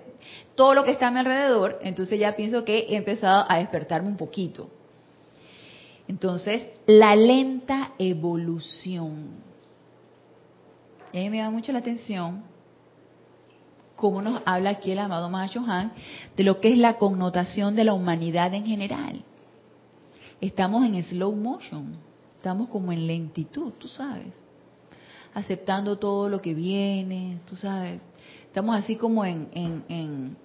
todo 0.55 0.75
lo 0.75 0.85
que 0.85 0.90
está 0.92 1.09
a 1.09 1.11
mi 1.11 1.18
alrededor, 1.18 1.79
entonces 1.83 2.18
ya 2.18 2.37
pienso 2.37 2.64
que 2.64 2.87
he 2.88 2.96
empezado 2.96 3.44
a 3.49 3.59
despertarme 3.59 4.09
un 4.09 4.16
poquito. 4.16 4.68
Entonces, 6.11 6.66
la 6.88 7.14
lenta 7.14 7.92
evolución. 7.96 9.44
Y 11.12 11.18
a 11.18 11.20
mí 11.20 11.31
me 11.31 11.38
da 11.38 11.51
mucho 11.51 11.70
la 11.70 11.79
atención 11.79 12.42
cómo 13.94 14.20
nos 14.20 14.42
habla 14.44 14.70
aquí 14.70 14.90
el 14.90 14.99
amado 14.99 15.31
Mahashohan 15.31 15.92
de 16.37 16.42
lo 16.42 16.59
que 16.59 16.73
es 16.73 16.79
la 16.79 16.99
connotación 16.99 17.77
de 17.77 17.85
la 17.85 17.92
humanidad 17.92 18.53
en 18.55 18.64
general. 18.64 19.23
Estamos 20.40 20.85
en 20.85 21.01
slow 21.01 21.33
motion, 21.33 21.94
estamos 22.37 22.68
como 22.70 22.90
en 22.90 23.07
lentitud, 23.07 23.75
tú 23.79 23.87
sabes, 23.87 24.35
aceptando 25.33 25.96
todo 25.99 26.29
lo 26.29 26.42
que 26.42 26.55
viene, 26.55 27.38
tú 27.46 27.55
sabes, 27.55 28.03
estamos 28.46 28.77
así 28.77 28.96
como 28.96 29.25
en, 29.25 29.49
en, 29.53 30.37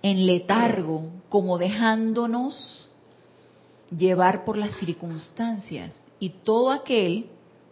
en 0.00 0.26
letargo, 0.26 1.10
como 1.28 1.58
dejándonos 1.58 2.88
llevar 3.96 4.44
por 4.44 4.56
las 4.56 4.76
circunstancias. 4.78 5.92
Y 6.18 6.30
todo 6.44 6.70
aquel 6.70 7.26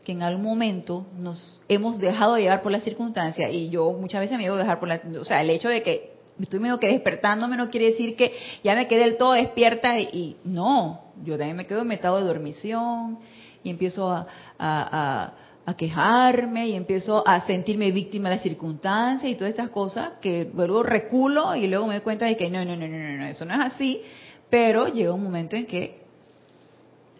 que 0.04 0.12
en 0.12 0.22
algún 0.22 0.44
momento 0.44 1.06
nos 1.16 1.60
hemos 1.68 1.98
dejado 1.98 2.38
llevar 2.38 2.62
por 2.62 2.72
las 2.72 2.82
circunstancias, 2.82 3.50
y 3.52 3.68
yo 3.68 3.92
muchas 3.92 4.20
veces 4.20 4.38
me 4.38 4.48
a 4.48 4.56
dejar 4.56 4.80
por 4.80 4.88
la, 4.88 5.00
o 5.20 5.24
sea, 5.24 5.42
el 5.42 5.50
hecho 5.50 5.68
de 5.68 5.82
que 5.82 6.14
estoy 6.40 6.58
medio 6.58 6.78
que 6.78 6.88
despertándome 6.88 7.56
no 7.56 7.70
quiere 7.70 7.86
decir 7.86 8.16
que 8.16 8.32
ya 8.64 8.74
me 8.74 8.88
quedé 8.88 9.00
del 9.00 9.16
todo 9.16 9.32
despierta 9.32 9.98
y, 9.98 10.36
no, 10.44 11.02
yo 11.22 11.36
también 11.36 11.56
me 11.56 11.66
quedo 11.66 11.82
en 11.82 11.92
estado 11.92 12.18
de 12.18 12.24
dormición 12.24 13.18
y 13.62 13.70
empiezo 13.70 14.10
a, 14.10 14.26
a, 14.58 15.34
a, 15.66 15.76
quejarme 15.76 16.68
y 16.68 16.74
empiezo 16.74 17.22
a 17.28 17.46
sentirme 17.46 17.92
víctima 17.92 18.30
de 18.30 18.36
las 18.36 18.42
circunstancias 18.42 19.30
y 19.30 19.34
todas 19.34 19.50
estas 19.50 19.68
cosas 19.68 20.12
que 20.22 20.50
luego 20.54 20.82
reculo 20.82 21.54
y 21.54 21.66
luego 21.66 21.86
me 21.86 21.94
doy 21.94 22.02
cuenta 22.02 22.24
de 22.24 22.36
que 22.36 22.48
no, 22.48 22.64
no, 22.64 22.74
no, 22.74 22.88
no, 22.88 23.16
no, 23.18 23.26
eso 23.26 23.44
no 23.44 23.54
es 23.54 23.74
así, 23.74 24.00
pero 24.48 24.88
llega 24.88 25.12
un 25.12 25.22
momento 25.22 25.56
en 25.56 25.66
que 25.66 26.00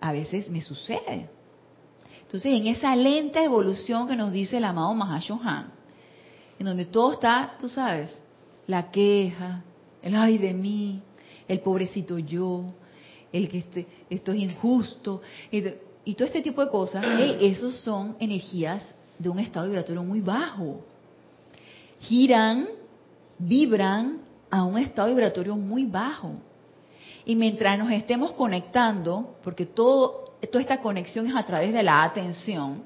a 0.00 0.12
veces 0.12 0.48
me 0.48 0.60
sucede. 0.60 1.28
Entonces, 2.22 2.52
en 2.52 2.68
esa 2.68 2.94
lenta 2.94 3.42
evolución 3.42 4.06
que 4.06 4.16
nos 4.16 4.32
dice 4.32 4.58
el 4.58 4.64
amado 4.64 4.94
Mahashohan, 4.94 5.72
en 6.58 6.66
donde 6.66 6.84
todo 6.84 7.12
está, 7.12 7.56
tú 7.58 7.68
sabes, 7.68 8.10
la 8.66 8.90
queja, 8.90 9.62
el 10.02 10.14
ay 10.14 10.38
de 10.38 10.54
mí, 10.54 11.02
el 11.48 11.60
pobrecito 11.60 12.18
yo, 12.18 12.64
el 13.32 13.48
que 13.48 13.58
este, 13.58 13.86
esto 14.08 14.32
es 14.32 14.38
injusto, 14.38 15.22
y, 15.50 16.14
todo 16.14 16.26
este 16.26 16.40
tipo 16.40 16.64
de 16.64 16.70
cosas, 16.70 17.04
esos 17.40 17.76
son 17.80 18.16
energías 18.20 18.82
de 19.18 19.28
un 19.28 19.38
estado 19.38 19.66
vibratorio 19.66 20.02
muy 20.02 20.20
bajo. 20.20 20.80
Giran, 22.00 22.68
vibran 23.38 24.18
a 24.50 24.64
un 24.64 24.78
estado 24.78 25.08
vibratorio 25.08 25.56
muy 25.56 25.84
bajo. 25.84 26.34
Y 27.24 27.36
mientras 27.36 27.78
nos 27.78 27.90
estemos 27.92 28.32
conectando, 28.32 29.36
porque 29.42 29.66
todo, 29.66 30.34
toda 30.50 30.62
esta 30.62 30.80
conexión 30.80 31.26
es 31.26 31.34
a 31.36 31.44
través 31.44 31.72
de 31.72 31.82
la 31.82 32.02
atención, 32.02 32.84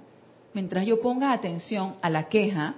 mientras 0.53 0.87
yo 0.87 1.01
ponga 1.01 1.33
atención 1.33 1.95
a 2.03 2.11
la 2.11 2.29
queja, 2.29 2.77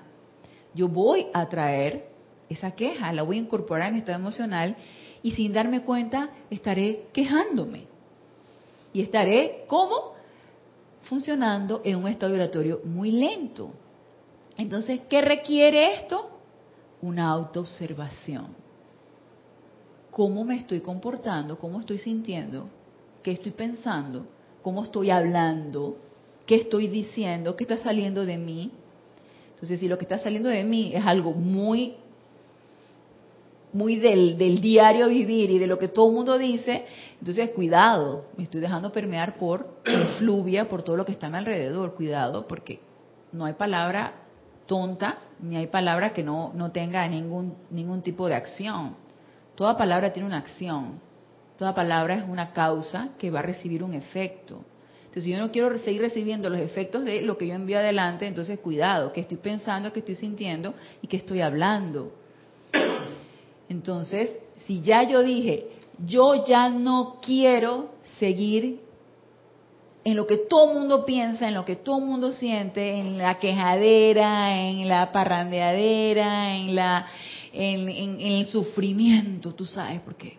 yo 0.75 0.89
voy 0.89 1.27
a 1.33 1.49
traer 1.49 2.09
esa 2.49 2.73
queja, 2.73 3.13
la 3.13 3.23
voy 3.23 3.39
a 3.39 3.41
incorporar 3.41 3.89
en 3.89 3.95
mi 3.95 3.99
estado 4.01 4.19
emocional 4.19 4.77
y 5.23 5.33
sin 5.33 5.53
darme 5.53 5.83
cuenta 5.83 6.31
estaré 6.51 7.09
quejándome. 7.13 7.87
Y 8.93 9.03
estaré, 9.03 9.65
¿cómo? 9.67 10.15
Funcionando 11.03 11.81
en 11.85 11.97
un 11.97 12.09
estado 12.09 12.33
vibratorio 12.33 12.81
muy 12.85 13.11
lento. 13.11 13.73
Entonces, 14.57 15.01
¿qué 15.09 15.21
requiere 15.21 15.95
esto? 15.95 16.31
Una 17.03 17.29
autoobservación 17.29 18.66
cómo 20.17 20.45
me 20.45 20.57
estoy 20.57 20.81
comportando, 20.81 21.59
cómo 21.59 21.79
estoy 21.79 21.99
sintiendo, 21.99 22.71
qué 23.23 23.33
estoy 23.33 23.53
pensando, 23.53 24.27
cómo 24.63 24.83
estoy 24.83 25.11
hablando, 25.11 25.99
qué 26.47 26.55
estoy 26.55 26.89
diciendo, 26.89 27.55
qué 27.55 27.65
está 27.65 27.77
saliendo 27.77 28.25
de 28.25 28.39
mí. 28.39 28.71
Entonces, 29.51 29.79
si 29.79 29.89
lo 29.89 29.99
que 29.99 30.07
está 30.07 30.19
saliendo 30.19 30.49
de 30.49 30.65
mí 30.65 30.93
es 30.95 31.05
algo 31.05 31.35
muy 31.35 31.97
muy 33.75 33.97
del, 33.97 34.39
del 34.39 34.63
diario 34.63 35.07
vivir 35.11 35.51
y 35.51 35.59
de 35.59 35.67
lo 35.67 35.79
que 35.79 35.89
todo 35.89 36.09
el 36.09 36.15
mundo 36.15 36.39
dice, 36.39 36.87
entonces 37.21 37.51
cuidado, 37.51 38.25
me 38.39 38.45
estoy 38.45 38.63
dejando 38.63 38.93
permear 38.93 39.37
por 39.37 39.83
fluvia, 40.19 40.67
por 40.67 40.81
todo 40.81 40.97
lo 40.97 41.05
que 41.05 41.13
está 41.13 41.27
a 41.27 41.31
mi 41.31 41.37
alrededor, 41.37 41.95
cuidado, 41.95 42.47
porque 42.49 42.81
no 43.33 43.45
hay 43.45 43.53
palabra 43.53 44.15
tonta, 44.65 45.19
ni 45.41 45.57
hay 45.59 45.67
palabra 45.67 46.15
que 46.15 46.23
no, 46.23 46.53
no 46.55 46.73
tenga 46.73 47.07
ningún, 47.07 47.53
ningún 47.71 48.01
tipo 48.01 48.29
de 48.29 48.35
acción. 48.35 49.05
Toda 49.57 49.77
palabra 49.77 50.13
tiene 50.13 50.29
una 50.29 50.39
acción. 50.39 51.01
Toda 51.59 51.75
palabra 51.75 52.15
es 52.15 52.25
una 52.29 52.53
causa 52.53 53.09
que 53.19 53.31
va 53.31 53.41
a 53.41 53.43
recibir 53.43 53.83
un 53.83 53.95
efecto. 53.95 54.65
Entonces, 55.01 55.25
si 55.25 55.31
yo 55.31 55.39
no 55.39 55.51
quiero 55.51 55.77
seguir 55.79 56.03
recibiendo 56.03 56.51
los 56.51 56.61
efectos 56.61 57.05
de 57.05 57.23
lo 57.23 57.39
que 57.39 57.47
yo 57.47 57.55
envío 57.55 57.79
adelante, 57.79 58.27
entonces 58.27 58.61
cuidado, 58.61 59.13
que 59.13 59.23
estoy 59.23 59.39
pensando, 59.39 59.93
que 59.93 60.01
estoy 60.01 60.15
sintiendo 60.15 60.75
y 61.01 61.07
que 61.07 61.17
estoy 61.17 61.41
hablando. 61.41 62.13
Entonces, 63.71 64.31
si 64.67 64.83
ya 64.83 65.05
yo 65.05 65.23
dije, 65.23 65.69
yo 66.05 66.45
ya 66.45 66.69
no 66.69 67.19
quiero 67.23 67.95
seguir 68.19 68.81
en 70.05 70.15
lo 70.15 70.27
que 70.27 70.37
todo 70.37 70.71
el 70.71 70.79
mundo 70.79 71.05
piensa, 71.05 71.49
en 71.49 71.55
lo 71.55 71.65
que 71.65 71.77
todo 71.77 71.99
el 71.99 72.05
mundo 72.05 72.33
siente, 72.33 73.01
en 73.01 73.19
la 73.19 73.39
quejadera, 73.39 74.57
en 74.57 74.87
la 74.89 75.11
parrandeadera, 75.11 76.55
en 76.55 76.77
la 76.77 77.07
en, 77.57 78.21
el 78.21 78.47
sufrimiento, 78.47 79.55
tú 79.55 79.65
sabes, 79.65 80.01
porque 80.01 80.37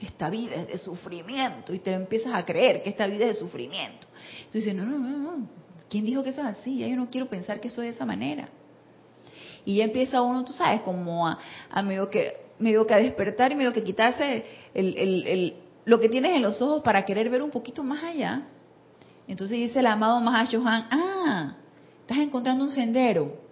esta 0.00 0.28
vida 0.28 0.56
es 0.56 0.68
de 0.68 0.78
sufrimiento 0.78 1.72
y 1.72 1.78
te 1.78 1.92
empiezas 1.92 2.34
a 2.34 2.44
creer 2.44 2.82
que 2.82 2.90
esta 2.90 3.06
vida 3.06 3.26
es 3.26 3.36
de 3.36 3.40
sufrimiento. 3.40 4.06
Tú 4.52 4.58
dices, 4.58 4.74
no, 4.74 4.84
no, 4.84 4.98
no, 4.98 5.18
no, 5.18 5.48
¿quién 5.88 6.04
dijo 6.04 6.22
que 6.22 6.30
eso 6.30 6.42
es 6.42 6.46
así? 6.46 6.78
Ya 6.78 6.88
yo 6.88 6.96
no 6.96 7.10
quiero 7.10 7.28
pensar 7.28 7.60
que 7.60 7.68
eso 7.68 7.80
es 7.82 7.88
de 7.88 7.94
esa 7.94 8.04
manera. 8.04 8.48
Y 9.64 9.76
ya 9.76 9.84
empieza 9.84 10.20
uno, 10.20 10.44
tú 10.44 10.52
sabes, 10.52 10.82
como 10.82 11.26
a, 11.26 11.38
medio, 11.82 12.08
que, 12.10 12.34
medio 12.58 12.86
que 12.86 12.94
a 12.94 12.98
despertar 12.98 13.52
y 13.52 13.56
medio 13.56 13.72
que 13.72 13.82
quitarse 13.82 14.44
el, 14.74 15.54
lo 15.84 16.00
que 16.00 16.08
tienes 16.08 16.34
en 16.36 16.42
los 16.42 16.60
ojos 16.60 16.82
para 16.82 17.04
querer 17.04 17.30
ver 17.30 17.42
un 17.42 17.50
poquito 17.50 17.82
más 17.82 18.04
allá. 18.04 18.46
Entonces 19.26 19.58
dice 19.58 19.80
el 19.80 19.86
amado 19.86 20.20
Mahashohan, 20.20 20.88
ah, 20.90 21.56
estás 22.02 22.18
encontrando 22.18 22.64
un 22.64 22.70
sendero 22.70 23.49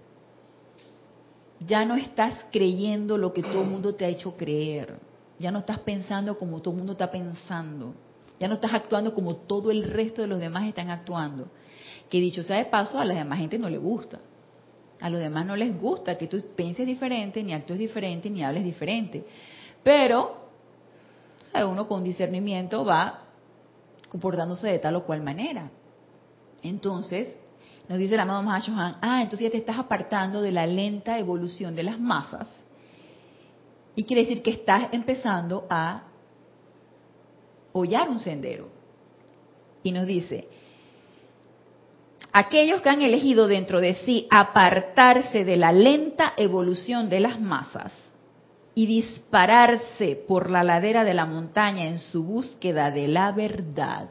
ya 1.67 1.85
no 1.85 1.97
estás 1.97 2.35
creyendo 2.53 3.19
lo 3.19 3.33
que 3.33 3.43
todo 3.43 3.63
el 3.63 3.69
mundo 3.69 3.95
te 3.95 4.05
ha 4.05 4.09
hecho 4.09 4.37
creer. 4.37 4.97
Ya 5.39 5.51
no 5.51 5.61
estás 5.61 5.79
pensando 5.81 6.37
como 6.39 6.61
todo 6.61 6.73
el 6.73 6.79
mundo 6.79 6.93
está 6.93 7.11
pensando. 7.11 7.95
Ya 8.39 8.49
no 8.49 8.55
estás 8.55 8.73
actuando 8.73 9.15
como 9.15 9.37
todo 9.37 9.71
el 9.71 9.85
resto 9.85 10.23
de 10.23 10.29
los 10.29 10.39
demás 10.39 10.67
están 10.67 10.91
actuando. 10.91 11.49
Que 12.09 12.21
dicho 12.21 12.43
sea 12.43 12.57
de 12.57 12.67
paso, 12.67 12.99
a 12.99 13.05
la 13.05 13.15
demás 13.15 13.39
gente 13.39 13.59
no 13.59 13.69
le 13.69 13.79
gusta. 13.79 14.21
A 15.01 15.11
los 15.11 15.21
demás 15.21 15.47
no 15.47 15.57
les 15.57 15.79
gusta 15.79 16.17
que 16.17 16.27
tú 16.27 16.43
pienses 16.57 16.87
diferente, 16.87 17.43
ni 17.43 17.53
actúes 17.53 17.79
diferente, 17.79 18.31
ni 18.31 18.43
hables 18.43 18.65
diferente. 18.65 19.25
Pero, 19.83 20.49
uno 21.55 21.89
con 21.89 22.05
discernimiento 22.05 22.85
va 22.85 23.25
comportándose 24.09 24.69
de 24.69 24.79
tal 24.79 24.97
o 24.97 25.05
cual 25.05 25.23
manera. 25.23 25.71
Entonces, 26.63 27.35
nos 27.89 27.99
dice 27.99 28.17
la 28.17 28.25
amado 28.25 28.43
Mahashohan, 28.43 28.99
ah, 29.01 29.23
entonces 29.23 29.47
ya 29.47 29.51
te 29.51 29.57
estás 29.57 29.79
apartando 29.79 30.43
de 30.43 30.53
la 30.53 30.67
lenta 30.67 31.19
evolución 31.19 31.75
de 31.75 31.85
las 31.85 31.99
masas. 31.99 32.49
Y 33.95 34.05
quiere 34.05 34.23
decir 34.23 34.43
que 34.43 34.51
estás 34.51 34.89
empezando 34.93 35.67
a 35.71 36.03
hollar 37.73 38.11
un 38.11 38.21
sendero. 38.21 38.69
Y 39.83 39.93
nos 39.93 40.07
dice, 40.07 40.49
aquellos 42.33 42.83
que 42.83 42.91
han 42.91 43.01
elegido 43.01 43.47
dentro 43.47 43.81
de 43.81 43.95
sí 43.95 44.29
apartarse 44.31 45.45
de 45.45 45.57
la 45.57 45.73
lenta 45.73 46.35
evolución 46.37 47.09
de 47.09 47.21
las 47.21 47.41
masas 47.41 47.93
y 48.75 48.87
dispararse 48.87 50.15
por 50.29 50.51
la 50.51 50.63
ladera 50.63 51.05
de 51.05 51.15
la 51.15 51.27
montaña 51.27 51.87
en 51.87 51.99
su 51.99 52.23
búsqueda 52.23 52.91
de 52.91 53.09
la 53.09 53.33
verdad. 53.33 54.11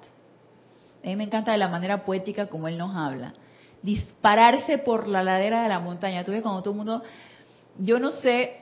A 1.04 1.08
mí 1.08 1.16
me 1.16 1.26
encanta 1.26 1.52
de 1.52 1.60
la 1.60 1.70
manera 1.70 2.04
poética 2.04 2.48
como 2.48 2.68
él 2.68 2.78
nos 2.78 2.96
habla. 2.96 3.34
Dispararse 3.82 4.78
por 4.80 5.08
la 5.08 5.24
ladera 5.24 5.64
de 5.64 5.70
la 5.70 5.80
montaña. 5.80 6.24
Tú 6.24 6.32
ves 6.32 6.42
cuando 6.42 6.62
todo 6.62 6.72
el 6.72 6.78
mundo, 6.78 7.04
yo 7.80 8.00
no 8.00 8.12
sé, 8.12 8.62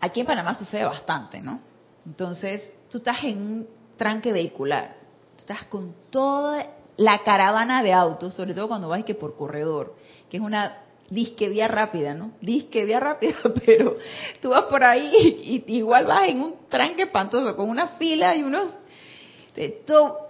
aquí 0.00 0.20
en 0.20 0.26
Panamá 0.26 0.54
sucede 0.54 0.84
bastante, 0.84 1.40
¿no? 1.40 1.60
Entonces, 2.06 2.62
tú 2.90 2.98
estás 2.98 3.22
en 3.24 3.38
un 3.38 3.68
tranque 3.96 4.32
vehicular, 4.32 4.96
tú 5.36 5.40
estás 5.40 5.64
con 5.64 5.94
toda 6.10 6.66
la 6.96 7.22
caravana 7.22 7.82
de 7.82 7.92
autos, 7.92 8.34
sobre 8.34 8.54
todo 8.54 8.68
cuando 8.68 8.88
vas 8.88 9.04
que 9.04 9.14
por 9.14 9.36
corredor, 9.36 9.94
que 10.28 10.36
es 10.38 10.42
una 10.42 10.78
disque 11.08 11.48
vía 11.48 11.68
rápida, 11.68 12.14
¿no? 12.14 12.32
Disque 12.40 12.84
vía 12.84 12.98
rápida, 12.98 13.36
pero 13.66 13.96
tú 14.40 14.50
vas 14.50 14.64
por 14.64 14.82
ahí 14.82 15.62
y, 15.66 15.72
igual 15.76 16.06
vas 16.06 16.28
en 16.28 16.40
un 16.40 16.54
tranque 16.68 17.04
espantoso, 17.04 17.54
con 17.56 17.68
una 17.68 17.88
fila 17.98 18.34
y 18.36 18.42
unos... 18.42 18.74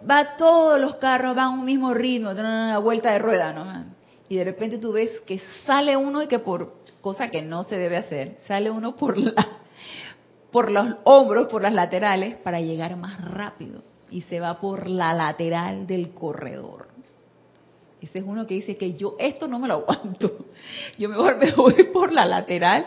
va 0.08 0.36
todos 0.36 0.80
los 0.80 0.96
carros, 0.96 1.36
van 1.36 1.46
a 1.46 1.50
un 1.50 1.64
mismo 1.64 1.94
ritmo, 1.94 2.30
una 2.30 2.78
vuelta 2.78 3.12
de 3.12 3.18
rueda, 3.18 3.52
¿no? 3.52 3.92
Y 4.28 4.36
de 4.36 4.44
repente 4.44 4.78
tú 4.78 4.92
ves 4.92 5.10
que 5.26 5.40
sale 5.64 5.96
uno 5.96 6.22
y 6.22 6.26
que 6.26 6.38
por 6.38 6.74
cosa 7.00 7.30
que 7.30 7.42
no 7.42 7.64
se 7.64 7.76
debe 7.76 7.98
hacer, 7.98 8.38
sale 8.46 8.70
uno 8.70 8.96
por 8.96 9.18
la 9.18 9.34
por 10.52 10.70
los 10.70 10.86
hombros, 11.04 11.48
por 11.48 11.62
las 11.62 11.72
laterales, 11.72 12.36
para 12.36 12.60
llegar 12.60 12.96
más 12.96 13.20
rápido. 13.24 13.82
Y 14.10 14.20
se 14.22 14.38
va 14.38 14.60
por 14.60 14.86
la 14.86 15.14
lateral 15.14 15.86
del 15.86 16.10
corredor. 16.10 16.88
Ese 18.02 18.18
es 18.18 18.24
uno 18.24 18.46
que 18.46 18.54
dice 18.54 18.76
que 18.76 18.94
yo 18.94 19.16
esto 19.18 19.48
no 19.48 19.58
me 19.58 19.66
lo 19.66 19.74
aguanto. 19.74 20.46
Yo 20.98 21.08
mejor 21.08 21.38
me 21.38 21.52
voy 21.54 21.84
por 21.84 22.12
la 22.12 22.26
lateral. 22.26 22.86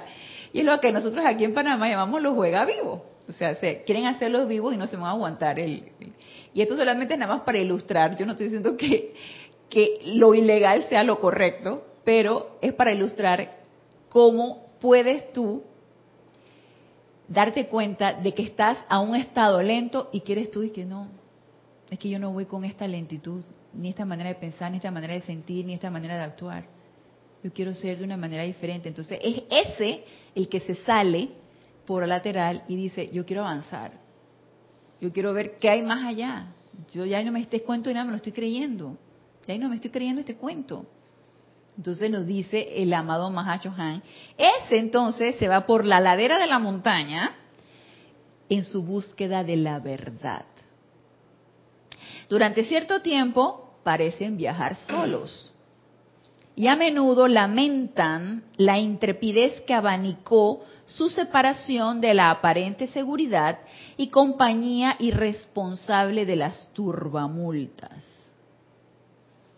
Y 0.54 0.60
es 0.60 0.66
lo 0.66 0.80
que 0.80 0.92
nosotros 0.92 1.26
aquí 1.26 1.44
en 1.44 1.54
Panamá 1.54 1.90
llamamos 1.90 2.22
los 2.22 2.36
juega 2.36 2.64
vivos. 2.66 3.02
O 3.28 3.32
sea, 3.32 3.56
se 3.56 3.84
quieren 3.84 4.06
hacerlos 4.06 4.48
vivos 4.48 4.74
y 4.74 4.78
no 4.78 4.86
se 4.86 4.96
van 4.96 5.06
a 5.08 5.12
aguantar. 5.12 5.60
El, 5.60 5.92
y 6.56 6.62
esto 6.62 6.78
solamente 6.78 7.14
es 7.14 7.20
nada 7.20 7.36
más 7.36 7.44
para 7.44 7.60
ilustrar. 7.60 8.18
Yo 8.18 8.26
no 8.26 8.32
estoy 8.32 8.46
diciendo 8.46 8.78
que, 8.78 9.14
que 9.70 10.00
lo 10.06 10.34
ilegal 10.34 10.86
sea 10.88 11.04
lo 11.04 11.20
correcto, 11.20 11.86
pero 12.06 12.58
es 12.62 12.72
para 12.72 12.94
ilustrar 12.94 13.58
cómo 14.08 14.70
puedes 14.80 15.34
tú 15.34 15.64
darte 17.28 17.68
cuenta 17.68 18.14
de 18.14 18.34
que 18.34 18.44
estás 18.44 18.78
a 18.88 19.02
un 19.02 19.16
estado 19.16 19.62
lento 19.62 20.10
y 20.14 20.22
quieres 20.22 20.50
tú 20.50 20.64
y 20.64 20.70
que 20.70 20.86
no, 20.86 21.10
es 21.90 22.00
que 22.00 22.08
yo 22.08 22.20
no 22.20 22.32
voy 22.32 22.46
con 22.46 22.64
esta 22.64 22.88
lentitud, 22.88 23.42
ni 23.74 23.90
esta 23.90 24.06
manera 24.06 24.30
de 24.30 24.36
pensar, 24.36 24.72
ni 24.72 24.78
esta 24.78 24.92
manera 24.92 25.14
de 25.14 25.22
sentir, 25.22 25.66
ni 25.66 25.74
esta 25.74 25.90
manera 25.90 26.16
de 26.16 26.24
actuar. 26.24 26.64
Yo 27.44 27.52
quiero 27.52 27.74
ser 27.74 27.98
de 27.98 28.06
una 28.06 28.16
manera 28.16 28.44
diferente. 28.44 28.88
Entonces 28.88 29.20
es 29.22 29.44
ese 29.52 30.06
el 30.34 30.48
que 30.48 30.62
se 30.62 30.76
sale 30.76 31.32
por 31.86 32.08
lateral 32.08 32.64
y 32.70 32.78
dice, 32.78 33.10
yo 33.12 33.26
quiero 33.26 33.42
avanzar. 33.42 34.05
Yo 35.02 35.12
quiero 35.12 35.34
ver 35.34 35.58
qué 35.58 35.70
hay 35.70 35.82
más 35.82 36.06
allá. 36.06 36.48
Yo 36.94 37.06
ya 37.06 37.24
no 37.24 37.32
me 37.32 37.42
estés 37.42 37.62
cuento 37.62 37.90
y 37.90 37.94
nada 37.94 38.06
me 38.06 38.12
lo 38.12 38.18
estoy 38.18 38.32
creyendo. 38.32 38.98
Ya 39.48 39.58
no 39.58 39.70
me 39.70 39.76
estoy 39.76 39.92
creyendo 39.92 40.22
este 40.22 40.36
cuento. 40.36 40.86
Entonces 41.78 42.10
nos 42.10 42.26
dice 42.26 42.82
el 42.82 42.94
amado 42.94 43.30
Mahacho 43.30 43.74
Han, 43.78 44.02
ese 44.38 44.78
entonces 44.78 45.36
se 45.38 45.48
va 45.48 45.66
por 45.66 45.86
la 45.86 46.00
ladera 46.00 46.40
de 46.40 46.48
la 46.48 46.58
montaña 46.58 47.36
en 48.48 48.64
su 48.64 48.84
búsqueda 48.84 49.44
de 49.44 49.58
la 49.58 49.80
verdad. 49.80 50.46
Durante 52.30 52.64
cierto 52.64 53.02
tiempo 53.02 53.78
parecen 53.84 54.38
viajar 54.38 54.76
solos 54.78 55.52
y 56.56 56.68
a 56.68 56.76
menudo 56.76 57.28
lamentan 57.28 58.46
la 58.56 58.80
intrepidez 58.80 59.62
que 59.62 59.74
abanicó 59.74 60.64
su 60.86 61.10
separación 61.10 62.00
de 62.00 62.14
la 62.14 62.30
aparente 62.30 62.88
seguridad 62.88 63.60
y 63.98 64.10
compañía 64.10 64.96
irresponsable 65.00 66.26
de 66.26 66.36
las 66.36 66.70
turbamultas. 66.74 68.04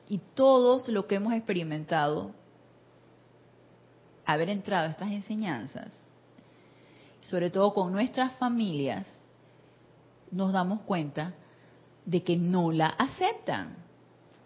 Y 0.10 0.20
todos 0.36 0.88
lo 0.88 1.06
que 1.06 1.16
hemos 1.16 1.34
experimentado, 1.34 2.32
haber 4.26 4.50
entrado 4.50 4.88
a 4.88 4.92
estas 4.92 5.12
enseñanzas, 5.12 6.02
sobre 7.22 7.50
todo 7.50 7.74
con 7.74 7.92
nuestras 7.92 8.34
familias, 8.34 9.06
nos 10.32 10.54
damos 10.54 10.82
cuenta 10.82 11.34
de 12.06 12.24
que 12.24 12.38
no 12.38 12.72
la 12.72 12.88
aceptan. 12.88 13.76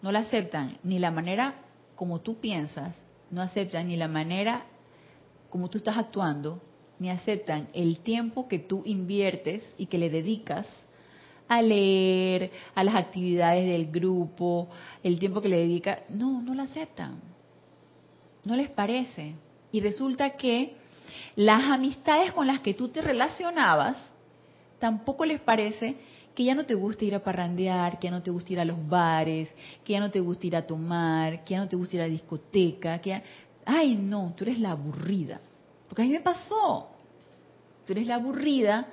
No 0.01 0.11
la 0.11 0.19
aceptan 0.19 0.79
ni 0.83 0.97
la 0.97 1.11
manera 1.11 1.55
como 1.95 2.21
tú 2.21 2.39
piensas, 2.39 2.95
no 3.29 3.39
aceptan 3.39 3.87
ni 3.87 3.97
la 3.97 4.07
manera 4.07 4.63
como 5.51 5.69
tú 5.69 5.77
estás 5.77 5.97
actuando, 5.97 6.59
ni 7.01 7.09
aceptan 7.09 7.67
el 7.73 8.01
tiempo 8.01 8.47
que 8.47 8.59
tú 8.59 8.83
inviertes 8.85 9.63
y 9.79 9.87
que 9.87 9.97
le 9.97 10.11
dedicas 10.11 10.67
a 11.47 11.59
leer, 11.59 12.51
a 12.75 12.83
las 12.83 12.93
actividades 12.93 13.65
del 13.65 13.87
grupo, 13.87 14.69
el 15.01 15.17
tiempo 15.17 15.41
que 15.41 15.49
le 15.49 15.57
dedica, 15.57 16.03
no, 16.09 16.43
no 16.43 16.53
la 16.53 16.63
aceptan. 16.63 17.19
No 18.45 18.55
les 18.55 18.69
parece. 18.69 19.33
Y 19.71 19.79
resulta 19.79 20.37
que 20.37 20.75
las 21.35 21.63
amistades 21.71 22.33
con 22.33 22.45
las 22.45 22.59
que 22.59 22.75
tú 22.75 22.89
te 22.89 23.01
relacionabas, 23.01 23.97
tampoco 24.77 25.25
les 25.25 25.39
parece 25.39 25.95
que 26.35 26.43
ya 26.43 26.53
no 26.53 26.67
te 26.67 26.75
gusta 26.75 27.03
ir 27.03 27.15
a 27.15 27.23
parrandear, 27.23 27.97
que 27.97 28.09
ya 28.09 28.11
no 28.11 28.21
te 28.21 28.29
gusta 28.29 28.53
ir 28.53 28.59
a 28.59 28.65
los 28.65 28.87
bares, 28.87 29.49
que 29.83 29.93
ya 29.93 29.99
no 29.99 30.11
te 30.11 30.19
gusta 30.19 30.45
ir 30.45 30.55
a 30.55 30.67
tomar, 30.67 31.43
que 31.45 31.55
ya 31.55 31.61
no 31.61 31.67
te 31.67 31.75
gusta 31.75 31.95
ir 31.95 32.03
a 32.03 32.05
la 32.05 32.11
discoteca, 32.11 32.99
que 33.01 33.19
ay 33.65 33.95
no, 33.95 34.35
tú 34.37 34.43
eres 34.43 34.59
la 34.59 34.69
aburrida. 34.69 35.41
Porque 35.89 36.03
a 36.03 36.05
mí 36.05 36.11
me 36.11 36.21
pasó. 36.21 36.90
Tú 37.85 37.93
eres 37.93 38.07
la 38.07 38.15
aburrida 38.15 38.87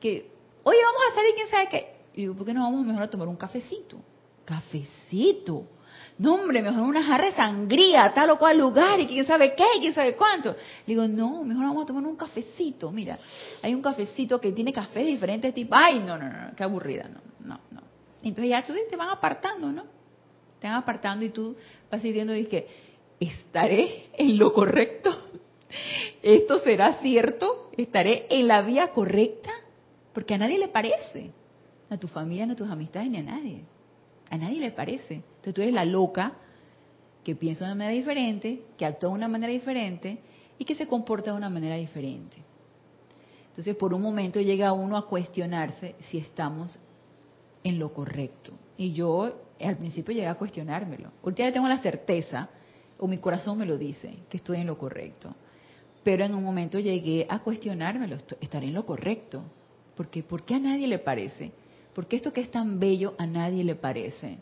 que 0.00 0.30
oye, 0.68 0.78
vamos 0.84 1.00
a 1.10 1.14
salir, 1.14 1.34
quién 1.34 1.48
sabe 1.48 1.68
qué. 1.68 1.98
Y 2.14 2.22
digo, 2.22 2.34
¿por 2.34 2.46
qué 2.46 2.54
no 2.54 2.62
vamos 2.62 2.84
mejor 2.84 3.02
a 3.02 3.10
tomar 3.10 3.28
un 3.28 3.36
cafecito? 3.36 3.98
Cafecito. 4.44 5.66
No, 6.18 6.34
hombre, 6.34 6.62
mejor 6.62 6.82
una 6.82 7.02
jarra 7.02 7.26
de 7.26 7.32
sangría, 7.32 8.12
tal 8.12 8.30
o 8.30 8.38
cual 8.38 8.58
lugar, 8.58 8.98
y 9.00 9.06
quién 9.06 9.24
sabe 9.24 9.54
qué, 9.54 9.64
y 9.76 9.80
quién 9.80 9.94
sabe 9.94 10.16
cuánto. 10.16 10.50
Le 10.50 10.56
digo, 10.94 11.06
no, 11.06 11.44
mejor 11.44 11.64
vamos 11.64 11.84
a 11.84 11.86
tomar 11.86 12.04
un 12.04 12.16
cafecito. 12.16 12.90
Mira, 12.90 13.18
hay 13.62 13.74
un 13.74 13.82
cafecito 13.82 14.40
que 14.40 14.52
tiene 14.52 14.72
café 14.72 15.00
de 15.00 15.06
diferentes 15.06 15.54
tipos. 15.54 15.78
Ay, 15.80 16.00
no, 16.00 16.18
no, 16.18 16.28
no, 16.28 16.56
qué 16.56 16.64
aburrida, 16.64 17.04
no, 17.04 17.20
no, 17.46 17.60
no. 17.70 17.80
Entonces 18.22 18.50
ya 18.50 18.66
tú 18.66 18.74
te 18.90 18.96
van 18.96 19.10
apartando, 19.10 19.70
¿no? 19.70 19.84
Te 20.58 20.66
van 20.66 20.76
apartando 20.76 21.24
y 21.24 21.30
tú 21.30 21.56
vas 21.90 22.02
diciendo, 22.02 22.32
que 22.50 22.66
¿estaré 23.20 24.10
en 24.14 24.36
lo 24.38 24.52
correcto? 24.52 25.16
¿Esto 26.22 26.58
será 26.58 26.94
cierto? 26.94 27.70
¿Estaré 27.76 28.26
en 28.30 28.48
la 28.48 28.62
vía 28.62 28.88
correcta? 28.88 29.50
Porque 30.12 30.34
a 30.34 30.38
nadie 30.38 30.58
le 30.58 30.68
parece. 30.68 31.30
A 31.90 31.96
tu 31.96 32.08
familia, 32.08 32.44
a 32.50 32.56
tus 32.56 32.68
amistades, 32.68 33.10
ni 33.10 33.18
a 33.18 33.22
nadie. 33.22 33.64
A 34.30 34.36
nadie 34.36 34.60
le 34.60 34.72
parece. 34.72 35.14
Entonces 35.14 35.54
tú 35.54 35.62
eres 35.62 35.74
la 35.74 35.84
loca 35.84 36.34
que 37.24 37.34
piensa 37.34 37.64
de 37.64 37.72
una 37.72 37.78
manera 37.78 37.96
diferente, 37.96 38.62
que 38.76 38.86
actúa 38.86 39.10
de 39.10 39.14
una 39.16 39.28
manera 39.28 39.52
diferente 39.52 40.18
y 40.58 40.64
que 40.64 40.74
se 40.74 40.86
comporta 40.86 41.30
de 41.30 41.36
una 41.36 41.48
manera 41.48 41.76
diferente. 41.76 42.38
Entonces 43.48 43.74
por 43.76 43.94
un 43.94 44.02
momento 44.02 44.40
llega 44.40 44.72
uno 44.72 44.96
a 44.96 45.06
cuestionarse 45.06 45.94
si 46.10 46.18
estamos 46.18 46.78
en 47.64 47.78
lo 47.78 47.92
correcto. 47.92 48.52
Y 48.76 48.92
yo 48.92 49.42
al 49.60 49.76
principio 49.76 50.14
llegué 50.14 50.26
a 50.26 50.36
cuestionármelo. 50.36 51.10
Ahorita 51.22 51.44
ya 51.44 51.52
tengo 51.52 51.68
la 51.68 51.78
certeza, 51.78 52.48
o 52.98 53.06
mi 53.06 53.18
corazón 53.18 53.58
me 53.58 53.66
lo 53.66 53.76
dice, 53.76 54.14
que 54.28 54.36
estoy 54.36 54.58
en 54.60 54.66
lo 54.66 54.78
correcto. 54.78 55.34
Pero 56.04 56.24
en 56.24 56.34
un 56.34 56.44
momento 56.44 56.78
llegué 56.78 57.26
a 57.28 57.40
cuestionármelo, 57.40 58.16
estaré 58.40 58.68
en 58.68 58.74
lo 58.74 58.86
correcto. 58.86 59.42
Porque 59.96 60.22
¿por 60.22 60.44
qué 60.44 60.54
a 60.54 60.58
nadie 60.60 60.86
le 60.86 60.98
parece? 60.98 61.50
Porque 61.92 62.16
esto 62.16 62.32
que 62.32 62.40
es 62.40 62.50
tan 62.50 62.78
bello 62.78 63.14
a 63.18 63.26
nadie 63.26 63.64
le 63.64 63.74
parece. 63.74 64.38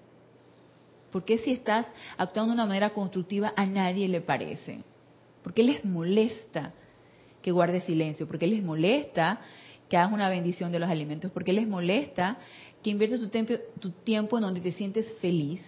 ¿Por 1.10 1.24
qué 1.24 1.38
si 1.38 1.52
estás 1.52 1.86
actuando 2.18 2.52
de 2.52 2.56
una 2.56 2.66
manera 2.66 2.90
constructiva 2.90 3.54
a 3.56 3.64
nadie 3.64 4.06
le 4.06 4.20
parece? 4.20 4.82
¿Por 5.42 5.54
qué 5.54 5.62
les 5.62 5.84
molesta 5.84 6.74
que 7.40 7.52
guarde 7.52 7.80
silencio? 7.80 8.26
¿Por 8.26 8.38
qué 8.38 8.46
les 8.46 8.62
molesta 8.62 9.40
que 9.88 9.96
hagas 9.96 10.12
una 10.12 10.28
bendición 10.28 10.72
de 10.72 10.78
los 10.78 10.90
alimentos? 10.90 11.30
¿Por 11.30 11.44
qué 11.44 11.54
les 11.54 11.66
molesta 11.66 12.36
que 12.82 12.90
inviertas 12.90 13.20
tu, 13.20 13.58
tu 13.80 13.90
tiempo 13.90 14.36
en 14.36 14.42
donde 14.42 14.60
te 14.60 14.72
sientes 14.72 15.10
feliz? 15.20 15.62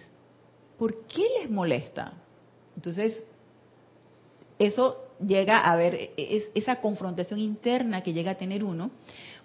¿Por 0.77 1.07
qué 1.07 1.23
les 1.41 1.49
molesta? 1.49 2.13
Entonces, 2.75 3.23
eso 4.59 5.08
llega 5.25 5.59
a 5.59 5.75
ver 5.75 6.11
esa 6.17 6.77
confrontación 6.77 7.39
interna 7.39 8.01
que 8.01 8.13
llega 8.13 8.31
a 8.31 8.35
tener 8.35 8.63
uno 8.63 8.91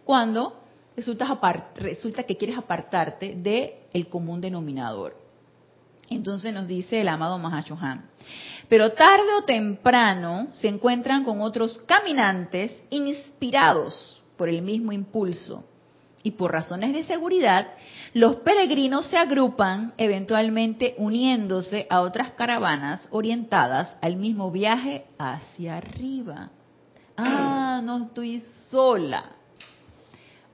cuando 0.05 0.61
resulta, 0.97 1.39
resulta 1.77 2.23
que 2.25 2.37
quieres 2.37 2.59
apartarte 2.59 3.35
del 3.35 3.73
el 3.93 4.09
común 4.09 4.41
denominador. 4.41 5.17
Entonces 6.11 6.53
nos 6.53 6.69
dice 6.69 7.01
el 7.01 7.09
amado 7.09 7.39
Mahashohan. 7.39 8.11
Pero 8.69 8.93
tarde 8.93 9.35
o 9.39 9.45
temprano 9.45 10.49
se 10.53 10.69
encuentran 10.69 11.25
con 11.25 11.41
otros 11.41 11.79
caminantes 11.87 12.73
inspirados 12.91 14.23
por 14.37 14.49
el 14.49 14.63
mismo 14.63 14.93
impulso. 14.93 15.65
Y 16.25 16.33
por 16.33 16.53
razones 16.53 16.95
de 16.95 17.05
seguridad, 17.05 17.67
los 18.15 18.37
peregrinos 18.37 19.07
se 19.07 19.19
agrupan, 19.19 19.93
eventualmente 19.99 20.95
uniéndose 20.97 21.87
a 21.91 22.01
otras 22.01 22.33
caravanas 22.33 23.07
orientadas 23.11 23.95
al 24.01 24.17
mismo 24.17 24.51
viaje 24.51 25.05
hacia 25.19 25.77
arriba. 25.77 26.49
Ah, 27.19 27.83
no 27.85 28.05
estoy 28.05 28.43
sola. 28.71 29.33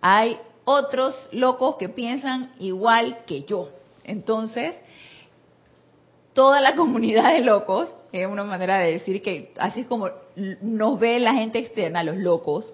Hay 0.00 0.38
otros 0.64 1.14
locos 1.30 1.76
que 1.76 1.88
piensan 1.88 2.50
igual 2.58 3.18
que 3.24 3.44
yo. 3.44 3.68
Entonces, 4.02 4.74
toda 6.32 6.60
la 6.60 6.74
comunidad 6.76 7.32
de 7.32 7.42
locos, 7.42 7.88
es 8.10 8.26
una 8.26 8.42
manera 8.42 8.78
de 8.78 8.90
decir 8.90 9.22
que 9.22 9.52
así 9.56 9.82
es 9.82 9.86
como 9.86 10.10
nos 10.62 10.98
ve 10.98 11.20
la 11.20 11.34
gente 11.34 11.60
externa, 11.60 12.02
los 12.02 12.16
locos, 12.16 12.72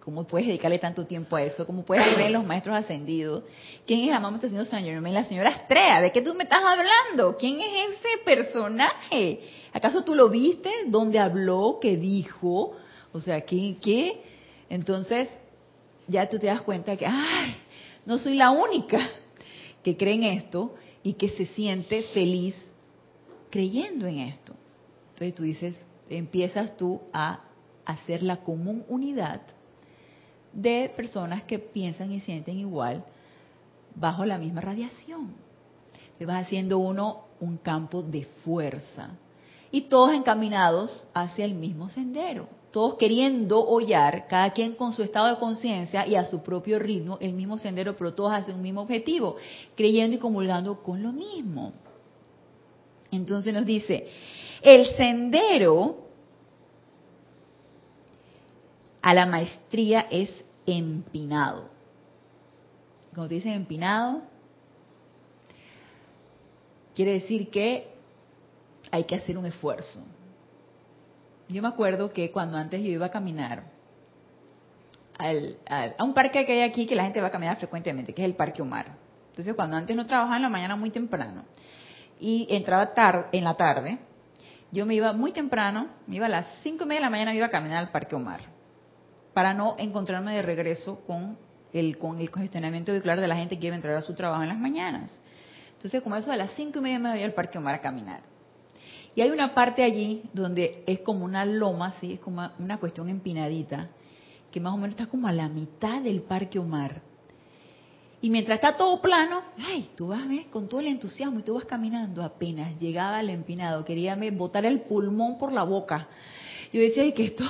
¿cómo 0.00 0.24
puedes 0.26 0.48
dedicarle 0.48 0.78
tanto 0.78 1.06
tiempo 1.06 1.36
a 1.36 1.42
eso? 1.42 1.66
¿Cómo 1.66 1.84
puedes 1.84 2.16
ver 2.16 2.30
los 2.30 2.44
maestros 2.44 2.76
ascendidos? 2.76 3.44
¿Quién 3.86 4.00
es 4.00 4.08
la 4.08 4.20
mamá 4.20 4.40
señor 4.40 4.66
San 4.66 4.82
Germain? 4.82 5.14
La 5.14 5.24
señora 5.24 5.50
Estrella, 5.50 6.00
¿de 6.00 6.10
qué 6.10 6.22
tú 6.22 6.34
me 6.34 6.44
estás 6.44 6.62
hablando? 6.64 7.36
¿Quién 7.36 7.60
es 7.60 7.90
ese 7.90 8.24
personaje? 8.24 9.40
¿Acaso 9.72 10.02
tú 10.02 10.14
lo 10.14 10.28
viste? 10.28 10.70
¿Dónde 10.86 11.18
habló? 11.18 11.78
¿Qué 11.80 11.96
dijo? 11.96 12.76
O 13.12 13.20
sea, 13.20 13.42
¿qué? 13.42 13.76
qué? 13.80 14.22
Entonces, 14.68 15.28
ya 16.08 16.28
tú 16.28 16.38
te 16.38 16.46
das 16.46 16.62
cuenta 16.62 16.96
que, 16.96 17.06
ay, 17.06 17.56
no 18.06 18.18
soy 18.18 18.34
la 18.34 18.50
única 18.50 18.98
que 19.84 19.96
cree 19.96 20.14
en 20.14 20.24
esto 20.24 20.74
y 21.02 21.14
que 21.14 21.28
se 21.28 21.46
siente 21.46 22.02
feliz 22.14 22.56
creyendo 23.50 24.06
en 24.06 24.20
esto. 24.20 24.54
Entonces 25.12 25.34
tú 25.34 25.42
dices, 25.42 25.76
empiezas 26.08 26.76
tú 26.76 27.00
a 27.12 27.40
hacer 27.84 28.22
la 28.22 28.38
común 28.38 28.84
unidad 28.88 29.42
de 30.52 30.92
personas 30.96 31.44
que 31.44 31.58
piensan 31.58 32.12
y 32.12 32.20
sienten 32.20 32.58
igual 32.58 33.04
bajo 33.94 34.24
la 34.24 34.38
misma 34.38 34.60
radiación. 34.60 35.34
Te 36.18 36.26
vas 36.26 36.44
haciendo 36.44 36.78
uno 36.78 37.24
un 37.40 37.56
campo 37.56 38.02
de 38.02 38.24
fuerza 38.44 39.10
y 39.70 39.82
todos 39.82 40.12
encaminados 40.12 41.06
hacia 41.14 41.44
el 41.44 41.54
mismo 41.54 41.88
sendero, 41.88 42.48
todos 42.72 42.94
queriendo 42.94 43.60
hollar, 43.60 44.26
cada 44.28 44.52
quien 44.52 44.74
con 44.74 44.92
su 44.92 45.02
estado 45.02 45.28
de 45.28 45.38
conciencia 45.38 46.06
y 46.06 46.16
a 46.16 46.26
su 46.26 46.42
propio 46.42 46.78
ritmo, 46.78 47.18
el 47.20 47.32
mismo 47.32 47.58
sendero, 47.58 47.96
pero 47.96 48.14
todos 48.14 48.32
hacia 48.32 48.54
un 48.54 48.62
mismo 48.62 48.82
objetivo, 48.82 49.36
creyendo 49.76 50.16
y 50.16 50.18
comulgando 50.18 50.82
con 50.82 51.02
lo 51.02 51.12
mismo. 51.12 51.72
Entonces 53.10 53.54
nos 53.54 53.66
dice, 53.66 54.08
el 54.62 54.86
sendero 54.96 56.09
a 59.02 59.14
la 59.14 59.26
maestría 59.26 60.06
es 60.10 60.30
empinado. 60.66 61.68
Cuando 63.14 63.28
te 63.28 63.36
dicen 63.36 63.52
empinado, 63.52 64.22
quiere 66.94 67.12
decir 67.12 67.50
que 67.50 67.92
hay 68.90 69.04
que 69.04 69.16
hacer 69.16 69.38
un 69.38 69.46
esfuerzo. 69.46 70.00
Yo 71.48 71.62
me 71.62 71.68
acuerdo 71.68 72.12
que 72.12 72.30
cuando 72.30 72.56
antes 72.56 72.80
yo 72.80 72.88
iba 72.88 73.06
a 73.06 73.10
caminar 73.10 73.64
a 75.18 76.04
un 76.04 76.14
parque 76.14 76.46
que 76.46 76.52
hay 76.52 76.62
aquí 76.62 76.86
que 76.86 76.94
la 76.94 77.04
gente 77.04 77.20
va 77.20 77.26
a 77.26 77.30
caminar 77.30 77.56
frecuentemente, 77.58 78.14
que 78.14 78.22
es 78.22 78.26
el 78.26 78.34
Parque 78.34 78.62
Omar. 78.62 78.86
Entonces, 79.30 79.54
cuando 79.54 79.76
antes 79.76 79.94
no 79.94 80.06
trabajaba 80.06 80.36
en 80.36 80.42
la 80.42 80.48
mañana 80.48 80.76
muy 80.76 80.90
temprano 80.90 81.44
y 82.18 82.46
entraba 82.50 82.92
en 83.32 83.44
la 83.44 83.54
tarde, 83.54 83.98
yo 84.72 84.86
me 84.86 84.94
iba 84.94 85.12
muy 85.12 85.32
temprano, 85.32 85.88
me 86.06 86.16
iba 86.16 86.26
a 86.26 86.28
las 86.28 86.46
cinco 86.62 86.84
y 86.84 86.86
media 86.86 87.00
de 87.00 87.04
la 87.06 87.10
mañana, 87.10 87.34
iba 87.34 87.46
a 87.46 87.50
caminar 87.50 87.78
al 87.78 87.90
Parque 87.90 88.14
Omar, 88.14 88.40
para 89.40 89.54
no 89.54 89.74
encontrarme 89.78 90.36
de 90.36 90.42
regreso 90.42 91.00
con 91.06 91.38
el, 91.72 91.96
con 91.96 92.20
el 92.20 92.30
congestionamiento 92.30 92.92
vehicular 92.92 93.18
de 93.22 93.26
la 93.26 93.36
gente 93.36 93.58
que 93.58 93.68
iba 93.68 93.74
a 93.74 93.76
entrar 93.76 93.96
a 93.96 94.02
su 94.02 94.12
trabajo 94.12 94.42
en 94.42 94.50
las 94.50 94.58
mañanas. 94.58 95.18
Entonces, 95.72 96.02
como 96.02 96.14
eso 96.16 96.30
a 96.30 96.36
las 96.36 96.50
cinco 96.56 96.80
y 96.80 96.82
media 96.82 96.98
me 96.98 97.10
voy 97.10 97.22
al 97.22 97.32
Parque 97.32 97.56
Omar 97.56 97.76
a 97.76 97.80
caminar. 97.80 98.20
Y 99.14 99.22
hay 99.22 99.30
una 99.30 99.54
parte 99.54 99.82
allí 99.82 100.24
donde 100.34 100.84
es 100.86 101.00
como 101.00 101.24
una 101.24 101.46
loma, 101.46 101.94
¿sí? 102.02 102.12
es 102.12 102.20
como 102.20 102.50
una 102.58 102.76
cuestión 102.76 103.08
empinadita, 103.08 103.88
que 104.50 104.60
más 104.60 104.74
o 104.74 104.76
menos 104.76 104.90
está 104.90 105.06
como 105.06 105.26
a 105.26 105.32
la 105.32 105.48
mitad 105.48 106.02
del 106.02 106.20
Parque 106.20 106.58
Omar. 106.58 107.00
Y 108.20 108.28
mientras 108.28 108.56
está 108.56 108.76
todo 108.76 109.00
plano, 109.00 109.40
ay, 109.58 109.88
tú 109.96 110.08
vas 110.08 110.28
¿ves? 110.28 110.48
con 110.48 110.68
todo 110.68 110.80
el 110.80 110.88
entusiasmo 110.88 111.40
y 111.40 111.44
tú 111.44 111.54
vas 111.54 111.64
caminando. 111.64 112.22
Apenas 112.22 112.78
llegaba 112.78 113.20
al 113.20 113.30
empinado, 113.30 113.86
quería 113.86 114.18
botar 114.32 114.66
el 114.66 114.82
pulmón 114.82 115.38
por 115.38 115.50
la 115.50 115.62
boca. 115.62 116.08
Yo 116.72 116.80
decía, 116.80 117.02
ay, 117.02 117.12
que 117.12 117.24
esto, 117.24 117.44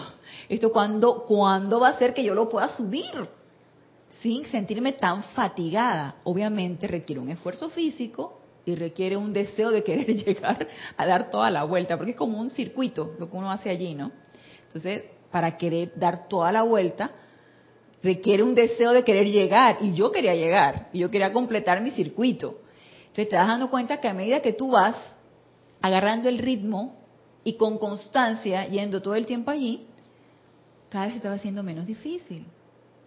esto 0.48 0.72
cuándo, 0.72 1.24
¿cuándo 1.26 1.80
va 1.80 1.88
a 1.88 1.98
ser 1.98 2.14
que 2.14 2.24
yo 2.24 2.35
lo 2.35 2.48
pueda 2.48 2.68
subir? 2.68 3.28
Sin 4.20 4.46
sentirme 4.46 4.92
tan 4.92 5.22
fatigada. 5.22 6.16
Obviamente 6.24 6.87
requiere 6.87 7.20
un 7.20 7.30
esfuerzo 7.30 7.70
físico 7.70 8.40
y 8.64 8.74
requiere 8.74 9.16
un 9.16 9.33
deseo 9.33 9.70
de 9.70 9.83
querer 9.83 10.06
llegar 10.24 10.68
a 10.96 11.06
dar 11.06 11.30
toda 11.30 11.50
la 11.50 11.64
vuelta, 11.64 11.96
porque 11.96 12.12
es 12.12 12.16
como 12.16 12.38
un 12.38 12.50
circuito 12.50 13.14
lo 13.18 13.30
que 13.30 13.37
uno 13.37 13.50
hace 13.50 13.70
allí, 13.70 13.94
¿no? 13.94 14.11
Entonces, 14.66 15.04
para 15.30 15.56
querer 15.56 15.92
dar 15.96 16.28
toda 16.28 16.52
la 16.52 16.62
vuelta, 16.62 17.11
requiere 18.02 18.42
un 18.42 18.54
deseo 18.54 18.92
de 18.92 19.04
querer 19.04 19.26
llegar, 19.28 19.78
y 19.80 19.94
yo 19.94 20.11
quería 20.11 20.35
llegar, 20.35 20.88
y 20.92 21.00
yo 21.00 21.11
quería 21.11 21.33
completar 21.33 21.80
mi 21.80 21.90
circuito. 21.90 22.61
Entonces 23.00 23.28
te 23.28 23.37
das 23.37 23.48
dando 23.48 23.70
cuenta 23.70 23.98
que 24.00 24.09
a 24.09 24.14
medida 24.14 24.40
que 24.40 24.52
tú 24.52 24.70
vas 24.70 24.96
agarrando 25.83 26.28
el 26.28 26.38
ritmo 26.38 26.99
y 27.44 27.55
con 27.55 27.79
constancia 27.79 28.66
yendo 28.66 29.00
todo 29.03 29.14
el 29.14 29.26
tiempo 29.26 29.50
allí, 29.50 29.87
cada 30.90 31.07
vez 31.07 31.14
se 31.14 31.20
te 31.20 31.29
haciendo 31.29 31.62
menos 31.62 31.87
difícil. 31.87 32.46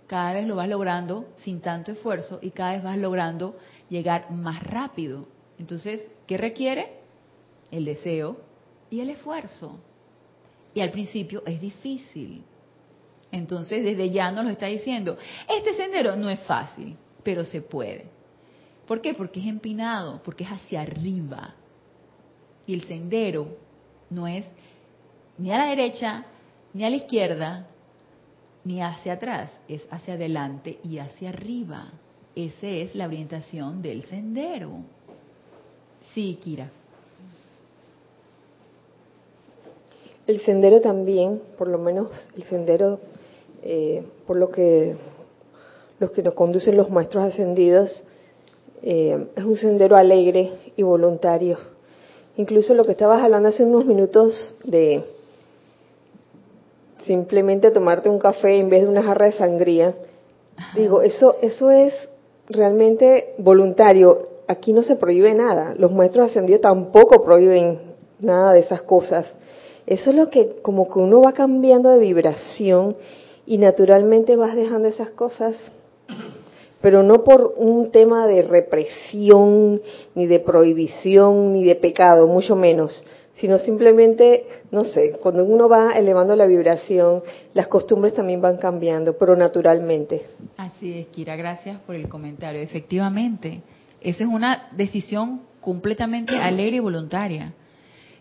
Cada 0.07 0.33
vez 0.33 0.47
lo 0.47 0.55
vas 0.55 0.69
logrando 0.69 1.27
sin 1.37 1.61
tanto 1.61 1.91
esfuerzo 1.91 2.39
y 2.41 2.51
cada 2.51 2.73
vez 2.73 2.83
vas 2.83 2.97
logrando 2.97 3.57
llegar 3.89 4.31
más 4.31 4.63
rápido. 4.63 5.27
Entonces, 5.59 6.07
¿qué 6.27 6.37
requiere? 6.37 6.99
El 7.71 7.85
deseo 7.85 8.37
y 8.89 9.01
el 9.01 9.09
esfuerzo. 9.09 9.79
Y 10.73 10.81
al 10.81 10.91
principio 10.91 11.43
es 11.45 11.61
difícil. 11.61 12.43
Entonces, 13.31 13.83
desde 13.83 14.11
ya 14.11 14.31
nos 14.31 14.45
lo 14.45 14.51
está 14.51 14.67
diciendo. 14.67 15.17
Este 15.47 15.73
sendero 15.73 16.15
no 16.15 16.29
es 16.29 16.39
fácil, 16.41 16.95
pero 17.23 17.45
se 17.45 17.61
puede. 17.61 18.05
¿Por 18.85 19.01
qué? 19.01 19.13
Porque 19.13 19.39
es 19.39 19.47
empinado, 19.47 20.21
porque 20.23 20.43
es 20.43 20.51
hacia 20.51 20.81
arriba. 20.81 21.55
Y 22.65 22.73
el 22.73 22.83
sendero 22.83 23.57
no 24.13 24.27
es 24.27 24.45
ni 25.37 25.51
a 25.51 25.57
la 25.57 25.65
derecha, 25.67 26.25
ni 26.73 26.85
a 26.85 26.89
la 26.89 26.95
izquierda, 26.95 27.67
ni 28.63 28.81
hacia 28.81 29.13
atrás, 29.13 29.51
es 29.67 29.85
hacia 29.89 30.13
adelante 30.13 30.79
y 30.83 30.99
hacia 30.99 31.29
arriba. 31.29 31.91
Esa 32.35 32.67
es 32.67 32.95
la 32.95 33.05
orientación 33.05 33.81
del 33.81 34.03
sendero. 34.05 34.71
Sí, 36.13 36.37
Kira. 36.41 36.69
El 40.25 40.39
sendero 40.41 40.79
también, 40.79 41.41
por 41.57 41.67
lo 41.67 41.77
menos 41.77 42.09
el 42.35 42.43
sendero, 42.43 42.99
eh, 43.61 44.05
por 44.25 44.37
lo 44.37 44.49
que 44.49 44.95
los 45.99 46.11
que 46.11 46.23
nos 46.23 46.33
conducen 46.33 46.77
los 46.77 46.89
maestros 46.89 47.25
ascendidos, 47.25 48.03
eh, 48.81 49.27
es 49.35 49.43
un 49.43 49.55
sendero 49.55 49.95
alegre 49.95 50.51
y 50.75 50.83
voluntario. 50.83 51.72
Incluso 52.35 52.73
lo 52.73 52.83
que 52.83 52.91
estabas 52.91 53.21
hablando 53.21 53.49
hace 53.49 53.63
unos 53.63 53.85
minutos 53.85 54.55
de 54.63 55.03
simplemente 57.05 57.71
tomarte 57.71 58.09
un 58.09 58.19
café 58.19 58.57
en 58.57 58.69
vez 58.69 58.83
de 58.83 58.89
una 58.89 59.03
jarra 59.03 59.25
de 59.25 59.33
sangría, 59.33 59.93
digo, 60.75 61.01
eso, 61.01 61.35
eso 61.41 61.69
es 61.69 61.93
realmente 62.47 63.35
voluntario. 63.37 64.29
Aquí 64.47 64.73
no 64.73 64.83
se 64.83 64.95
prohíbe 64.95 65.33
nada. 65.33 65.75
Los 65.77 65.91
maestros 65.91 66.27
ascendidos 66.27 66.61
tampoco 66.61 67.23
prohíben 67.23 67.79
nada 68.19 68.53
de 68.53 68.59
esas 68.59 68.81
cosas. 68.81 69.37
Eso 69.85 70.09
es 70.11 70.15
lo 70.15 70.29
que 70.29 70.61
como 70.61 70.89
que 70.89 70.99
uno 70.99 71.21
va 71.21 71.33
cambiando 71.33 71.89
de 71.89 71.99
vibración 71.99 72.95
y 73.45 73.57
naturalmente 73.57 74.35
vas 74.37 74.55
dejando 74.55 74.87
esas 74.87 75.09
cosas, 75.09 75.71
pero 76.83 77.01
no 77.01 77.23
por 77.23 77.53
un 77.55 77.91
tema 77.91 78.27
de 78.27 78.41
represión, 78.41 79.81
ni 80.15 80.25
de 80.25 80.41
prohibición, 80.41 81.53
ni 81.53 81.63
de 81.63 81.75
pecado, 81.75 82.27
mucho 82.27 82.57
menos, 82.57 83.05
sino 83.35 83.57
simplemente, 83.57 84.45
no 84.69 84.83
sé, 84.83 85.13
cuando 85.21 85.45
uno 85.45 85.69
va 85.69 85.93
elevando 85.93 86.35
la 86.35 86.45
vibración, 86.45 87.23
las 87.53 87.67
costumbres 87.67 88.13
también 88.13 88.41
van 88.41 88.57
cambiando, 88.57 89.17
pero 89.17 89.37
naturalmente. 89.37 90.23
Así 90.57 90.99
es, 90.99 91.07
Kira, 91.07 91.37
gracias 91.37 91.79
por 91.79 91.95
el 91.95 92.09
comentario. 92.09 92.61
Efectivamente, 92.61 93.61
esa 94.01 94.25
es 94.25 94.29
una 94.29 94.67
decisión 94.75 95.43
completamente 95.61 96.35
alegre 96.41 96.75
y 96.75 96.81
voluntaria. 96.81 97.53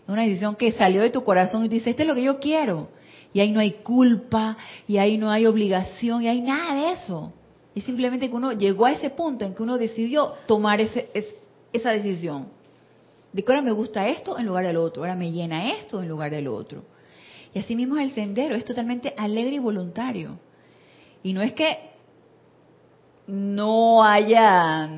Es 0.05 0.09
una 0.09 0.23
decisión 0.23 0.55
que 0.55 0.71
salió 0.71 1.03
de 1.03 1.11
tu 1.11 1.25
corazón 1.25 1.65
y 1.65 1.69
dices, 1.69 1.89
esto 1.89 2.03
es 2.03 2.09
lo 2.09 2.15
que 2.15 2.23
yo 2.23 2.39
quiero. 2.39 2.91
Y 3.33 3.41
ahí 3.41 3.51
no 3.51 3.59
hay 3.59 3.73
culpa, 3.83 4.57
y 4.87 4.99
ahí 4.99 5.19
no 5.19 5.33
hay 5.33 5.47
obligación, 5.47 6.23
y 6.23 6.29
hay 6.29 6.43
nada 6.43 6.77
de 6.77 6.93
eso. 6.93 7.33
Es 7.75 7.85
simplemente 7.85 8.29
que 8.29 8.37
uno 8.37 8.53
llegó 8.53 8.87
a 8.87 8.93
ese 8.93 9.11
punto 9.11 9.45
en 9.45 9.55
que 9.55 9.63
uno 9.63 9.79
decidió 9.79 10.35
tomar 10.47 10.81
ese, 10.81 11.09
esa 11.73 11.91
decisión. 11.91 12.49
De 13.33 13.43
que 13.43 13.51
ahora 13.51 13.63
me 13.63 13.73
gusta 13.73 14.09
esto 14.09 14.39
en 14.39 14.47
lugar 14.47 14.67
del 14.67 14.77
otro, 14.77 15.03
ahora 15.03 15.17
me 15.17 15.33
llena 15.33 15.73
esto 15.73 16.03
en 16.03 16.09
lugar 16.09 16.31
del 16.31 16.49
otro. 16.49 16.85
Y 17.55 17.59
así 17.59 17.75
mismo 17.75 17.97
es 17.97 18.09
el 18.09 18.15
sendero, 18.15 18.55
es 18.55 18.65
totalmente 18.65 19.15
alegre 19.17 19.57
y 19.57 19.59
voluntario. 19.59 20.39
Y 21.23 21.33
no 21.33 21.41
es 21.41 21.53
que 21.53 21.93
no 23.27 24.03
haya 24.03 24.91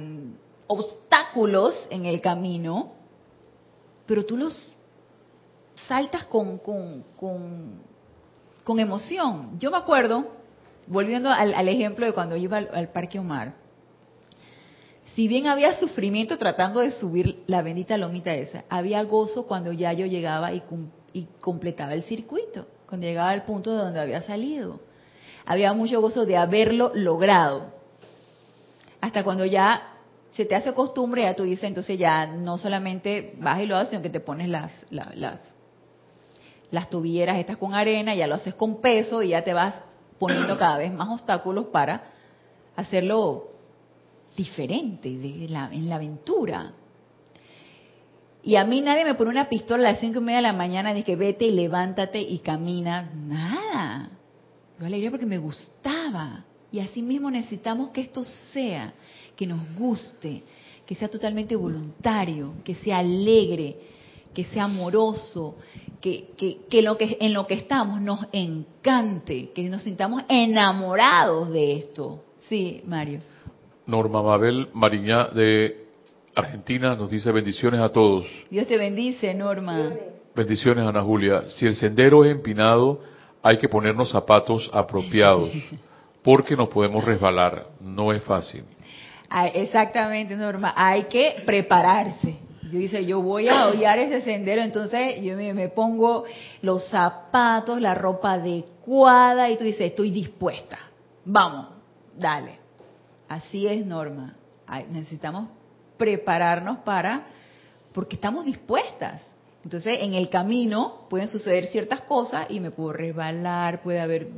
obstáculos 0.67 1.75
en 1.91 2.07
el 2.07 2.21
camino, 2.21 2.93
pero 4.07 4.25
tú 4.25 4.37
los 4.37 4.73
saltas 5.87 6.25
con, 6.25 6.59
con, 6.59 7.83
emoción. 8.79 9.59
Yo 9.59 9.71
me 9.71 9.77
acuerdo, 9.77 10.29
volviendo 10.87 11.31
al, 11.31 11.69
ejemplo 11.69 12.07
de 12.07 12.13
cuando 12.13 12.37
iba 12.37 12.59
al, 12.59 12.89
Parque 12.91 13.19
Omar, 13.19 13.55
si 15.15 15.29
bien 15.29 15.47
había 15.47 15.79
sufrimiento 15.79 16.39
tratando 16.39 16.81
de 16.81 16.91
subir 16.91 17.45
la 17.47 17.63
bendita 17.63 17.97
lomita 17.97 18.35
esa, 18.35 18.65
había 18.69 19.03
gozo 19.05 19.47
cuando 19.47 19.73
ya 19.73 19.93
yo 19.93 20.07
llegaba 20.07 20.53
y, 20.53 20.63
y 21.13 21.29
completaba 21.41 21.95
el 21.95 22.03
circuito, 22.03 22.67
cuando 22.89 23.07
llegaba 23.07 23.31
al 23.31 23.45
punto 23.45 23.73
de 23.73 23.79
donde 23.79 24.01
había 24.01 24.23
salido. 24.23 24.81
Había 25.47 25.73
mucho 25.73 26.01
gozo 26.01 26.25
de 26.25 26.37
haberlo 26.37 26.91
logrado. 26.95 27.73
Hasta 29.01 29.23
cuando 29.23 29.45
ya 29.45 29.95
se 30.33 30.45
te 30.45 30.57
hace 30.57 30.73
costumbre, 30.73 31.23
ya 31.23 31.37
tú 31.37 31.45
dices, 31.45 31.65
entonces 31.65 31.99
ya 31.99 32.27
no 32.27 32.59
solamente 32.59 33.35
vas 33.39 33.61
y 33.61 33.67
lo 33.67 33.77
haces, 33.77 33.91
sino 33.91 34.03
que 34.03 34.11
te 34.11 34.21
pones 34.21 34.49
las, 34.49 34.87
las, 34.91 35.15
las 35.15 35.55
estas 36.73 37.57
con 37.57 37.75
arena, 37.75 38.15
ya 38.15 38.27
lo 38.27 38.35
haces 38.35 38.55
con 38.55 38.81
peso 38.81 39.23
y 39.23 39.29
ya 39.29 39.45
te 39.45 39.53
vas 39.53 39.75
poniendo 40.19 40.57
cada 40.59 40.79
vez 40.79 40.93
más 40.93 41.09
obstáculos 41.09 41.67
para 41.67 42.11
hacerlo 42.77 43.49
diferente 44.37 45.09
en 45.09 45.89
la 45.89 45.95
aventura. 45.97 46.73
Y 48.45 48.57
a 48.57 48.65
mí 48.65 48.83
nadie 48.83 49.05
me 49.05 49.15
pone 49.15 49.31
una 49.31 49.49
pistola 49.49 49.89
a 49.89 49.93
las 49.93 50.01
cinco 50.01 50.19
y 50.19 50.23
media 50.23 50.37
de 50.37 50.43
la 50.43 50.53
mañana 50.53 50.97
y 50.97 51.03
que 51.03 51.17
vete 51.17 51.47
y 51.47 51.53
levántate 51.53 52.21
y 52.21 52.41
camina. 52.41 53.11
Nada. 53.15 54.11
Yo 54.79 54.87
alegría 54.87 55.11
porque 55.11 55.25
me 55.25 55.39
gustaba. 55.39 56.45
Y 56.71 56.81
así 56.81 57.01
mismo 57.01 57.31
necesitamos 57.31 57.89
que 57.91 58.03
esto 58.03 58.23
sea, 58.53 58.93
que 59.35 59.47
nos 59.47 59.61
guste, 59.75 60.43
que 60.85 60.95
sea 60.95 61.09
totalmente 61.09 61.57
voluntario, 61.57 62.55
que 62.65 62.75
sea 62.75 62.99
alegre, 62.99 63.77
que 64.35 64.45
sea 64.45 64.65
amoroso, 64.65 65.57
que, 66.01 66.59
que, 66.69 66.83
lo 66.83 66.99
que 66.99 67.17
en 67.21 67.33
lo 67.33 67.47
que 67.47 67.55
estamos 67.55 68.01
nos 68.01 68.27
encante, 68.33 69.51
que 69.55 69.63
nos 69.71 69.83
sintamos 69.83 70.23
enamorados 70.29 71.51
de 71.51 71.77
esto. 71.77 72.23
Sí, 72.49 72.83
Mario. 72.87 73.21
Norma 73.87 74.23
Mabel 74.23 74.69
Mariñá 74.75 75.29
de 75.29 75.87
Argentina 76.35 76.95
nos 76.95 77.11
dice 77.11 77.33
bendiciones 77.33 77.81
a 77.81 77.91
todos. 77.91 78.27
Dios 78.51 78.67
te 78.67 78.77
bendice, 78.77 79.33
Norma. 79.33 79.93
Bendiciones, 80.35 80.87
Ana 80.87 81.01
Julia. 81.01 81.45
Si 81.49 81.65
el 81.65 81.77
sendero 81.77 82.25
es 82.25 82.33
empinado, 82.33 83.01
hay 83.43 83.57
que 83.59 83.69
ponernos 83.69 84.11
zapatos 84.11 84.69
apropiados, 84.73 85.51
porque 86.23 86.57
nos 86.57 86.69
podemos 86.69 87.05
resbalar. 87.05 87.69
No 87.81 88.13
es 88.13 88.23
fácil. 88.25 88.65
Ah, 89.31 89.47
exactamente, 89.47 90.37
Norma. 90.37 90.73
Hay 90.77 91.05
que 91.05 91.43
prepararse. 91.47 92.44
Yo 92.71 92.79
dice, 92.79 93.05
yo 93.05 93.21
voy 93.21 93.49
a 93.49 93.69
hollar 93.69 93.99
ese 93.99 94.23
sendero, 94.23 94.63
entonces 94.63 95.23
yo 95.23 95.37
me, 95.37 95.69
pongo 95.69 96.25
los 96.63 96.89
zapatos, 96.89 97.81
la 97.81 97.95
ropa 97.95 98.33
adecuada 98.33 99.51
y 99.51 99.57
tú 99.57 99.65
dices, 99.65 99.83
estoy 99.83 100.11
dispuesta. 100.11 100.79
Vamos, 101.25 101.69
dale. 102.17 102.59
Así 103.29 103.67
es, 103.67 103.85
Norma. 103.85 104.35
necesitamos 104.91 105.49
prepararnos 105.97 106.79
para, 106.79 107.27
porque 107.93 108.17
estamos 108.17 108.45
dispuestas. 108.45 109.23
Entonces, 109.63 109.99
en 110.03 110.13
el 110.13 110.29
camino 110.29 111.07
pueden 111.09 111.29
suceder 111.29 111.67
ciertas 111.69 112.03
cosas 112.03 112.47
y 112.51 112.61
me 112.61 112.71
puedo 112.71 112.93
resbalar, 112.93 113.83
puede 113.83 114.01
haber 114.01 114.29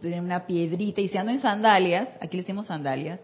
tener 0.00 0.20
una 0.20 0.46
piedrita 0.46 1.02
y 1.02 1.08
si 1.08 1.18
ando 1.18 1.32
en 1.32 1.40
sandalias, 1.40 2.08
aquí 2.20 2.38
le 2.38 2.42
decimos 2.42 2.66
sandalias, 2.66 3.20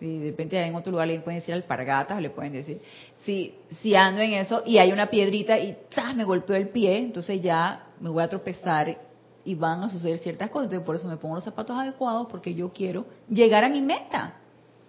y 0.00 0.18
de 0.18 0.30
repente 0.30 0.60
en 0.60 0.74
otro 0.74 0.92
lugar 0.92 1.08
le 1.08 1.20
pueden 1.20 1.40
decir 1.40 1.54
alpargatas, 1.54 2.20
le 2.20 2.30
pueden 2.30 2.52
decir, 2.52 2.80
si, 3.24 3.54
si 3.80 3.94
ando 3.94 4.20
en 4.20 4.34
eso 4.34 4.62
y 4.66 4.78
hay 4.78 4.92
una 4.92 5.08
piedrita 5.08 5.58
y 5.58 5.76
me 6.14 6.24
golpeó 6.24 6.56
el 6.56 6.68
pie, 6.68 6.98
entonces 6.98 7.40
ya 7.42 7.86
me 8.00 8.10
voy 8.10 8.22
a 8.22 8.28
tropezar 8.28 8.98
y 9.44 9.54
van 9.54 9.82
a 9.82 9.90
suceder 9.90 10.18
ciertas 10.18 10.50
cosas. 10.50 10.66
Entonces 10.66 10.86
por 10.86 10.96
eso 10.96 11.08
me 11.08 11.16
pongo 11.16 11.36
los 11.36 11.44
zapatos 11.44 11.76
adecuados 11.76 12.28
porque 12.30 12.54
yo 12.54 12.72
quiero 12.72 13.06
llegar 13.28 13.64
a 13.64 13.68
mi 13.68 13.80
meta 13.80 14.34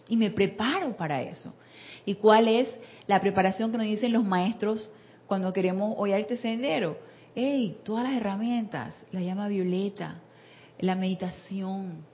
y 0.08 0.18
me 0.18 0.30
preparo 0.30 0.96
para 0.96 1.22
eso. 1.22 1.54
¿Y 2.06 2.16
cuál 2.16 2.48
es 2.48 2.70
la 3.08 3.20
preparación 3.20 3.72
que 3.72 3.78
nos 3.78 3.88
dicen 3.88 4.14
los 4.14 4.24
maestros 4.24 4.92
cuando 5.28 5.52
queremos 5.54 5.96
oír 5.98 6.16
este 6.16 6.38
sendero? 6.38 6.98
Hey, 7.34 7.80
todas 7.84 8.04
las 8.04 8.14
herramientas, 8.14 8.96
la 9.12 9.22
llama 9.22 9.48
violeta, 9.48 10.16
la 10.80 10.96
meditación, 10.96 12.06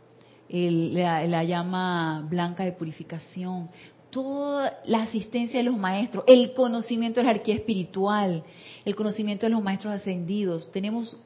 la, 0.49 1.43
llama 1.43 2.25
blanca 2.29 2.63
de 2.63 2.71
purificación, 2.73 3.69
toda 4.11 4.81
la 4.85 5.03
asistencia 5.03 5.59
de 5.59 5.63
los 5.63 5.77
maestros, 5.77 6.23
el 6.27 6.53
conocimiento 6.53 7.19
de 7.19 7.23
la 7.25 7.31
jerarquía 7.31 7.55
espiritual, 7.55 8.43
el 8.85 8.95
conocimiento 8.95 9.45
de 9.45 9.51
los 9.51 9.63
maestros 9.63 9.93
ascendidos. 9.93 10.71
Tenemos 10.71 11.17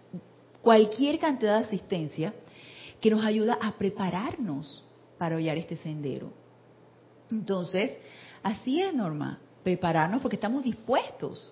cualquier 0.62 1.20
cantidad 1.20 1.60
de 1.60 1.66
asistencia 1.66 2.34
que 3.02 3.10
nos 3.10 3.26
ayuda 3.26 3.58
a 3.62 3.74
prepararnos 3.74 4.84
para 5.18 5.36
hollar 5.36 5.58
este 5.58 5.76
sendero. 5.78 6.32
Entonces, 7.30 7.98
así 8.44 8.82
es, 8.82 8.94
Norma, 8.94 9.40
prepararnos 9.64 10.22
porque 10.22 10.36
estamos 10.36 10.64
dispuestos 10.64 11.52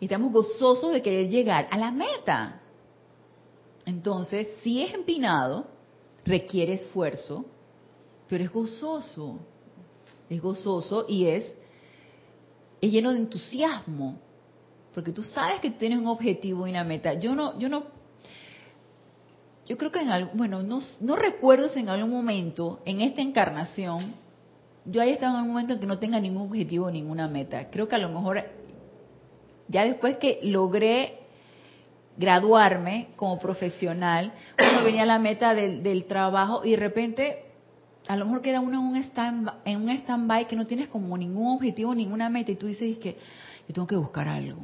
y 0.00 0.06
estamos 0.06 0.32
gozosos 0.32 0.92
de 0.92 1.02
querer 1.02 1.28
llegar 1.28 1.68
a 1.70 1.76
la 1.76 1.90
meta. 1.90 2.60
Entonces, 3.84 4.48
si 4.62 4.82
es 4.82 4.94
empinado, 4.94 5.66
requiere 6.24 6.74
esfuerzo, 6.74 7.46
pero 8.28 8.44
es 8.44 8.52
gozoso, 8.52 9.38
es 10.28 10.40
gozoso 10.40 11.06
y 11.08 11.26
es, 11.26 11.54
es 12.80 12.92
lleno 12.92 13.12
de 13.12 13.18
entusiasmo, 13.18 14.18
porque 14.94 15.12
tú 15.12 15.22
sabes 15.22 15.60
que 15.60 15.70
tienes 15.70 15.98
un 15.98 16.06
objetivo 16.06 16.66
y 16.66 16.70
una 16.70 16.84
meta. 16.84 17.14
Yo 17.14 17.34
no, 17.34 17.58
yo 17.58 17.68
no, 17.68 17.84
yo 19.66 19.76
creo 19.76 19.92
que 19.92 20.00
en 20.00 20.10
algún, 20.10 20.36
bueno, 20.36 20.62
no, 20.62 20.80
no 21.00 21.16
recuerdo 21.16 21.68
si 21.68 21.80
en 21.80 21.88
algún 21.88 22.10
momento, 22.10 22.80
en 22.84 23.00
esta 23.00 23.20
encarnación, 23.20 24.14
yo 24.84 25.02
haya 25.02 25.12
estado 25.12 25.36
en 25.36 25.42
un 25.42 25.48
momento 25.48 25.74
en 25.74 25.80
que 25.80 25.86
no 25.86 25.98
tenga 25.98 26.18
ningún 26.18 26.48
objetivo, 26.48 26.90
ninguna 26.90 27.28
meta. 27.28 27.68
Creo 27.70 27.88
que 27.88 27.94
a 27.94 27.98
lo 27.98 28.08
mejor, 28.08 28.42
ya 29.68 29.84
después 29.84 30.16
que 30.16 30.40
logré 30.42 31.18
graduarme 32.16 33.08
como 33.16 33.38
profesional, 33.38 34.32
uno 34.58 34.84
venía 34.84 35.04
la 35.04 35.18
meta 35.18 35.54
del, 35.54 35.82
del 35.82 36.06
trabajo 36.06 36.64
y 36.64 36.72
de 36.72 36.76
repente 36.76 37.47
a 38.08 38.16
lo 38.16 38.24
mejor 38.24 38.40
queda 38.40 38.60
uno 38.60 38.80
en 38.80 38.86
un 38.86 38.96
stand 38.96 39.50
en 39.66 39.82
un 39.82 39.90
stand-by 39.90 40.48
que 40.48 40.56
no 40.56 40.66
tienes 40.66 40.88
como 40.88 41.16
ningún 41.16 41.54
objetivo, 41.54 41.94
ninguna 41.94 42.30
meta 42.30 42.50
y 42.50 42.56
tú 42.56 42.66
dices 42.66 42.98
que 42.98 43.18
yo 43.68 43.74
tengo 43.74 43.86
que 43.86 43.96
buscar 43.96 44.26
algo. 44.26 44.62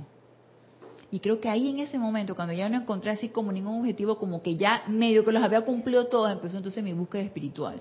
Y 1.10 1.20
creo 1.20 1.40
que 1.40 1.50
ahí 1.50 1.68
en 1.68 1.78
ese 1.78 1.98
momento, 1.98 2.34
cuando 2.34 2.54
ya 2.54 2.68
no 2.68 2.76
encontré 2.76 3.10
así 3.10 3.28
como 3.28 3.52
ningún 3.52 3.78
objetivo, 3.78 4.18
como 4.18 4.42
que 4.42 4.56
ya 4.56 4.82
medio 4.88 5.24
que 5.24 5.30
los 5.30 5.42
había 5.42 5.60
cumplido 5.60 6.06
todos, 6.06 6.32
empezó 6.32 6.56
entonces 6.56 6.82
mi 6.82 6.94
búsqueda 6.94 7.22
espiritual. 7.22 7.80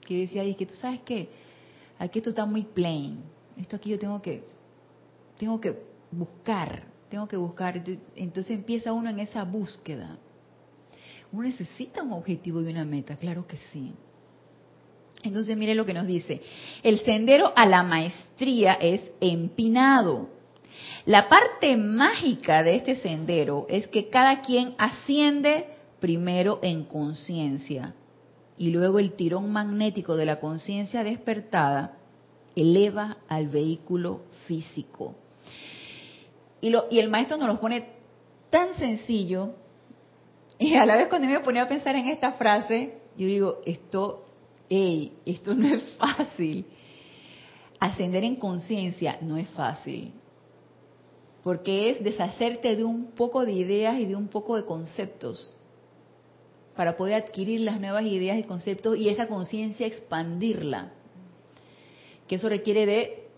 Que 0.00 0.20
decía, 0.22 0.42
y 0.44 0.54
que 0.54 0.66
tú 0.66 0.74
sabes 0.74 1.02
qué, 1.02 1.28
aquí 1.98 2.18
esto 2.18 2.30
está 2.30 2.46
muy 2.46 2.62
plain. 2.62 3.20
Esto 3.56 3.76
aquí 3.76 3.90
yo 3.90 3.98
tengo 3.98 4.20
que, 4.22 4.42
tengo 5.38 5.60
que 5.60 5.78
buscar, 6.10 6.84
tengo 7.10 7.28
que 7.28 7.36
buscar. 7.36 7.84
Entonces 8.16 8.50
empieza 8.50 8.94
uno 8.94 9.10
en 9.10 9.20
esa 9.20 9.44
búsqueda. 9.44 10.18
Uno 11.30 11.42
necesita 11.42 12.02
un 12.02 12.14
objetivo 12.14 12.62
y 12.62 12.66
una 12.66 12.84
meta, 12.84 13.14
claro 13.14 13.46
que 13.46 13.58
sí. 13.72 13.94
Entonces 15.22 15.56
mire 15.56 15.74
lo 15.74 15.84
que 15.84 15.94
nos 15.94 16.06
dice. 16.06 16.40
El 16.82 17.00
sendero 17.00 17.52
a 17.54 17.66
la 17.66 17.82
maestría 17.82 18.74
es 18.74 19.02
empinado. 19.20 20.28
La 21.06 21.28
parte 21.28 21.76
mágica 21.76 22.62
de 22.62 22.76
este 22.76 22.96
sendero 22.96 23.66
es 23.68 23.88
que 23.88 24.08
cada 24.08 24.40
quien 24.40 24.74
asciende 24.78 25.66
primero 26.00 26.58
en 26.62 26.84
conciencia 26.84 27.94
y 28.60 28.70
luego 28.70 28.98
el 28.98 29.12
tirón 29.12 29.50
magnético 29.50 30.16
de 30.16 30.26
la 30.26 30.38
conciencia 30.38 31.02
despertada 31.02 31.96
eleva 32.54 33.16
al 33.26 33.48
vehículo 33.48 34.20
físico. 34.46 35.14
Y, 36.60 36.98
el 36.98 37.08
maestro 37.08 37.38
nos 37.38 37.48
lo 37.48 37.58
pone 37.58 37.86
tan 38.50 38.74
sencillo. 38.74 39.54
Y 40.58 40.74
a 40.74 40.84
la 40.84 40.96
vez 40.96 41.08
cuando 41.08 41.26
me 41.26 41.40
ponía 41.40 41.62
a 41.62 41.68
pensar 41.68 41.96
en 41.96 42.08
esta 42.08 42.32
frase, 42.32 42.98
yo 43.16 43.26
digo, 43.26 43.60
esto, 43.64 44.26
hey, 44.70 45.12
esto 45.26 45.54
no 45.54 45.74
es 45.74 45.82
fácil. 45.98 46.64
Ascender 47.78 48.24
en 48.24 48.36
conciencia 48.36 49.18
no 49.20 49.36
es 49.36 49.48
fácil. 49.50 50.12
Porque 51.42 51.90
es 51.90 52.04
deshacerte 52.04 52.76
de 52.76 52.84
un 52.84 53.12
poco 53.12 53.44
de 53.44 53.52
ideas 53.52 53.98
y 53.98 54.06
de 54.06 54.16
un 54.16 54.28
poco 54.28 54.56
de 54.56 54.64
conceptos 54.64 55.50
para 56.76 56.96
poder 56.96 57.22
adquirir 57.22 57.60
las 57.60 57.80
nuevas 57.80 58.04
ideas 58.04 58.38
y 58.38 58.44
conceptos 58.44 58.96
y 58.96 59.08
esa 59.08 59.26
conciencia 59.26 59.86
expandirla. 59.86 60.92
Que 62.26 62.36
eso 62.36 62.48
requiere 62.48 62.86
de 62.86 63.28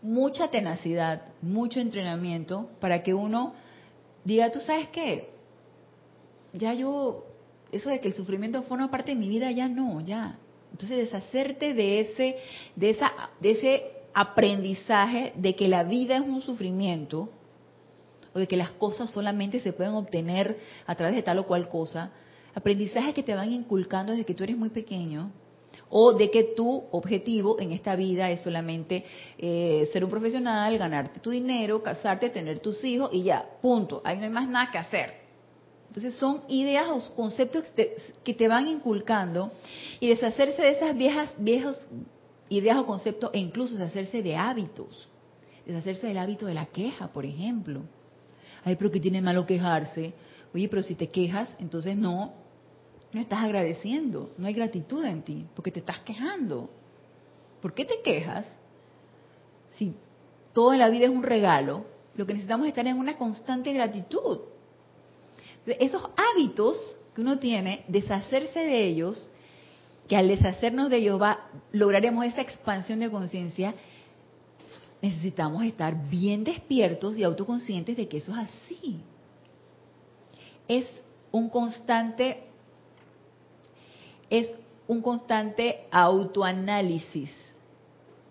mucha 0.00 0.48
tenacidad, 0.48 1.22
mucho 1.42 1.80
entrenamiento 1.80 2.70
para 2.80 3.02
que 3.02 3.12
uno 3.12 3.54
diga, 4.24 4.50
tú 4.50 4.60
sabes 4.60 4.88
qué, 4.88 5.30
ya 6.52 6.72
yo, 6.74 7.24
eso 7.72 7.90
de 7.90 8.00
que 8.00 8.08
el 8.08 8.14
sufrimiento 8.14 8.62
forma 8.62 8.90
parte 8.90 9.12
de 9.12 9.16
mi 9.16 9.28
vida, 9.28 9.50
ya 9.50 9.68
no, 9.68 10.00
ya. 10.00 10.38
Entonces 10.72 10.98
deshacerte 10.98 11.74
de 11.74 12.00
ese, 12.00 12.36
de 12.76 12.90
esa, 12.90 13.12
de 13.40 13.50
ese 13.50 13.82
aprendizaje 14.14 15.32
de 15.36 15.54
que 15.54 15.68
la 15.68 15.84
vida 15.84 16.16
es 16.16 16.22
un 16.22 16.42
sufrimiento, 16.42 17.30
o 18.34 18.38
de 18.38 18.46
que 18.46 18.56
las 18.56 18.70
cosas 18.72 19.10
solamente 19.10 19.60
se 19.60 19.72
pueden 19.72 19.94
obtener 19.94 20.58
a 20.86 20.94
través 20.94 21.14
de 21.14 21.22
tal 21.22 21.38
o 21.38 21.46
cual 21.46 21.68
cosa, 21.68 22.12
aprendizajes 22.54 23.14
que 23.14 23.22
te 23.22 23.34
van 23.34 23.52
inculcando 23.52 24.12
desde 24.12 24.24
que 24.24 24.34
tú 24.34 24.44
eres 24.44 24.56
muy 24.56 24.70
pequeño, 24.70 25.30
o 25.90 26.12
de 26.12 26.30
que 26.30 26.44
tu 26.56 26.84
objetivo 26.90 27.58
en 27.60 27.72
esta 27.72 27.96
vida 27.96 28.30
es 28.30 28.42
solamente 28.42 29.04
eh, 29.38 29.88
ser 29.92 30.04
un 30.04 30.10
profesional, 30.10 30.76
ganarte 30.76 31.20
tu 31.20 31.30
dinero, 31.30 31.82
casarte, 31.82 32.30
tener 32.30 32.58
tus 32.60 32.84
hijos 32.84 33.10
y 33.12 33.22
ya, 33.22 33.44
punto. 33.62 34.02
Ahí 34.04 34.18
no 34.18 34.24
hay 34.24 34.30
más 34.30 34.48
nada 34.48 34.70
que 34.70 34.78
hacer. 34.78 35.27
Entonces 35.88 36.14
son 36.14 36.42
ideas 36.48 36.86
o 36.88 37.14
conceptos 37.14 37.64
que 38.22 38.34
te, 38.34 38.48
van 38.48 38.68
inculcando 38.68 39.50
y 40.00 40.08
deshacerse 40.08 40.60
de 40.60 40.70
esas 40.70 40.96
viejas, 40.96 41.32
viejos 41.38 41.76
ideas 42.50 42.78
o 42.78 42.86
conceptos 42.86 43.30
e 43.32 43.38
incluso 43.38 43.74
deshacerse 43.74 44.22
de 44.22 44.36
hábitos. 44.36 45.08
Deshacerse 45.66 46.06
del 46.06 46.18
hábito 46.18 46.46
de 46.46 46.54
la 46.54 46.66
queja, 46.66 47.08
por 47.08 47.24
ejemplo. 47.24 47.82
Ay, 48.64 48.76
pero 48.76 48.90
que 48.90 49.00
tiene 49.00 49.22
malo 49.22 49.46
quejarse. 49.46 50.12
Oye, 50.54 50.68
pero 50.68 50.82
si 50.82 50.94
te 50.94 51.08
quejas, 51.08 51.50
entonces 51.58 51.96
no, 51.96 52.34
no 53.12 53.20
estás 53.20 53.42
agradeciendo, 53.42 54.30
no 54.36 54.46
hay 54.46 54.54
gratitud 54.54 55.04
en 55.04 55.22
ti, 55.22 55.46
porque 55.54 55.70
te 55.70 55.80
estás 55.80 56.00
quejando. 56.00 56.70
¿Por 57.60 57.74
qué 57.74 57.84
te 57.84 58.00
quejas? 58.02 58.46
Si 59.70 59.94
toda 60.52 60.76
la 60.76 60.88
vida 60.88 61.04
es 61.04 61.10
un 61.10 61.22
regalo, 61.22 61.84
lo 62.14 62.26
que 62.26 62.34
necesitamos 62.34 62.66
es 62.66 62.70
estar 62.70 62.86
en 62.86 62.98
una 62.98 63.16
constante 63.16 63.72
gratitud. 63.72 64.40
Esos 65.78 66.02
hábitos 66.16 66.76
que 67.14 67.20
uno 67.20 67.38
tiene, 67.38 67.84
deshacerse 67.88 68.60
de 68.60 68.86
ellos, 68.86 69.30
que 70.08 70.16
al 70.16 70.28
deshacernos 70.28 70.90
de 70.90 70.98
ellos 70.98 71.20
va, 71.20 71.50
lograremos 71.72 72.24
esa 72.24 72.40
expansión 72.40 73.00
de 73.00 73.10
conciencia, 73.10 73.74
necesitamos 75.02 75.64
estar 75.64 76.08
bien 76.08 76.44
despiertos 76.44 77.16
y 77.18 77.22
autoconscientes 77.22 77.96
de 77.96 78.08
que 78.08 78.18
eso 78.18 78.32
es 78.32 78.38
así. 78.38 79.00
Es 80.66 80.88
un 81.30 81.48
constante 81.48 82.44
es 84.30 84.52
un 84.86 85.02
constante 85.02 85.86
autoanálisis 85.90 87.30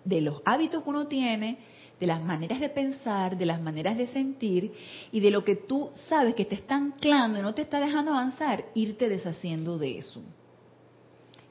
de 0.04 0.22
los 0.22 0.42
hábitos 0.46 0.84
que 0.84 0.90
uno 0.90 1.08
tiene, 1.08 1.58
de 2.00 2.08
las 2.08 2.24
maneras 2.24 2.60
de 2.60 2.70
pensar, 2.70 3.38
de 3.38 3.46
las 3.46 3.62
maneras 3.62 3.98
de 3.98 4.08
sentir 4.08 4.72
y 5.12 5.20
de 5.20 5.32
lo 5.32 5.44
que 5.44 5.56
tú 5.56 5.90
sabes 6.08 6.36
que 6.36 6.46
te 6.46 6.56
está 6.56 6.76
anclando 6.76 7.40
y 7.40 7.42
no 7.42 7.54
te 7.54 7.64
está 7.64 7.80
dejando 7.80 8.12
avanzar, 8.12 8.66
irte 8.76 9.10
deshaciendo 9.10 9.78
de 9.78 9.98
eso. 9.98 10.22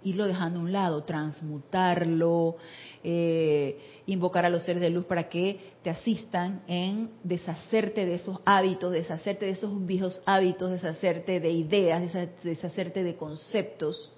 Irlo 0.04 0.26
dejando 0.26 0.60
a 0.60 0.62
un 0.62 0.72
lado, 0.72 1.02
transmutarlo, 1.02 2.56
eh, 3.02 4.02
invocar 4.06 4.44
a 4.44 4.50
los 4.50 4.62
seres 4.62 4.80
de 4.80 4.90
luz 4.90 5.04
para 5.06 5.28
que 5.28 5.74
te 5.82 5.90
asistan 5.90 6.62
en 6.68 7.10
deshacerte 7.24 8.06
de 8.06 8.14
esos 8.14 8.40
hábitos, 8.44 8.92
deshacerte 8.92 9.46
de 9.46 9.52
esos 9.52 9.84
viejos 9.84 10.22
hábitos, 10.26 10.70
deshacerte 10.70 11.40
de 11.40 11.50
ideas, 11.50 12.12
deshacerte 12.44 13.02
de 13.02 13.16
conceptos 13.16 14.12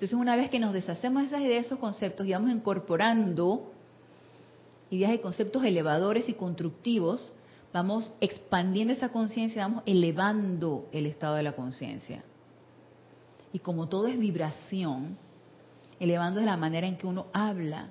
entonces, 0.00 0.18
una 0.18 0.34
vez 0.34 0.48
que 0.48 0.58
nos 0.58 0.72
deshacemos 0.72 1.20
de 1.20 1.28
esas 1.28 1.42
ideas, 1.42 1.66
esos 1.66 1.78
conceptos 1.78 2.26
y 2.26 2.32
vamos 2.32 2.50
incorporando 2.50 3.70
ideas 4.90 5.14
y 5.14 5.18
conceptos 5.18 5.64
elevadores 5.64 6.28
y 6.28 6.34
constructivos, 6.34 7.32
vamos 7.72 8.12
expandiendo 8.20 8.92
esa 8.92 9.10
conciencia, 9.10 9.62
vamos 9.66 9.82
elevando 9.86 10.88
el 10.92 11.06
estado 11.06 11.36
de 11.36 11.44
la 11.44 11.52
conciencia. 11.52 12.24
Y 13.52 13.60
como 13.60 13.88
todo 13.88 14.08
es 14.08 14.18
vibración, 14.18 15.16
elevando 15.98 16.40
de 16.40 16.46
la 16.46 16.56
manera 16.56 16.86
en 16.86 16.96
que 16.96 17.06
uno 17.06 17.26
habla, 17.32 17.90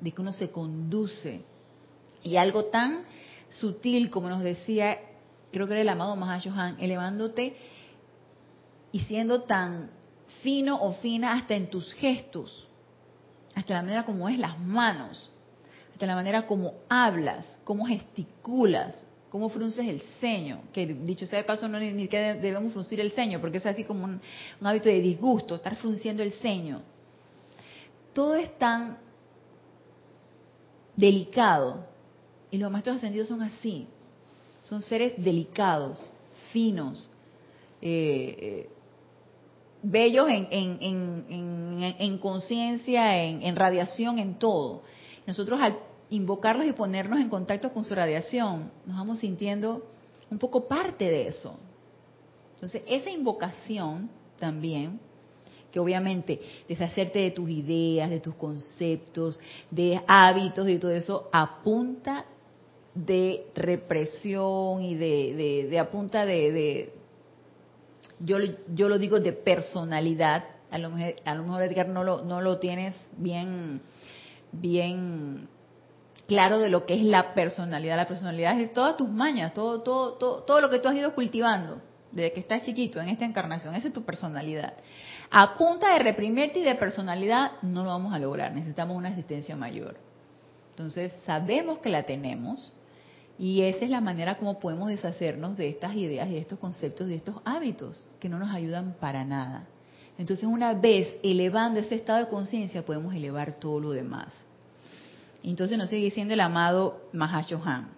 de 0.00 0.12
que 0.12 0.20
uno 0.20 0.32
se 0.32 0.50
conduce. 0.50 1.42
Y 2.22 2.36
algo 2.36 2.66
tan 2.66 3.04
sutil 3.48 4.10
como 4.10 4.28
nos 4.28 4.42
decía, 4.42 4.98
creo 5.52 5.66
que 5.66 5.74
era 5.74 5.82
el 5.82 5.88
amado 5.88 6.16
Mahashohan, 6.16 6.76
elevándote 6.80 7.56
y 8.90 9.00
siendo 9.00 9.42
tan 9.42 9.90
fino 10.42 10.80
o 10.80 10.94
fina 10.94 11.34
hasta 11.34 11.54
en 11.54 11.70
tus 11.70 11.92
gestos, 11.94 12.66
hasta 13.54 13.74
la 13.74 13.82
manera 13.82 14.04
como 14.04 14.28
es 14.28 14.38
las 14.38 14.58
manos, 14.58 15.30
hasta 15.96 16.04
la 16.04 16.14
manera 16.14 16.46
como 16.46 16.74
hablas, 16.90 17.46
cómo 17.64 17.86
gesticulas, 17.86 18.94
cómo 19.30 19.48
frunces 19.48 19.88
el 19.88 20.02
ceño, 20.20 20.64
que 20.70 20.86
dicho 20.86 21.24
sea 21.24 21.38
de 21.38 21.44
paso 21.46 21.68
no 21.68 21.80
ni 21.80 22.06
que 22.06 22.34
debemos 22.34 22.74
fruncir 22.74 23.00
el 23.00 23.12
ceño, 23.12 23.40
porque 23.40 23.56
es 23.56 23.64
así 23.64 23.82
como 23.82 24.04
un, 24.04 24.20
un 24.60 24.66
hábito 24.66 24.90
de 24.90 25.00
disgusto, 25.00 25.54
estar 25.54 25.74
frunciendo 25.76 26.22
el 26.22 26.32
ceño. 26.32 26.82
Todo 28.12 28.34
es 28.34 28.54
tan 28.58 28.98
delicado, 30.96 31.86
y 32.50 32.58
los 32.58 32.70
maestros 32.70 32.98
ascendidos 32.98 33.28
son 33.28 33.40
así, 33.40 33.86
son 34.60 34.82
seres 34.82 35.14
delicados, 35.16 35.98
finos, 36.52 37.10
eh, 37.80 38.36
eh 38.38 38.70
bellos 39.82 40.28
en, 40.28 40.48
en, 40.50 41.94
en, 41.98 42.18
conciencia, 42.18 43.22
en, 43.22 43.56
radiación, 43.56 44.18
en 44.18 44.38
todo. 44.38 44.82
Nosotros 45.26 45.60
al 45.60 45.78
invocarlos 46.10 46.66
y 46.66 46.72
ponernos 46.72 47.20
en 47.20 47.28
contacto 47.28 47.72
con 47.72 47.84
su 47.84 47.94
radiación, 47.94 48.70
nos 48.86 48.96
vamos 48.96 49.18
sintiendo 49.18 49.86
un 50.30 50.38
poco 50.38 50.66
parte 50.66 51.04
de 51.04 51.28
eso. 51.28 51.58
Entonces, 52.54 52.82
esa 52.86 53.10
invocación 53.10 54.08
también, 54.38 54.98
que 55.70 55.80
obviamente 55.80 56.40
deshacerte 56.68 57.18
de 57.18 57.30
tus 57.30 57.50
ideas, 57.50 58.08
de 58.08 58.20
tus 58.20 58.34
conceptos, 58.34 59.38
de 59.70 60.00
hábitos, 60.06 60.64
de 60.64 60.78
todo 60.78 60.92
eso, 60.92 61.28
apunta 61.32 62.24
de 62.94 63.46
represión 63.54 64.82
y 64.82 64.94
de, 64.94 65.34
de, 65.34 65.66
de 65.68 65.78
apunta 65.78 66.24
de, 66.24 66.94
yo, 68.20 68.38
yo 68.74 68.88
lo 68.88 68.98
digo 68.98 69.20
de 69.20 69.32
personalidad, 69.32 70.44
a 70.70 70.78
lo 70.78 70.90
mejor, 70.90 71.14
a 71.24 71.34
lo 71.34 71.42
mejor 71.42 71.62
Edgar 71.62 71.88
no 71.88 72.04
lo, 72.04 72.22
no 72.22 72.40
lo 72.40 72.58
tienes 72.58 72.94
bien, 73.18 73.82
bien 74.52 75.48
claro 76.26 76.58
de 76.58 76.70
lo 76.70 76.86
que 76.86 76.94
es 76.94 77.02
la 77.02 77.34
personalidad. 77.34 77.96
La 77.96 78.08
personalidad 78.08 78.58
es 78.60 78.72
todas 78.72 78.96
tus 78.96 79.08
mañas, 79.08 79.54
todo, 79.54 79.82
todo, 79.82 80.14
todo, 80.14 80.42
todo 80.42 80.60
lo 80.60 80.70
que 80.70 80.78
tú 80.78 80.88
has 80.88 80.96
ido 80.96 81.14
cultivando 81.14 81.80
desde 82.12 82.32
que 82.32 82.40
estás 82.40 82.64
chiquito 82.64 83.00
en 83.00 83.08
esta 83.08 83.24
encarnación. 83.24 83.74
Esa 83.74 83.88
es 83.88 83.94
tu 83.94 84.04
personalidad. 84.04 84.74
A 85.30 85.56
punta 85.56 85.92
de 85.92 85.98
reprimirte 85.98 86.60
y 86.60 86.62
de 86.62 86.74
personalidad 86.74 87.52
no 87.62 87.84
lo 87.84 87.90
vamos 87.90 88.12
a 88.14 88.18
lograr. 88.18 88.54
Necesitamos 88.54 88.96
una 88.96 89.10
asistencia 89.10 89.56
mayor. 89.56 89.96
Entonces, 90.70 91.12
sabemos 91.24 91.78
que 91.78 91.90
la 91.90 92.04
tenemos, 92.04 92.72
y 93.38 93.62
esa 93.62 93.84
es 93.84 93.90
la 93.90 94.00
manera 94.00 94.36
como 94.36 94.58
podemos 94.58 94.88
deshacernos 94.88 95.56
de 95.56 95.68
estas 95.68 95.94
ideas, 95.94 96.28
y 96.28 96.32
de 96.32 96.38
estos 96.38 96.58
conceptos, 96.58 97.08
de 97.08 97.16
estos 97.16 97.36
hábitos 97.44 98.06
que 98.20 98.28
no 98.28 98.38
nos 98.38 98.50
ayudan 98.50 98.94
para 99.00 99.24
nada. 99.24 99.66
Entonces, 100.18 100.46
una 100.46 100.74
vez 100.74 101.16
elevando 101.22 101.80
ese 101.80 101.94
estado 101.94 102.18
de 102.18 102.30
conciencia, 102.30 102.84
podemos 102.84 103.14
elevar 103.14 103.54
todo 103.54 103.80
lo 103.80 103.90
demás. 103.90 104.28
Entonces 105.50 105.78
nos 105.78 105.88
sigue 105.88 106.04
diciendo 106.04 106.34
el 106.34 106.40
amado 106.40 107.08
Mahashohan. 107.12 107.90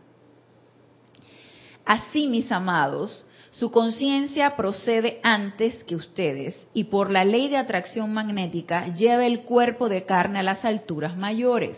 Así, 1.85 2.29
mis 2.29 2.53
amados, 2.53 3.25
su 3.51 3.71
conciencia 3.71 4.55
procede 4.55 5.21
antes 5.23 5.83
que 5.85 5.97
ustedes 5.97 6.55
y 6.75 6.85
por 6.85 7.11
la 7.11 7.25
ley 7.25 7.49
de 7.49 7.57
atracción 7.57 8.13
magnética 8.13 8.89
lleva 8.89 9.25
el 9.25 9.45
cuerpo 9.45 9.89
de 9.89 10.05
carne 10.05 10.41
a 10.41 10.43
las 10.43 10.65
alturas 10.67 11.17
mayores. 11.17 11.77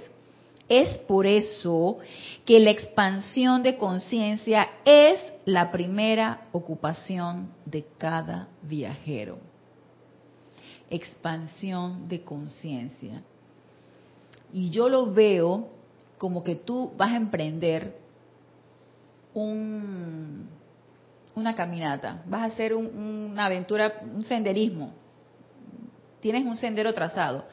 Es 0.69 0.99
por 0.99 1.27
eso 1.27 1.99
que 2.45 2.59
la 2.59 2.71
expansión 2.71 3.63
de 3.63 3.77
conciencia 3.77 4.69
es 4.85 5.21
la 5.45 5.71
primera 5.71 6.49
ocupación 6.53 7.53
de 7.65 7.87
cada 7.97 8.49
viajero. 8.63 9.39
Expansión 10.91 12.09
de 12.09 12.23
conciencia. 12.23 13.23
Y 14.53 14.71
yo 14.71 14.89
lo 14.89 15.13
veo 15.13 15.69
como 16.19 16.45
que 16.45 16.57
tú 16.57 16.93
vas 16.97 17.13
a 17.13 17.17
emprender 17.17 17.97
un, 19.33 20.49
una 21.35 21.55
caminata, 21.55 22.23
vas 22.27 22.43
a 22.43 22.45
hacer 22.47 22.75
una 22.75 23.47
aventura, 23.47 24.03
un 24.03 24.25
senderismo, 24.25 24.93
tienes 26.21 26.45
un 26.45 26.57
sendero 26.57 26.93
trazado, 26.93 27.45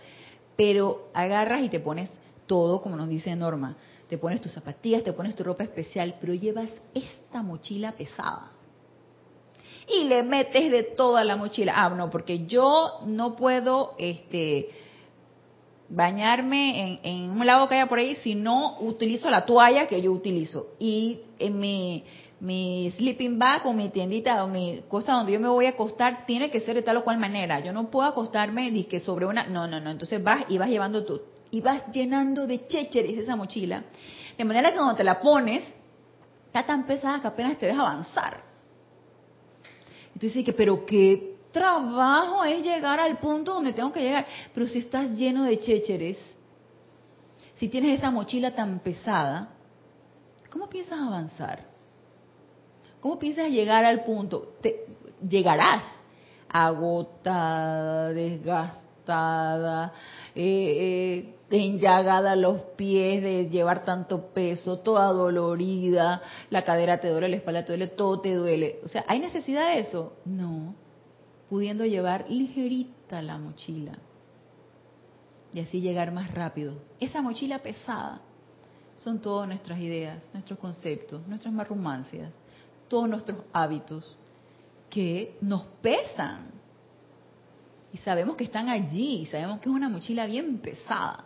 pero 0.56 1.10
agarras 1.14 1.62
y 1.62 1.70
te 1.70 1.80
pones 1.80 2.20
todo, 2.46 2.82
como 2.82 2.96
nos 2.96 3.10
dice 3.10 3.36
Norma, 3.36 3.78
te 4.10 4.18
pones 4.18 4.42
tus 4.42 4.54
zapatillas, 4.54 5.04
te 5.04 5.14
pones 5.14 5.36
tu 5.36 5.44
ropa 5.44 5.64
especial, 5.64 6.16
pero 6.20 6.34
llevas 6.34 6.70
esta 6.94 7.44
mochila 7.44 7.92
pesada. 7.94 8.52
Y 9.90 10.06
le 10.06 10.24
metes 10.24 10.70
de 10.70 10.84
toda 10.84 11.24
la 11.24 11.38
mochila. 11.38 11.74
Ah, 11.76 11.90
no, 11.90 12.10
porque 12.10 12.46
yo 12.46 13.02
no 13.06 13.36
puedo 13.38 13.96
este 13.98 14.70
bañarme 15.90 16.82
en, 16.82 17.00
en 17.04 17.30
un 17.32 17.46
lago 17.46 17.68
que 17.68 17.76
haya 17.76 17.88
por 17.88 18.00
ahí 18.00 18.16
si 18.16 18.36
no 18.36 18.78
utilizo 18.80 19.30
la 19.30 19.46
toalla 19.46 19.88
que 19.88 20.02
yo 20.02 20.12
utilizo. 20.12 20.68
Y 20.80 21.22
en 21.40 21.60
mi 22.40 22.92
sleeping 22.98 23.40
bag 23.40 23.66
o 23.66 23.74
mi 23.74 23.90
tiendita 23.90 24.44
o 24.44 24.48
mi 24.48 24.82
cosa 24.88 25.14
donde 25.14 25.32
yo 25.32 25.40
me 25.40 25.48
voy 25.48 25.66
a 25.66 25.70
acostar 25.70 26.26
tiene 26.26 26.52
que 26.52 26.60
ser 26.60 26.76
de 26.76 26.84
tal 26.84 26.98
o 26.98 27.04
cual 27.04 27.18
manera. 27.18 27.60
Yo 27.62 27.74
no 27.74 27.90
puedo 27.90 28.08
acostarme 28.08 28.72
que 28.88 29.00
sobre 29.00 29.26
una... 29.26 29.48
No, 29.48 29.68
no, 29.68 29.80
no. 29.80 29.90
Entonces 29.90 30.24
vas 30.24 30.46
y 30.50 30.58
vas 30.58 30.70
llevando 30.70 31.06
tú. 31.06 31.22
Y 31.50 31.62
vas 31.62 31.84
llenando 31.92 32.46
de 32.46 32.68
chécheres 32.68 33.18
esa 33.18 33.36
mochila. 33.36 33.84
De 34.38 34.44
manera 34.44 34.72
que 34.72 34.78
cuando 34.78 34.96
te 34.96 35.04
la 35.04 35.20
pones, 35.20 35.64
está 36.46 36.64
tan 36.66 36.86
pesada 36.86 37.22
que 37.22 37.28
apenas 37.28 37.58
te 37.58 37.66
deja 37.66 37.82
avanzar. 37.82 38.44
Y 40.14 40.20
tú 40.20 40.28
dices 40.28 40.44
que, 40.44 40.54
pero 40.54 40.86
qué 40.86 41.37
trabajo 41.58 42.44
es 42.44 42.64
llegar 42.64 43.00
al 43.00 43.18
punto 43.18 43.54
donde 43.56 43.74
tengo 43.74 43.92
que 43.92 44.02
llegar. 44.02 44.26
Pero 44.54 44.68
si 44.68 44.80
estás 44.80 45.12
lleno 45.12 45.44
de 45.44 45.60
chécheres, 45.60 46.18
si 47.56 47.70
tienes 47.70 47.98
esa 47.98 48.12
mochila 48.12 48.54
tan 48.54 48.80
pesada, 48.80 49.50
¿cómo 50.52 50.70
piensas 50.70 51.00
avanzar? 51.00 51.66
¿Cómo 53.00 53.18
piensas 53.18 53.50
llegar 53.50 53.84
al 53.86 54.04
punto? 54.04 54.54
Te, 54.62 54.86
llegarás 55.28 55.84
agotada, 56.50 58.10
desgastada, 58.14 59.94
eh, 60.36 61.34
eh, 61.50 61.58
enllagada 61.66 62.36
los 62.36 62.62
pies 62.76 63.24
de 63.24 63.50
llevar 63.50 63.84
tanto 63.84 64.28
peso, 64.34 64.80
toda 64.80 65.08
dolorida, 65.08 66.22
la 66.50 66.64
cadera 66.64 67.00
te 67.00 67.10
duele, 67.10 67.30
la 67.30 67.38
espalda 67.38 67.66
te 67.66 67.74
duele, 67.74 67.88
todo 67.88 68.20
te 68.22 68.36
duele. 68.36 68.80
O 68.84 68.88
sea, 68.88 69.04
¿hay 69.08 69.20
necesidad 69.20 69.70
de 69.70 69.80
eso? 69.80 70.14
No. 70.26 70.87
Pudiendo 71.50 71.86
llevar 71.86 72.26
ligerita 72.30 73.22
la 73.22 73.38
mochila 73.38 73.98
y 75.54 75.60
así 75.62 75.80
llegar 75.82 76.12
más 76.12 76.34
rápido. 76.34 76.74
Esa 77.00 77.22
mochila 77.22 77.60
pesada 77.60 78.22
son 78.96 79.22
todas 79.22 79.48
nuestras 79.48 79.80
ideas, 79.80 80.24
nuestros 80.34 80.60
conceptos, 80.60 81.26
nuestras 81.28 81.54
marrumancias 81.54 82.34
todos 82.88 83.10
nuestros 83.10 83.40
hábitos 83.54 84.16
que 84.90 85.38
nos 85.42 85.64
pesan. 85.82 86.52
Y 87.94 87.98
sabemos 88.00 88.36
que 88.36 88.44
están 88.44 88.70
allí, 88.70 89.22
y 89.22 89.26
sabemos 89.26 89.60
que 89.60 89.70
es 89.70 89.76
una 89.76 89.90
mochila 89.90 90.26
bien 90.26 90.58
pesada. 90.60 91.26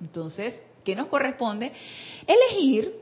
Entonces, 0.00 0.60
¿qué 0.84 0.94
nos 0.94 1.08
corresponde? 1.08 1.72
Elegir, 2.26 2.94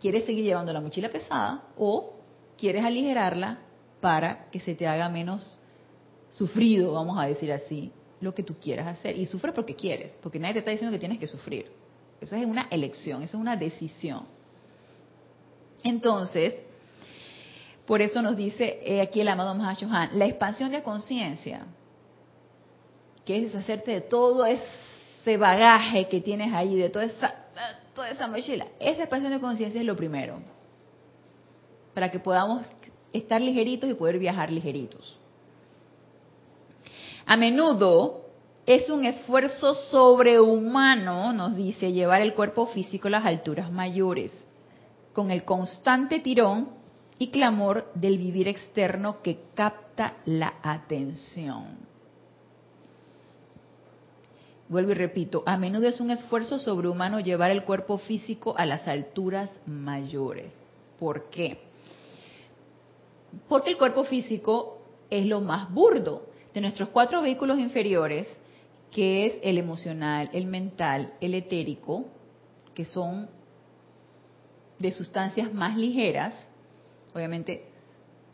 ¿quieres 0.00 0.24
seguir 0.24 0.44
llevando 0.44 0.72
la 0.72 0.80
mochila 0.80 1.08
pesada 1.08 1.62
o 1.76 2.14
quieres 2.58 2.84
aligerarla 2.84 3.58
para 4.00 4.50
que 4.50 4.60
se 4.60 4.74
te 4.74 4.86
haga 4.86 5.08
menos 5.08 5.55
sufrido, 6.36 6.92
vamos 6.92 7.18
a 7.18 7.26
decir 7.26 7.50
así, 7.50 7.90
lo 8.20 8.34
que 8.34 8.42
tú 8.42 8.54
quieras 8.58 8.86
hacer? 8.86 9.16
Y 9.18 9.26
sufres 9.26 9.54
porque 9.54 9.74
quieres, 9.74 10.18
porque 10.22 10.38
nadie 10.38 10.54
te 10.54 10.58
está 10.60 10.70
diciendo 10.70 10.94
que 10.94 10.98
tienes 10.98 11.18
que 11.18 11.26
sufrir. 11.26 11.70
Eso 12.20 12.36
es 12.36 12.44
una 12.44 12.68
elección, 12.70 13.22
eso 13.22 13.36
es 13.36 13.40
una 13.40 13.56
decisión. 13.56 14.24
Entonces, 15.82 16.54
por 17.86 18.02
eso 18.02 18.20
nos 18.20 18.36
dice 18.36 18.80
eh, 18.82 19.00
aquí 19.00 19.20
el 19.20 19.28
amado 19.28 19.54
Mahashohan, 19.54 20.18
la 20.18 20.26
expansión 20.26 20.72
de 20.72 20.82
conciencia, 20.82 21.66
que 23.24 23.38
es 23.38 23.52
deshacerte 23.52 23.92
de 23.92 24.00
todo 24.02 24.44
ese 24.44 25.36
bagaje 25.36 26.08
que 26.08 26.20
tienes 26.20 26.52
ahí, 26.52 26.74
de 26.76 26.90
toda 26.90 27.06
esa, 27.06 27.34
toda 27.94 28.10
esa 28.10 28.28
mochila. 28.28 28.66
Esa 28.78 29.02
expansión 29.02 29.32
de 29.32 29.40
conciencia 29.40 29.80
es 29.80 29.86
lo 29.86 29.96
primero, 29.96 30.40
para 31.94 32.10
que 32.10 32.18
podamos 32.18 32.62
estar 33.12 33.40
ligeritos 33.40 33.88
y 33.88 33.94
poder 33.94 34.18
viajar 34.18 34.50
ligeritos. 34.50 35.18
A 37.26 37.36
menudo 37.36 38.24
es 38.66 38.88
un 38.88 39.04
esfuerzo 39.04 39.74
sobrehumano, 39.74 41.32
nos 41.32 41.56
dice, 41.56 41.92
llevar 41.92 42.22
el 42.22 42.34
cuerpo 42.34 42.66
físico 42.66 43.08
a 43.08 43.10
las 43.10 43.26
alturas 43.26 43.72
mayores, 43.72 44.32
con 45.12 45.32
el 45.32 45.44
constante 45.44 46.20
tirón 46.20 46.68
y 47.18 47.30
clamor 47.30 47.90
del 47.94 48.16
vivir 48.18 48.46
externo 48.46 49.22
que 49.22 49.40
capta 49.54 50.18
la 50.24 50.54
atención. 50.62 51.78
Vuelvo 54.68 54.92
y 54.92 54.94
repito, 54.94 55.42
a 55.46 55.56
menudo 55.56 55.88
es 55.88 56.00
un 56.00 56.12
esfuerzo 56.12 56.60
sobrehumano 56.60 57.18
llevar 57.18 57.50
el 57.50 57.64
cuerpo 57.64 57.98
físico 57.98 58.54
a 58.56 58.66
las 58.66 58.86
alturas 58.86 59.50
mayores. 59.66 60.52
¿Por 60.98 61.28
qué? 61.30 61.58
Porque 63.48 63.70
el 63.70 63.78
cuerpo 63.78 64.04
físico 64.04 64.78
es 65.10 65.26
lo 65.26 65.40
más 65.40 65.72
burdo 65.72 66.25
de 66.56 66.62
nuestros 66.62 66.88
cuatro 66.88 67.20
vehículos 67.20 67.58
inferiores, 67.58 68.26
que 68.90 69.26
es 69.26 69.34
el 69.42 69.58
emocional, 69.58 70.30
el 70.32 70.46
mental, 70.46 71.12
el 71.20 71.34
etérico, 71.34 72.06
que 72.72 72.86
son 72.86 73.28
de 74.78 74.90
sustancias 74.90 75.52
más 75.52 75.76
ligeras, 75.76 76.34
Obviamente 77.14 77.66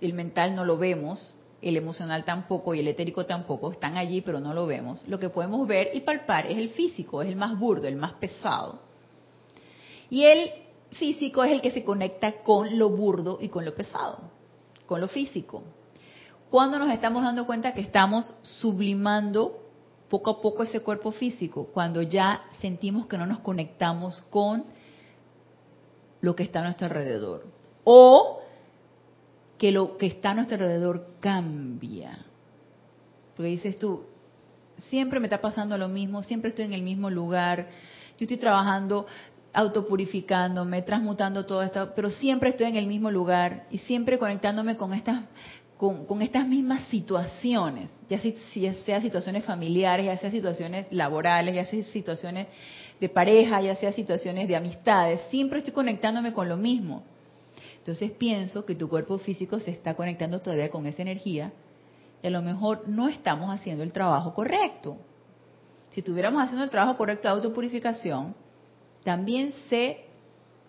el 0.01 0.13
mental 0.13 0.57
no 0.57 0.65
lo 0.65 0.77
vemos, 0.77 1.37
el 1.61 1.77
emocional 1.77 2.25
tampoco 2.25 2.75
y 2.75 2.81
el 2.81 2.89
etérico 2.89 3.27
tampoco, 3.27 3.71
están 3.71 3.97
allí 3.97 4.21
pero 4.21 4.41
no 4.41 4.55
lo 4.55 4.67
vemos. 4.67 5.07
Lo 5.09 5.19
que 5.19 5.29
podemos 5.29 5.67
ver 5.67 5.91
y 5.93 6.01
palpar 6.01 6.47
es 6.47 6.59
el 6.59 6.71
físico, 6.71 7.23
es 7.23 7.29
el 7.29 7.37
más 7.37 7.59
burdo, 7.59 7.89
el 7.89 7.97
más 7.97 8.15
pesado. 8.15 8.83
Y 10.11 10.25
el 10.25 10.51
físico 10.93 11.43
es 11.43 11.53
el 11.53 11.61
que 11.61 11.73
se 11.73 11.85
conecta 11.85 12.43
con 12.43 12.79
lo 12.79 12.89
burdo 12.91 13.39
y 13.41 13.49
con 13.49 13.65
lo 13.65 13.75
pesado, 13.75 14.31
con 14.87 15.01
lo 15.01 15.09
físico. 15.09 15.65
Cuando 16.53 16.79
nos 16.79 16.91
estamos 16.91 17.23
dando 17.23 17.47
cuenta 17.47 17.73
que 17.73 17.81
estamos 17.81 18.35
sublimando 18.43 19.71
poco 20.11 20.33
a 20.33 20.43
poco 20.43 20.65
ese 20.65 20.81
cuerpo 20.81 21.11
físico, 21.11 21.69
cuando 21.73 22.03
ya 22.03 22.43
sentimos 22.61 23.07
que 23.07 23.17
no 23.17 23.25
nos 23.25 23.41
conectamos 23.41 24.21
con 24.29 24.67
lo 26.21 26.37
que 26.37 26.43
está 26.43 26.61
a 26.61 26.65
nuestro 26.65 26.89
alrededor. 26.89 27.47
O 27.85 28.41
que 29.57 29.73
lo 29.73 29.97
que 29.97 30.05
está 30.05 30.33
a 30.33 30.35
nuestro 30.35 30.57
alrededor 30.57 31.15
cambia. 31.21 32.19
Porque 33.35 33.49
dices 33.49 33.79
tú, 33.79 34.05
siempre 34.91 35.21
me 35.21 35.29
está 35.29 35.41
pasando 35.41 35.79
lo 35.79 35.89
mismo, 35.89 36.23
siempre 36.23 36.51
estoy 36.51 36.67
en 36.67 36.75
el 36.75 36.83
mismo 36.83 37.09
lugar, 37.09 37.69
yo 38.19 38.25
estoy 38.25 38.37
trabajando, 38.37 39.07
autopurificándome, 39.55 40.83
transmutando 40.83 41.47
todo 41.47 41.63
esto, 41.63 41.93
pero 41.97 42.11
siempre 42.11 42.51
estoy 42.51 42.67
en 42.67 42.77
el 42.77 42.87
mismo 42.87 43.11
lugar 43.11 43.67
y 43.71 43.79
siempre 43.79 44.19
conectándome 44.19 44.77
con 44.77 44.93
estas 44.93 45.23
con, 45.83 46.23
estas 46.23 46.47
mismas 46.47 46.85
situaciones, 46.91 47.91
ya 48.09 48.21
sea 48.21 49.01
situaciones 49.01 49.45
familiares, 49.45 50.07
ya 50.07 50.17
sea 50.17 50.31
situaciones 50.31 50.87
laborales, 50.93 51.57
ya 51.57 51.65
sea 51.65 51.83
situaciones 51.83 52.47
de 53.01 53.09
pareja, 53.09 53.61
ya 53.61 53.75
sea 53.75 53.93
situaciones 53.93 54.47
de 54.47 54.55
amistades, 54.55 55.23
siempre 55.29 55.59
estoy 55.59 55.73
conectándome 55.73 56.33
con 56.33 56.49
lo 56.49 56.57
mismo. 56.57 57.03
Entonces 57.79 58.13
pienso 58.13 58.65
que 58.65 58.77
tu 58.77 58.89
cuerpo 58.89 59.19
físico 59.19 59.59
se 59.59 59.73
está 59.73 59.95
conectando 59.95 60.41
todavía 60.41 60.71
con 60.71 60.87
esa 60.87 61.03
energía 61.03 61.53
y 62.23 62.29
a 62.29 62.31
lo 62.31 62.43
mejor 62.43 62.89
no 62.89 63.09
estamos 63.09 63.51
haciendo 63.51 63.83
el 63.83 63.93
trabajo 63.93 64.35
correcto. 64.35 64.99
Si 65.91 65.99
estuviéramos 65.99 66.45
haciendo 66.45 66.63
el 66.63 66.71
trabajo 66.71 66.97
correcto 66.97 67.27
de 67.27 67.35
autopurificación, 67.35 68.37
también 69.03 69.53
se 69.69 70.05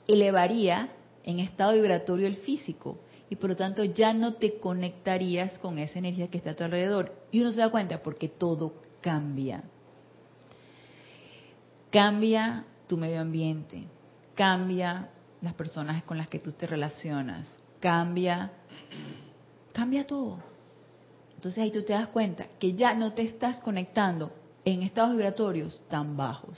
elevaría 0.08 0.90
en 1.24 1.40
estado 1.40 1.74
vibratorio 1.74 2.26
el 2.26 2.38
físico 2.38 2.98
y 3.34 3.36
por 3.36 3.50
lo 3.50 3.56
tanto 3.56 3.84
ya 3.84 4.14
no 4.14 4.34
te 4.34 4.60
conectarías 4.60 5.58
con 5.58 5.80
esa 5.80 5.98
energía 5.98 6.28
que 6.28 6.38
está 6.38 6.52
a 6.52 6.56
tu 6.56 6.66
alrededor. 6.66 7.16
Y 7.32 7.42
uno 7.42 7.52
se 7.52 7.62
da 7.62 7.72
cuenta 7.72 8.04
porque 8.04 8.30
todo 8.30 8.76
cambia. 9.02 9.64
Cambia 11.90 12.64
tu 12.86 12.96
medio 12.96 13.22
ambiente, 13.22 13.86
cambia 14.36 15.10
las 15.42 15.56
personas 15.56 16.04
con 16.04 16.20
las 16.20 16.28
que 16.28 16.38
tú 16.38 16.52
te 16.52 16.68
relacionas, 16.68 17.48
cambia, 17.80 18.52
cambia 19.74 20.06
todo. 20.06 20.38
Entonces 21.34 21.64
ahí 21.64 21.72
tú 21.72 21.82
te 21.82 21.94
das 21.94 22.10
cuenta 22.10 22.50
que 22.60 22.74
ya 22.74 22.94
no 22.94 23.14
te 23.14 23.24
estás 23.24 23.62
conectando 23.62 24.32
en 24.64 24.84
estados 24.84 25.14
vibratorios 25.14 25.82
tan 25.90 26.16
bajos, 26.16 26.56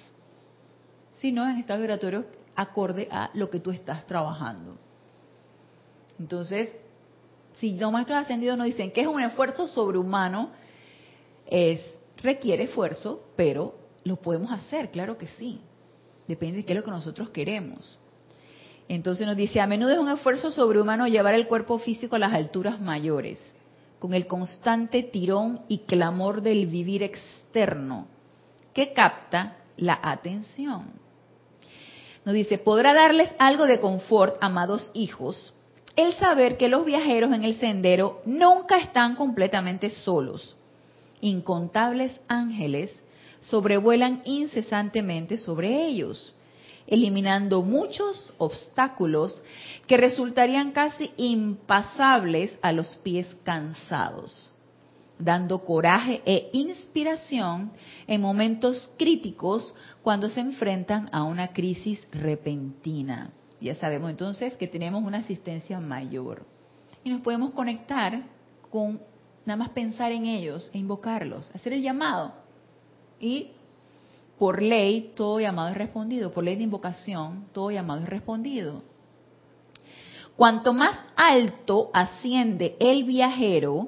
sino 1.21 1.49
en 1.49 1.55
estados 1.55 1.79
vibratorios 1.79 2.25
acorde 2.53 3.07
a 3.09 3.29
lo 3.33 3.49
que 3.49 3.61
tú 3.61 3.71
estás 3.71 4.05
trabajando. 4.05 4.77
Entonces, 6.19 6.75
si 7.59 7.77
los 7.77 7.91
maestros 7.91 8.19
ascendidos 8.19 8.57
nos 8.57 8.67
dicen 8.67 8.91
que 8.91 9.01
es 9.01 9.07
un 9.07 9.21
esfuerzo 9.21 9.67
sobrehumano, 9.67 10.51
es 11.45 11.81
requiere 12.21 12.63
esfuerzo, 12.63 13.23
pero 13.35 13.75
lo 14.03 14.17
podemos 14.17 14.51
hacer, 14.51 14.91
claro 14.91 15.17
que 15.17 15.27
sí. 15.27 15.61
Depende 16.27 16.57
de 16.57 16.65
qué 16.65 16.73
es 16.73 16.79
lo 16.79 16.85
que 16.85 16.91
nosotros 16.91 17.29
queremos. 17.29 17.97
Entonces 18.87 19.25
nos 19.25 19.35
dice, 19.35 19.59
a 19.61 19.67
menudo 19.67 19.91
es 19.91 19.99
un 19.99 20.09
esfuerzo 20.09 20.51
sobrehumano 20.51 21.07
llevar 21.07 21.33
el 21.33 21.47
cuerpo 21.47 21.79
físico 21.79 22.15
a 22.15 22.19
las 22.19 22.33
alturas 22.33 22.79
mayores, 22.79 23.39
con 23.99 24.13
el 24.13 24.27
constante 24.27 25.01
tirón 25.03 25.61
y 25.67 25.79
clamor 25.79 26.41
del 26.41 26.67
vivir 26.67 27.01
externo, 27.01 28.07
que 28.73 28.93
capta 28.93 29.57
la 29.77 29.99
atención. 30.01 30.93
Nos 32.25 32.35
dice, 32.35 32.57
podrá 32.57 32.93
darles 32.93 33.33
algo 33.39 33.65
de 33.65 33.79
confort, 33.79 34.37
amados 34.41 34.91
hijos, 34.93 35.54
el 35.95 36.13
saber 36.15 36.57
que 36.57 36.67
los 36.67 36.85
viajeros 36.85 37.33
en 37.33 37.43
el 37.43 37.55
sendero 37.55 38.21
nunca 38.25 38.77
están 38.77 39.15
completamente 39.15 39.89
solos. 39.89 40.55
Incontables 41.21 42.19
ángeles 42.27 42.91
sobrevuelan 43.39 44.21
incesantemente 44.25 45.37
sobre 45.37 45.85
ellos, 45.85 46.33
eliminando 46.87 47.61
muchos 47.61 48.33
obstáculos 48.37 49.41
que 49.87 49.97
resultarían 49.97 50.71
casi 50.71 51.11
impasables 51.17 52.57
a 52.61 52.71
los 52.71 52.95
pies 52.97 53.27
cansados, 53.43 54.51
dando 55.17 55.63
coraje 55.63 56.21
e 56.25 56.49
inspiración 56.53 57.71
en 58.07 58.21
momentos 58.21 58.91
críticos 58.97 59.73
cuando 60.01 60.29
se 60.29 60.41
enfrentan 60.41 61.09
a 61.11 61.23
una 61.23 61.53
crisis 61.53 62.05
repentina. 62.11 63.31
Ya 63.61 63.75
sabemos 63.75 64.09
entonces 64.09 64.53
que 64.55 64.67
tenemos 64.67 65.03
una 65.03 65.19
asistencia 65.19 65.79
mayor 65.79 66.45
y 67.03 67.09
nos 67.09 67.21
podemos 67.21 67.53
conectar 67.53 68.23
con 68.69 68.99
nada 69.45 69.57
más 69.57 69.69
pensar 69.69 70.11
en 70.11 70.25
ellos 70.25 70.69
e 70.73 70.77
invocarlos, 70.77 71.49
hacer 71.53 71.73
el 71.73 71.81
llamado. 71.81 72.33
Y 73.19 73.51
por 74.37 74.61
ley 74.61 75.13
todo 75.15 75.39
llamado 75.39 75.69
es 75.69 75.77
respondido, 75.77 76.31
por 76.31 76.43
ley 76.43 76.55
de 76.55 76.63
invocación 76.63 77.47
todo 77.53 77.71
llamado 77.71 78.01
es 78.01 78.09
respondido. 78.09 78.81
Cuanto 80.35 80.73
más 80.73 80.97
alto 81.15 81.89
asciende 81.93 82.75
el 82.79 83.05
viajero, 83.05 83.87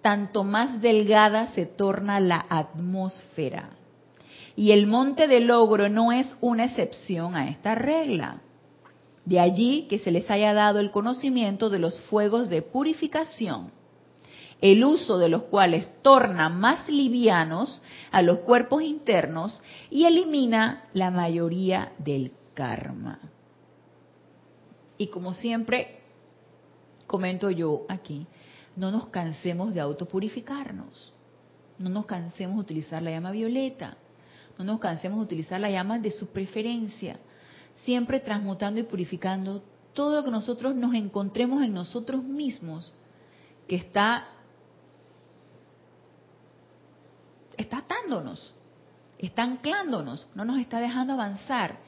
tanto 0.00 0.44
más 0.44 0.80
delgada 0.80 1.48
se 1.48 1.66
torna 1.66 2.20
la 2.20 2.46
atmósfera. 2.48 3.70
Y 4.54 4.70
el 4.70 4.86
monte 4.86 5.26
de 5.26 5.40
logro 5.40 5.88
no 5.88 6.12
es 6.12 6.36
una 6.40 6.66
excepción 6.66 7.34
a 7.34 7.48
esta 7.48 7.74
regla. 7.74 8.42
De 9.26 9.40
allí 9.40 9.86
que 9.88 9.98
se 9.98 10.10
les 10.10 10.30
haya 10.30 10.54
dado 10.54 10.78
el 10.78 10.90
conocimiento 10.90 11.68
de 11.68 11.80
los 11.80 12.00
fuegos 12.02 12.48
de 12.48 12.62
purificación, 12.62 13.72
el 14.60 14.84
uso 14.84 15.18
de 15.18 15.28
los 15.28 15.42
cuales 15.42 15.88
torna 16.02 16.48
más 16.48 16.88
livianos 16.88 17.82
a 18.12 18.22
los 18.22 18.38
cuerpos 18.38 18.82
internos 18.82 19.60
y 19.90 20.04
elimina 20.04 20.84
la 20.94 21.10
mayoría 21.10 21.92
del 21.98 22.32
karma. 22.54 23.18
Y 24.96 25.08
como 25.08 25.34
siempre 25.34 26.00
comento 27.06 27.50
yo 27.50 27.84
aquí, 27.88 28.26
no 28.76 28.90
nos 28.90 29.08
cansemos 29.08 29.74
de 29.74 29.80
autopurificarnos. 29.80 31.12
No 31.78 31.90
nos 31.90 32.06
cansemos 32.06 32.56
de 32.56 32.62
utilizar 32.62 33.02
la 33.02 33.10
llama 33.10 33.32
violeta. 33.32 33.96
No 34.56 34.64
nos 34.64 34.78
cansemos 34.78 35.18
de 35.18 35.24
utilizar 35.24 35.60
la 35.60 35.70
llama 35.70 35.98
de 35.98 36.10
su 36.10 36.28
preferencia. 36.28 37.18
Siempre 37.84 38.20
transmutando 38.20 38.80
y 38.80 38.84
purificando 38.84 39.62
todo 39.92 40.16
lo 40.16 40.24
que 40.24 40.30
nosotros 40.30 40.74
nos 40.74 40.94
encontremos 40.94 41.62
en 41.62 41.72
nosotros 41.72 42.22
mismos, 42.22 42.92
que 43.66 43.76
está, 43.76 44.28
está 47.56 47.78
atándonos, 47.78 48.52
está 49.18 49.42
anclándonos, 49.42 50.28
no 50.34 50.44
nos 50.44 50.58
está 50.58 50.80
dejando 50.80 51.14
avanzar. 51.14 51.78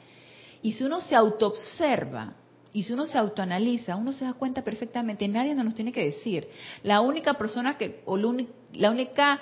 Y 0.62 0.72
si 0.72 0.84
uno 0.84 1.00
se 1.00 1.14
autoobserva, 1.14 2.34
y 2.72 2.82
si 2.82 2.92
uno 2.92 3.06
se 3.06 3.18
autoanaliza, 3.18 3.96
uno 3.96 4.12
se 4.12 4.24
da 4.24 4.34
cuenta 4.34 4.62
perfectamente, 4.62 5.26
nadie 5.26 5.54
nos 5.54 5.74
tiene 5.74 5.92
que 5.92 6.04
decir. 6.04 6.48
La 6.82 7.00
única 7.00 7.34
persona 7.34 7.78
que, 7.78 8.02
o 8.04 8.16
la 8.16 8.90
única 8.90 9.40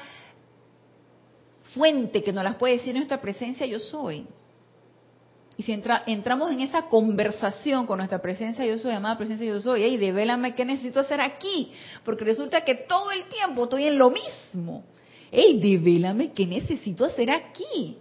fuente 1.75 2.23
que 2.23 2.33
nos 2.33 2.45
las 2.45 2.57
puede 2.57 2.75
decir 2.75 2.91
en 2.91 2.97
nuestra 2.97 3.21
presencia, 3.21 3.67
yo 3.67 3.79
soy. 3.79 4.27
Y 5.59 5.63
si 5.63 5.73
entramos 5.73 6.51
en 6.51 6.61
esa 6.61 6.83
conversación 6.83 7.87
con 7.87 7.97
nuestra 7.97 8.21
presencia, 8.21 8.67
yo 8.67 8.79
soy, 8.79 8.93
amada 8.93 9.17
presencia, 9.17 9.47
yo 9.47 9.59
soy, 9.59 9.85
hey, 9.85 9.97
devélame 9.97 10.55
qué 10.55 10.67
necesito 10.67 11.01
hacer 11.01 11.21
aquí, 11.21 11.73
porque 12.05 12.25
resulta 12.25 12.63
que 12.63 12.75
todo 12.75 13.11
el 13.11 13.25
tiempo 13.31 13.65
estoy 13.65 13.85
en 13.85 13.97
lo 13.97 14.11
mismo. 14.11 14.85
Hey, 15.31 15.59
devélame 15.59 16.33
qué 16.33 16.47
necesito 16.47 17.07
hacer 17.07 17.31
aquí. 17.31 17.97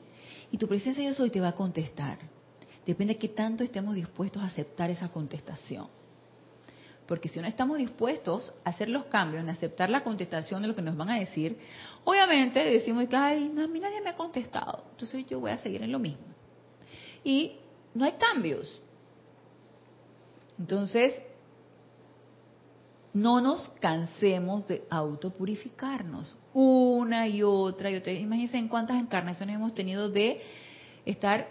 Y 0.51 0.58
tu 0.58 0.68
presencia, 0.68 1.03
yo 1.03 1.14
soy, 1.14 1.30
te 1.30 1.39
va 1.39 1.49
a 1.49 1.56
contestar. 1.56 2.20
Depende 2.86 3.14
de 3.14 3.20
qué 3.20 3.30
tanto 3.30 3.64
estemos 3.64 3.95
dispuestos 3.95 4.43
a 4.43 4.47
aceptar 4.47 4.89
esa 4.89 5.10
contestación. 5.10 5.88
Porque 7.08 7.30
si 7.30 7.39
no 7.39 7.47
estamos 7.47 7.78
dispuestos 7.78 8.53
a 8.64 8.72
hacer 8.72 8.89
los 8.89 9.06
cambios, 9.06 9.43
en 9.43 9.49
aceptar 9.49 9.89
la 9.89 10.03
contestación 10.03 10.62
de 10.62 10.68
lo 10.68 10.76
que 10.76 10.82
nos 10.82 10.97
van 10.97 11.10
a 11.10 11.20
decir, 11.20 11.58
obviamente 12.03 12.60
decimos 12.60 13.08
que, 13.08 13.16
ay, 13.16 13.49
no, 13.53 13.64
a 13.64 13.68
mí 13.68 13.80
nadie 13.80 14.01
me 14.01 14.10
ha 14.10 14.16
contestado, 14.16 14.84
entonces 14.91 15.26
yo 15.28 15.39
voy 15.39 15.51
a 15.51 15.58
seguir 15.60 15.82
en 15.84 15.91
lo 15.91 15.99
mismo. 15.99 16.34
Y 17.26 17.57
no 17.93 18.05
hay 18.05 18.13
cambios. 18.13 18.80
Entonces, 20.57 21.13
no 23.13 23.41
nos 23.41 23.69
cansemos 23.80 24.67
de 24.67 24.86
autopurificarnos 24.89 26.38
una 26.53 27.28
y 27.28 27.43
otra 27.43 27.89
y 27.89 27.95
otra. 27.95 28.11
Imagínense 28.11 28.57
en 28.57 28.67
cuántas 28.67 28.97
encarnaciones 29.01 29.55
hemos 29.55 29.73
tenido 29.73 30.09
de 30.09 30.41
estar 31.05 31.47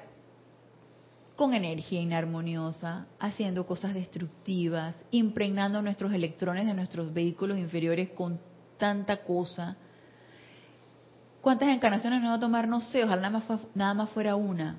con 1.37 1.53
energía 1.53 2.01
inarmoniosa, 2.01 3.07
haciendo 3.19 3.67
cosas 3.67 3.95
destructivas, 3.95 4.95
impregnando 5.11 5.83
nuestros 5.83 6.13
electrones 6.13 6.67
de 6.67 6.75
nuestros 6.75 7.13
vehículos 7.13 7.59
inferiores 7.59 8.11
con 8.11 8.39
tanta 8.79 9.25
cosa. 9.25 9.77
¿Cuántas 11.41 11.71
encarnaciones 11.71 12.23
nos 12.23 12.31
va 12.31 12.35
a 12.37 12.41
tomar? 12.41 12.69
No 12.69 12.81
sé, 12.81 13.05
ojalá 13.05 13.31
nada 13.31 13.45
más, 13.49 13.61
nada 13.75 13.95
más 13.95 14.11
fuera 14.11 14.37
una, 14.37 14.79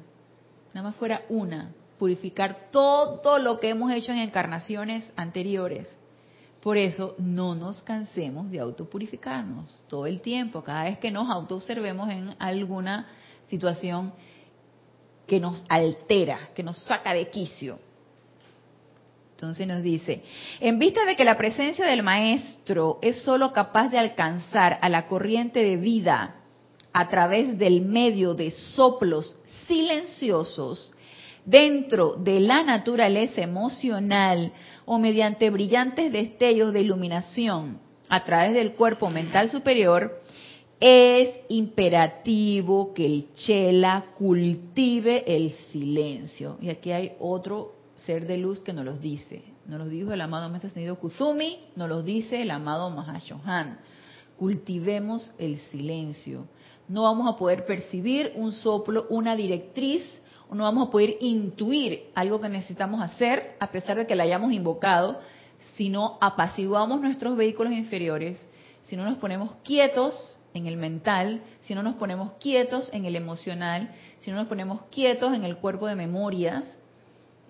nada 0.75 0.89
más 0.89 0.97
fuera 0.97 1.21
una, 1.29 1.71
purificar 1.97 2.67
todo 2.69 3.39
lo 3.39 3.61
que 3.61 3.69
hemos 3.69 3.93
hecho 3.93 4.11
en 4.11 4.17
encarnaciones 4.17 5.09
anteriores. 5.15 5.87
Por 6.61 6.75
eso 6.75 7.15
no 7.17 7.55
nos 7.55 7.81
cansemos 7.81 8.51
de 8.51 8.59
autopurificarnos 8.59 9.81
todo 9.87 10.05
el 10.05 10.19
tiempo, 10.19 10.65
cada 10.65 10.83
vez 10.83 10.97
que 10.97 11.11
nos 11.11 11.29
autoobservemos 11.29 12.09
en 12.09 12.35
alguna 12.39 13.07
situación 13.47 14.11
que 15.25 15.39
nos 15.39 15.63
altera, 15.69 16.49
que 16.53 16.61
nos 16.61 16.77
saca 16.79 17.13
de 17.13 17.29
quicio. 17.29 17.79
Entonces 19.31 19.65
nos 19.65 19.81
dice, 19.81 20.23
en 20.59 20.77
vista 20.77 21.05
de 21.05 21.15
que 21.15 21.23
la 21.23 21.37
presencia 21.37 21.85
del 21.85 22.03
Maestro 22.03 22.99
es 23.01 23.21
sólo 23.21 23.53
capaz 23.53 23.87
de 23.87 23.99
alcanzar 23.99 24.77
a 24.81 24.89
la 24.89 25.07
corriente 25.07 25.63
de 25.63 25.77
vida 25.77 26.35
a 26.97 27.09
través 27.09 27.57
del 27.57 27.81
medio 27.81 28.35
de 28.35 28.51
soplos 28.51 29.35
silenciosos 29.67 30.93
dentro 31.43 32.15
de 32.15 32.39
la 32.39 32.63
naturaleza 32.63 33.41
emocional 33.41 34.53
o 34.85 34.97
mediante 34.97 35.49
brillantes 35.49 36.13
destellos 36.13 36.71
de 36.71 36.79
iluminación 36.79 37.81
a 38.07 38.23
través 38.23 38.53
del 38.53 38.75
cuerpo 38.75 39.09
mental 39.09 39.49
superior, 39.49 40.17
es 40.79 41.35
imperativo 41.49 42.93
que 42.93 43.05
el 43.05 43.33
chela 43.33 44.05
cultive 44.17 45.25
el 45.27 45.51
silencio. 45.73 46.57
Y 46.61 46.69
aquí 46.69 46.91
hay 46.93 47.11
otro 47.19 47.73
ser 48.05 48.25
de 48.25 48.37
luz 48.37 48.61
que 48.61 48.71
nos 48.71 48.85
los 48.85 49.01
dice. 49.01 49.43
Nos 49.65 49.79
los 49.79 49.89
dijo 49.89 50.13
el 50.13 50.21
amado 50.21 50.47
Maestro 50.47 50.69
Ascendido 50.69 50.97
Kuzumi, 50.97 51.59
nos 51.75 51.89
los 51.89 52.05
dice 52.05 52.41
el 52.41 52.51
amado 52.51 52.89
Mahashohan. 52.89 53.79
Cultivemos 54.37 55.33
el 55.39 55.59
silencio. 55.71 56.45
No 56.87 57.03
vamos 57.03 57.27
a 57.33 57.37
poder 57.37 57.65
percibir 57.65 58.33
un 58.35 58.51
soplo, 58.51 59.07
una 59.09 59.35
directriz, 59.35 60.03
no 60.51 60.63
vamos 60.63 60.87
a 60.87 60.91
poder 60.91 61.17
intuir 61.19 62.11
algo 62.15 62.39
que 62.39 62.49
necesitamos 62.49 63.01
hacer, 63.01 63.55
a 63.59 63.71
pesar 63.71 63.97
de 63.97 64.07
que 64.07 64.15
la 64.15 64.23
hayamos 64.23 64.51
invocado, 64.51 65.19
si 65.75 65.89
no 65.89 66.17
apaciguamos 66.21 67.01
nuestros 67.01 67.35
vehículos 67.35 67.73
inferiores, 67.73 68.39
si 68.83 68.95
no 68.95 69.03
nos 69.03 69.17
ponemos 69.17 69.51
quietos 69.63 70.37
en 70.53 70.67
el 70.67 70.77
mental, 70.77 71.41
si 71.61 71.75
no 71.75 71.83
nos 71.83 71.95
ponemos 71.95 72.33
quietos 72.39 72.89
en 72.93 73.05
el 73.05 73.15
emocional, 73.15 73.91
si 74.21 74.31
no 74.31 74.37
nos 74.37 74.47
ponemos 74.47 74.83
quietos 74.91 75.33
en 75.33 75.43
el 75.43 75.57
cuerpo 75.57 75.87
de 75.87 75.95
memorias, 75.95 76.63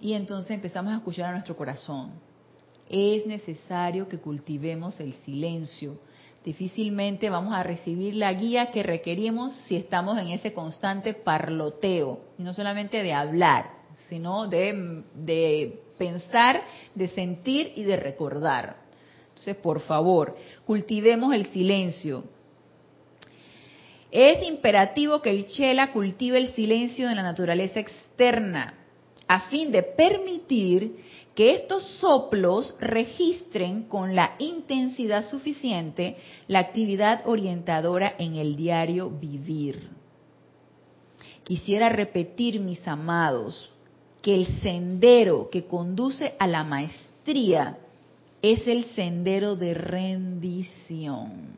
y 0.01 0.13
entonces 0.13 0.51
empezamos 0.51 0.93
a 0.93 0.97
escuchar 0.97 1.29
a 1.29 1.31
nuestro 1.33 1.55
corazón. 1.55 2.11
Es 2.89 3.25
necesario 3.25 4.07
que 4.07 4.19
cultivemos 4.19 4.99
el 4.99 5.13
silencio. 5.13 5.99
Difícilmente 6.45 7.31
vamos 7.31 7.55
a 7.55 7.63
recibir 7.63 8.15
la 8.15 8.31
guía 8.31 8.69
que 8.69 8.83
requerimos 8.83 9.55
si 9.65 9.75
estamos 9.75 10.19
en 10.19 10.27
ese 10.27 10.53
constante 10.53 11.15
parloteo, 11.15 12.19
y 12.37 12.43
no 12.43 12.53
solamente 12.53 13.01
de 13.01 13.13
hablar, 13.13 13.65
sino 14.07 14.47
de, 14.47 15.03
de 15.15 15.81
pensar, 15.97 16.61
de 16.93 17.07
sentir 17.07 17.73
y 17.75 17.83
de 17.83 17.97
recordar. 17.97 18.75
Entonces, 19.29 19.55
por 19.55 19.79
favor, 19.81 20.37
cultivemos 20.67 21.33
el 21.33 21.47
silencio. 21.47 22.25
Es 24.11 24.47
imperativo 24.47 25.23
que 25.23 25.31
el 25.31 25.47
Chela 25.47 25.91
cultive 25.91 26.37
el 26.37 26.53
silencio 26.53 27.09
de 27.09 27.15
la 27.15 27.23
naturaleza 27.23 27.79
externa 27.79 28.75
a 29.27 29.49
fin 29.49 29.71
de 29.71 29.81
permitir 29.81 30.97
que 31.35 31.53
estos 31.53 31.83
soplos 31.99 32.75
registren 32.79 33.83
con 33.83 34.15
la 34.15 34.35
intensidad 34.39 35.29
suficiente 35.29 36.15
la 36.47 36.59
actividad 36.59 37.27
orientadora 37.27 38.15
en 38.17 38.35
el 38.35 38.55
diario 38.55 39.09
vivir. 39.09 39.89
Quisiera 41.43 41.89
repetir, 41.89 42.59
mis 42.61 42.87
amados, 42.87 43.69
que 44.21 44.33
el 44.33 44.47
sendero 44.61 45.49
que 45.51 45.65
conduce 45.65 46.35
a 46.39 46.47
la 46.47 46.63
maestría 46.63 47.77
es 48.41 48.65
el 48.65 48.85
sendero 48.95 49.55
de 49.55 49.73
rendición. 49.73 51.53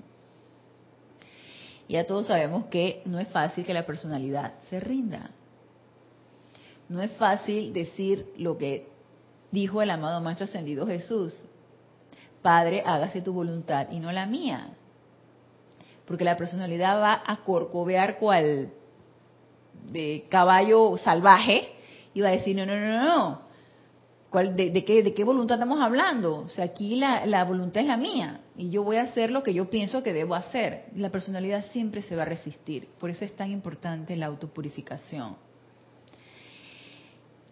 Ya 1.88 2.06
todos 2.06 2.28
sabemos 2.28 2.66
que 2.66 3.02
no 3.06 3.20
es 3.20 3.28
fácil 3.30 3.64
que 3.64 3.74
la 3.74 3.86
personalidad 3.86 4.56
se 4.70 4.80
rinda. 4.80 5.30
No 6.90 7.02
es 7.02 7.12
fácil 7.12 7.72
decir 7.72 8.34
lo 8.38 8.58
que 8.58 8.97
dijo 9.52 9.82
el 9.82 9.90
amado 9.90 10.22
Maestro 10.22 10.46
Ascendido 10.46 10.88
Jesús. 10.88 11.34
Padre, 12.42 12.84
hágase 12.86 13.22
tu 13.22 13.34
voluntad 13.34 13.88
y 13.92 14.00
no 14.00 14.12
la 14.12 14.26
mía. 14.26 14.70
Porque 16.06 16.24
la 16.24 16.38
personalidad 16.38 17.02
va 17.02 17.22
a 17.26 17.44
corcovear 17.44 18.18
cual 18.18 18.70
de 19.92 20.26
caballo 20.30 20.98
salvaje 20.98 21.74
y 22.14 22.22
va 22.22 22.30
a 22.30 22.32
decir, 22.32 22.56
no, 22.56 22.66
no, 22.66 22.76
no, 22.76 23.04
no, 23.04 23.48
de, 24.44 24.84
qué, 24.86 25.04
¿De 25.04 25.14
qué 25.14 25.24
voluntad 25.24 25.56
estamos 25.56 25.80
hablando? 25.80 26.40
O 26.40 26.50
sea, 26.50 26.66
aquí 26.66 26.96
la, 26.96 27.26
la, 27.26 27.44
voluntad 27.46 27.82
es 27.82 27.88
la 27.88 27.98
mía 27.98 28.42
y 28.56 28.70
yo 28.70 28.84
voy 28.84 28.98
a 28.98 29.04
hacer 29.04 29.32
lo 29.32 29.42
que 29.42 29.54
yo 29.54 29.70
pienso 29.70 30.04
que 30.04 30.14
debo 30.14 30.36
hacer. 30.36 30.86
La 30.96 31.10
personalidad 31.10 31.66
siempre 31.72 32.02
se 32.02 32.16
va 32.16 32.24
a 32.24 32.26
resistir. 32.26 32.88
Por 33.00 33.10
eso 33.10 33.24
es 33.26 33.36
tan 33.36 33.52
importante 33.52 34.16
la 34.16 34.28
autopurificación. 34.28 35.36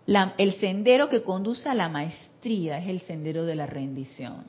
El 0.08 0.60
sendero 0.60 1.10
que 1.10 1.24
conduce 1.24 1.68
a 1.68 1.74
la 1.74 1.89
maestría 1.89 2.78
es 2.78 2.89
el 2.89 3.01
sendero 3.01 3.45
de 3.45 3.56
la 3.56 3.66
rendición. 3.66 4.45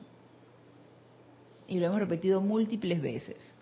Y 1.67 1.79
lo 1.79 1.87
hemos 1.87 1.99
repetido 1.99 2.41
múltiples 2.41 3.01
veces. 3.01 3.55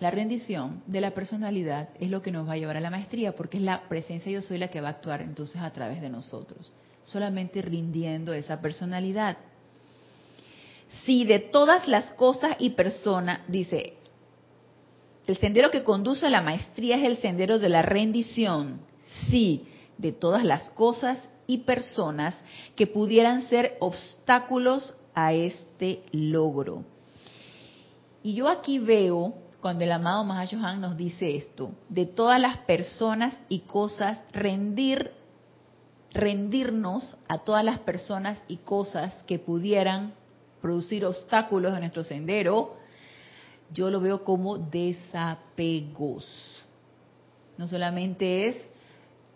La 0.00 0.10
rendición 0.10 0.82
de 0.86 1.00
la 1.00 1.12
personalidad 1.12 1.90
es 1.98 2.08
lo 2.08 2.22
que 2.22 2.30
nos 2.30 2.48
va 2.48 2.52
a 2.52 2.56
llevar 2.56 2.76
a 2.76 2.80
la 2.80 2.90
maestría, 2.90 3.34
porque 3.34 3.58
es 3.58 3.62
la 3.64 3.88
presencia 3.88 4.30
yo 4.30 4.42
soy 4.42 4.58
la 4.58 4.68
que 4.68 4.80
va 4.80 4.88
a 4.88 4.92
actuar 4.92 5.22
entonces 5.22 5.60
a 5.60 5.70
través 5.72 6.00
de 6.00 6.08
nosotros 6.08 6.72
solamente 7.10 7.62
rindiendo 7.62 8.32
esa 8.32 8.60
personalidad. 8.60 9.38
Si 11.04 11.24
de 11.24 11.38
todas 11.38 11.88
las 11.88 12.10
cosas 12.12 12.56
y 12.58 12.70
personas, 12.70 13.40
dice, 13.48 13.94
el 15.26 15.36
sendero 15.36 15.70
que 15.70 15.84
conduce 15.84 16.26
a 16.26 16.30
la 16.30 16.42
maestría 16.42 16.96
es 16.96 17.04
el 17.04 17.18
sendero 17.18 17.58
de 17.58 17.68
la 17.68 17.82
rendición, 17.82 18.80
sí, 19.30 19.66
de 19.98 20.12
todas 20.12 20.44
las 20.44 20.70
cosas 20.70 21.18
y 21.46 21.58
personas 21.58 22.34
que 22.76 22.86
pudieran 22.86 23.48
ser 23.48 23.76
obstáculos 23.80 24.94
a 25.14 25.32
este 25.32 26.04
logro. 26.12 26.84
Y 28.22 28.34
yo 28.34 28.48
aquí 28.48 28.78
veo, 28.78 29.34
cuando 29.60 29.84
el 29.84 29.92
amado 29.92 30.24
Mahashohan 30.24 30.80
nos 30.80 30.96
dice 30.96 31.36
esto, 31.36 31.72
de 31.88 32.06
todas 32.06 32.40
las 32.40 32.58
personas 32.58 33.34
y 33.48 33.60
cosas, 33.60 34.20
rendir 34.32 35.12
rendirnos 36.10 37.16
a 37.28 37.38
todas 37.38 37.64
las 37.64 37.78
personas 37.80 38.38
y 38.48 38.58
cosas 38.58 39.12
que 39.26 39.38
pudieran 39.38 40.14
producir 40.60 41.04
obstáculos 41.04 41.74
en 41.74 41.80
nuestro 41.80 42.02
sendero, 42.02 42.76
yo 43.72 43.90
lo 43.90 44.00
veo 44.00 44.24
como 44.24 44.58
desapegos. 44.58 46.26
No 47.56 47.66
solamente 47.66 48.48
es 48.48 48.56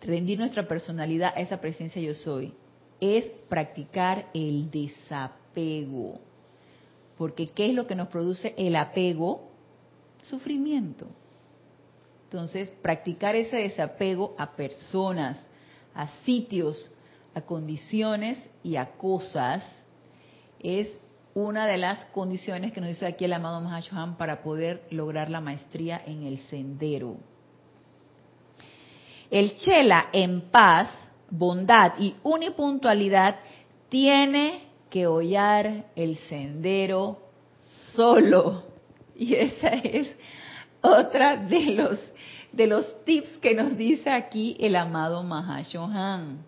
rendir 0.05 0.37
nuestra 0.37 0.67
personalidad 0.67 1.33
a 1.35 1.41
esa 1.41 1.59
presencia 1.59 2.01
yo 2.01 2.13
soy, 2.13 2.53
es 2.99 3.25
practicar 3.49 4.27
el 4.33 4.69
desapego. 4.71 6.19
Porque 7.17 7.47
¿qué 7.47 7.67
es 7.67 7.73
lo 7.73 7.87
que 7.87 7.95
nos 7.95 8.07
produce 8.07 8.53
el 8.57 8.75
apego? 8.75 9.49
Sufrimiento. 10.23 11.07
Entonces, 12.25 12.71
practicar 12.81 13.35
ese 13.35 13.57
desapego 13.57 14.35
a 14.37 14.55
personas, 14.55 15.45
a 15.93 16.07
sitios, 16.23 16.91
a 17.35 17.41
condiciones 17.41 18.39
y 18.63 18.75
a 18.75 18.93
cosas, 18.93 19.63
es 20.59 20.87
una 21.35 21.67
de 21.67 21.77
las 21.77 22.05
condiciones 22.05 22.71
que 22.71 22.79
nos 22.79 22.89
dice 22.89 23.05
aquí 23.05 23.25
el 23.25 23.33
amado 23.33 23.61
Mahashohan 23.61 24.17
para 24.17 24.41
poder 24.41 24.83
lograr 24.91 25.29
la 25.29 25.41
maestría 25.41 26.01
en 26.05 26.23
el 26.23 26.39
sendero. 26.47 27.17
El 29.33 29.55
Chela 29.55 30.09
en 30.13 30.41
paz, 30.51 30.89
bondad 31.27 31.93
y 31.97 32.13
unipuntualidad 32.21 33.39
tiene 33.89 34.61
que 34.91 35.07
hollar 35.07 35.85
el 35.95 36.17
sendero 36.29 37.17
solo. 37.95 38.65
Y 39.15 39.33
esa 39.33 39.69
es 39.69 40.07
otra 40.81 41.35
de 41.37 41.61
los 41.71 41.99
de 42.51 42.67
los 42.67 43.03
tips 43.05 43.39
que 43.39 43.55
nos 43.55 43.75
dice 43.75 44.11
aquí 44.11 44.55
el 44.59 44.75
amado 44.75 45.23
Mahashohan. 45.23 46.45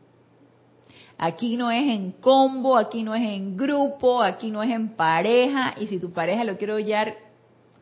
Aquí 1.17 1.57
no 1.57 1.71
es 1.71 1.87
en 1.87 2.11
combo, 2.11 2.77
aquí 2.77 3.01
no 3.01 3.15
es 3.15 3.23
en 3.23 3.57
grupo, 3.57 4.21
aquí 4.21 4.51
no 4.51 4.61
es 4.61 4.69
en 4.69 4.89
pareja, 4.89 5.73
y 5.79 5.87
si 5.87 5.99
tu 5.99 6.13
pareja 6.13 6.43
lo 6.43 6.55
quiere 6.55 6.73
hollar 6.73 7.15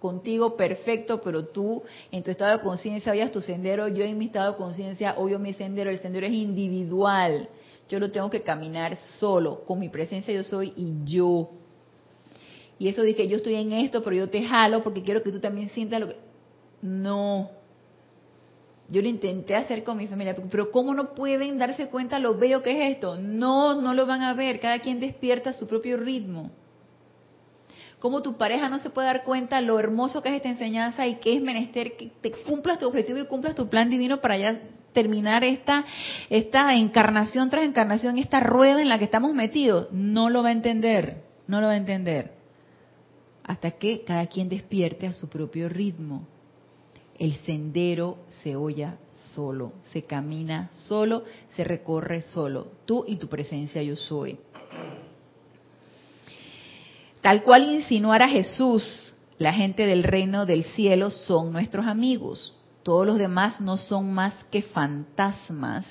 contigo, 0.04 0.58
perfecto, 0.58 1.22
pero 1.24 1.45
tú 1.45 1.82
en 2.12 2.24
tu 2.24 2.30
estado 2.30 2.58
de 2.58 2.62
conciencia 2.62 3.14
oyas 3.14 3.32
tu 3.32 3.39
sendero, 3.39 3.88
yo 3.88 4.04
en 4.04 4.18
mi 4.18 4.26
estado 4.26 4.51
de 4.51 4.58
conciencia 4.58 5.16
oyo 5.18 5.39
mi 5.39 5.54
sendero, 5.54 5.89
el 5.89 5.99
sendero 5.99 6.28
es 6.28 6.34
individual, 6.34 7.47
yo 7.88 7.99
lo 7.99 8.12
tengo 8.12 8.30
que 8.30 8.41
caminar 8.43 8.97
solo, 9.18 9.64
con 9.64 9.80
mi 9.80 9.88
presencia 9.88 10.34
yo 10.34 10.43
soy 10.43 10.74
y 10.76 11.06
yo. 11.06 11.51
Y 12.80 12.89
eso 12.89 13.04
que 13.04 13.30
yo 13.30 13.38
estoy 13.38 13.56
en 13.56 13.72
esto, 13.72 14.04
pero 14.04 14.18
yo 14.18 14.30
te 14.30 14.43
jalo 14.43 14.84
porque 14.84 15.04
quiero 15.04 15.24
que 15.24 15.32
tú 15.32 15.39
también 15.39 15.70
sientas 15.70 16.01
lo 16.01 16.10
que... 16.10 16.18
No, 16.82 17.49
yo 18.89 19.01
lo 19.01 19.08
intenté 19.08 19.56
hacer 19.56 19.86
con 19.86 19.95
mi 19.95 20.08
familia, 20.08 20.36
pero 20.51 20.70
¿cómo 20.70 20.93
no 20.93 21.16
pueden 21.16 21.58
darse 21.58 21.88
cuenta 21.88 22.20
lo 22.20 22.38
bello 22.38 22.62
que 22.62 22.72
es 22.72 22.91
esto? 22.95 23.18
No, 23.18 23.82
no 23.82 23.93
lo 23.93 24.06
van 24.06 24.22
a 24.22 24.34
ver. 24.34 24.60
Cada 24.60 24.80
quien 24.80 24.99
despierta 24.99 25.54
su 25.54 25.66
propio 25.66 25.95
ritmo. 25.95 26.51
¿Cómo 28.04 28.22
tu 28.22 28.36
pareja 28.36 28.68
no 28.68 28.80
se 28.80 28.89
puede 28.89 29.08
dar 29.08 29.24
cuenta 29.24 29.62
lo 29.62 29.80
hermoso 29.80 30.22
que 30.22 30.28
es 30.28 30.36
esta 30.36 30.49
enseñanza 30.49 31.08
y 31.08 31.20
que 31.22 31.38
es 31.38 31.41
menester 31.41 31.95
que 31.95 32.12
te 32.20 32.34
cumplas 32.34 32.78
tu 32.78 32.86
objetivo 32.86 33.20
y 33.20 33.28
cumplas 33.28 33.56
tu 33.56 33.70
plan 33.70 33.89
divino 33.89 34.20
para 34.20 34.38
ya 34.38 34.60
terminar 34.91 35.45
esta, 35.45 35.86
esta 36.30 36.76
encarnación 36.76 37.49
tras 37.49 37.64
encarnación, 37.64 38.18
esta 38.18 38.41
rueda 38.41 38.82
en 38.82 38.89
la 38.89 38.99
que 38.99 39.06
estamos 39.06 39.34
metidos? 39.34 39.88
No 39.93 40.30
lo 40.30 40.43
va 40.43 40.49
a 40.49 40.51
entender, 40.51 41.24
no 41.47 41.62
lo 41.62 41.68
va 41.68 41.74
a 41.74 41.78
entender. 41.78 42.34
Hasta 43.41 43.72
que 43.72 44.04
cada 44.04 44.28
quien 44.28 44.49
despierte 44.49 45.08
a 45.08 45.14
su 45.14 45.30
propio 45.30 45.70
ritmo 45.70 46.28
el 47.18 47.38
sendero 47.45 48.18
se 48.28 48.58
oya 48.58 48.97
solo, 49.34 49.76
se 49.84 50.01
camina 50.04 50.70
solo, 50.74 51.24
se 51.56 51.64
recorre 51.64 52.22
solo. 52.22 52.68
Tú 52.84 53.06
y 53.08 53.16
tu 53.16 53.30
presencia 53.30 53.82
yo 53.82 53.95
soy. 53.95 54.38
Tal 57.24 57.42
cual 57.42 57.64
insinuara 57.72 58.28
Jesús, 58.28 59.14
la 59.38 59.54
gente 59.54 59.86
del 59.86 60.04
reino 60.04 60.46
del 60.46 60.66
cielo 60.66 61.10
son 61.10 61.54
nuestros 61.54 61.88
amigos. 61.88 62.54
Todos 62.84 63.08
los 63.08 63.18
demás 63.18 63.62
no 63.62 63.78
son 63.78 64.14
más 64.14 64.34
que 64.52 64.62
fantasmas 64.62 65.86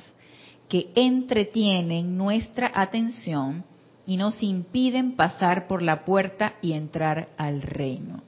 que 0.68 0.92
entretienen 0.94 2.18
nuestra 2.18 2.70
atención 2.74 3.64
y 4.06 4.18
nos 4.18 4.42
impiden 4.42 5.16
pasar 5.16 5.68
por 5.68 5.80
la 5.80 6.04
puerta 6.04 6.56
y 6.60 6.74
entrar 6.74 7.28
al 7.38 7.62
reino. 7.62 8.22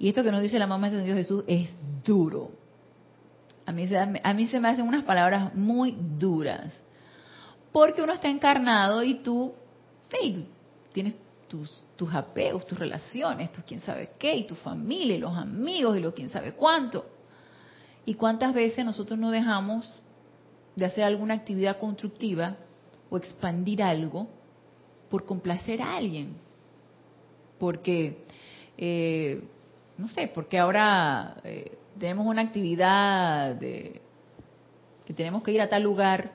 Y 0.00 0.08
esto 0.08 0.24
que 0.24 0.32
nos 0.32 0.42
dice 0.42 0.58
la 0.58 0.66
mamá 0.66 0.90
de 0.90 1.04
Dios 1.04 1.16
Jesús 1.16 1.44
es 1.46 1.70
duro. 2.04 2.50
A 3.64 3.70
mí, 3.70 3.86
se, 3.86 3.96
a 3.96 4.06
se 4.50 4.58
me 4.58 4.68
hacen 4.68 4.88
unas 4.88 5.04
palabras 5.04 5.54
muy 5.54 5.96
duras. 6.18 6.76
Porque 7.70 8.02
uno 8.02 8.12
está 8.12 8.28
encarnado 8.28 9.04
y 9.04 9.22
tú, 9.22 9.52
tienes 10.92 11.14
tus, 11.52 11.84
tus 11.96 12.14
apegos, 12.14 12.66
tus 12.66 12.78
relaciones, 12.78 13.52
tú 13.52 13.60
quién 13.66 13.80
sabe 13.80 14.12
qué, 14.18 14.34
y 14.34 14.46
tu 14.46 14.54
familia, 14.54 15.16
y 15.16 15.18
los 15.18 15.36
amigos, 15.36 15.98
y 15.98 16.00
lo 16.00 16.14
quién 16.14 16.30
sabe 16.30 16.52
cuánto. 16.54 17.04
¿Y 18.06 18.14
cuántas 18.14 18.54
veces 18.54 18.86
nosotros 18.86 19.18
no 19.18 19.30
dejamos 19.30 20.00
de 20.74 20.86
hacer 20.86 21.04
alguna 21.04 21.34
actividad 21.34 21.78
constructiva 21.78 22.56
o 23.10 23.18
expandir 23.18 23.82
algo 23.82 24.28
por 25.10 25.26
complacer 25.26 25.82
a 25.82 25.94
alguien? 25.96 26.36
Porque 27.58 28.24
eh, 28.78 29.42
no 29.98 30.08
sé, 30.08 30.28
porque 30.34 30.58
ahora 30.58 31.36
eh, 31.44 31.76
tenemos 31.98 32.24
una 32.24 32.40
actividad 32.40 33.56
de, 33.56 34.00
que 35.04 35.12
tenemos 35.12 35.42
que 35.42 35.52
ir 35.52 35.60
a 35.60 35.68
tal 35.68 35.82
lugar, 35.82 36.32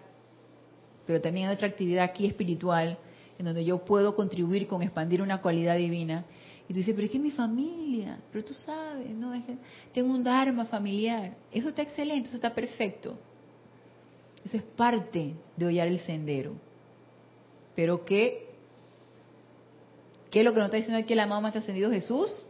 pero 1.07 1.19
también 1.21 1.47
hay 1.47 1.55
otra 1.55 1.69
actividad 1.69 2.03
aquí 2.03 2.27
espiritual 2.27 2.99
en 3.37 3.45
donde 3.45 3.63
yo 3.63 3.83
puedo 3.85 4.15
contribuir 4.15 4.67
con 4.67 4.81
expandir 4.81 5.21
una 5.21 5.41
cualidad 5.41 5.77
divina. 5.77 6.25
Y 6.67 6.73
tú 6.73 6.79
dices, 6.79 6.93
pero 6.93 7.05
es 7.05 7.11
que 7.11 7.17
es 7.17 7.23
mi 7.23 7.31
familia, 7.31 8.19
pero 8.31 8.43
tú 8.43 8.53
sabes, 8.53 9.09
no 9.09 9.33
tengo 9.93 10.13
un 10.13 10.23
dharma 10.23 10.65
familiar. 10.65 11.35
Eso 11.51 11.69
está 11.69 11.81
excelente, 11.81 12.27
eso 12.27 12.35
está 12.35 12.53
perfecto. 12.53 13.17
Eso 14.43 14.57
es 14.57 14.63
parte 14.63 15.33
de 15.55 15.65
hollar 15.65 15.87
el 15.87 15.99
sendero. 15.99 16.53
Pero 17.75 18.03
¿qué, 18.03 18.49
qué 20.29 20.39
es 20.39 20.45
lo 20.45 20.53
que 20.53 20.59
nos 20.59 20.67
está 20.67 20.77
diciendo 20.77 20.99
aquí 20.99 21.13
el 21.13 21.19
amado 21.19 21.41
Maestro 21.41 21.61
Ascendido 21.61 21.91
Jesús? 21.91 22.45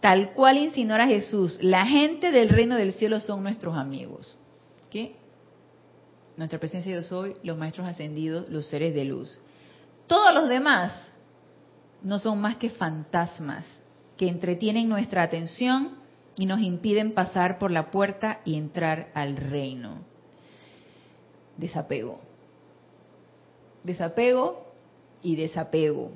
Tal 0.00 0.32
cual 0.34 0.58
insinúa 0.58 1.06
Jesús, 1.06 1.58
la 1.62 1.86
gente 1.86 2.30
del 2.30 2.50
reino 2.50 2.76
del 2.76 2.92
cielo 2.92 3.20
son 3.20 3.42
nuestros 3.42 3.76
amigos. 3.76 4.36
¿Qué? 4.90 5.16
Nuestra 6.36 6.58
presencia 6.58 6.92
yo 6.92 7.02
soy, 7.02 7.34
los 7.42 7.56
maestros 7.56 7.86
ascendidos, 7.86 8.48
los 8.48 8.66
seres 8.66 8.94
de 8.94 9.04
luz. 9.04 9.38
Todos 10.06 10.34
los 10.34 10.48
demás 10.48 10.92
no 12.02 12.18
son 12.18 12.40
más 12.40 12.56
que 12.56 12.70
fantasmas 12.70 13.64
que 14.16 14.28
entretienen 14.28 14.88
nuestra 14.88 15.22
atención 15.22 15.96
y 16.36 16.46
nos 16.46 16.60
impiden 16.60 17.12
pasar 17.12 17.58
por 17.58 17.70
la 17.70 17.90
puerta 17.90 18.40
y 18.44 18.56
entrar 18.56 19.10
al 19.14 19.36
reino. 19.36 20.00
Desapego. 21.56 22.20
Desapego 23.84 24.66
y 25.22 25.36
desapego. 25.36 26.10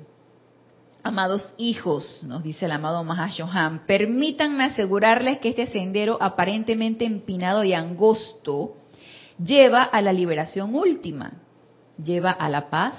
Amados 1.01 1.53
hijos, 1.57 2.23
nos 2.23 2.43
dice 2.43 2.65
el 2.65 2.71
amado 2.71 3.03
Mahashohan, 3.05 3.85
permítanme 3.85 4.65
asegurarles 4.65 5.39
que 5.39 5.49
este 5.49 5.67
sendero 5.67 6.17
aparentemente 6.19 7.05
empinado 7.05 7.63
y 7.63 7.73
angosto 7.73 8.75
lleva 9.43 9.83
a 9.83 10.01
la 10.01 10.13
liberación 10.13 10.75
última, 10.75 11.33
lleva 12.03 12.31
a 12.31 12.49
la 12.49 12.69
paz, 12.69 12.95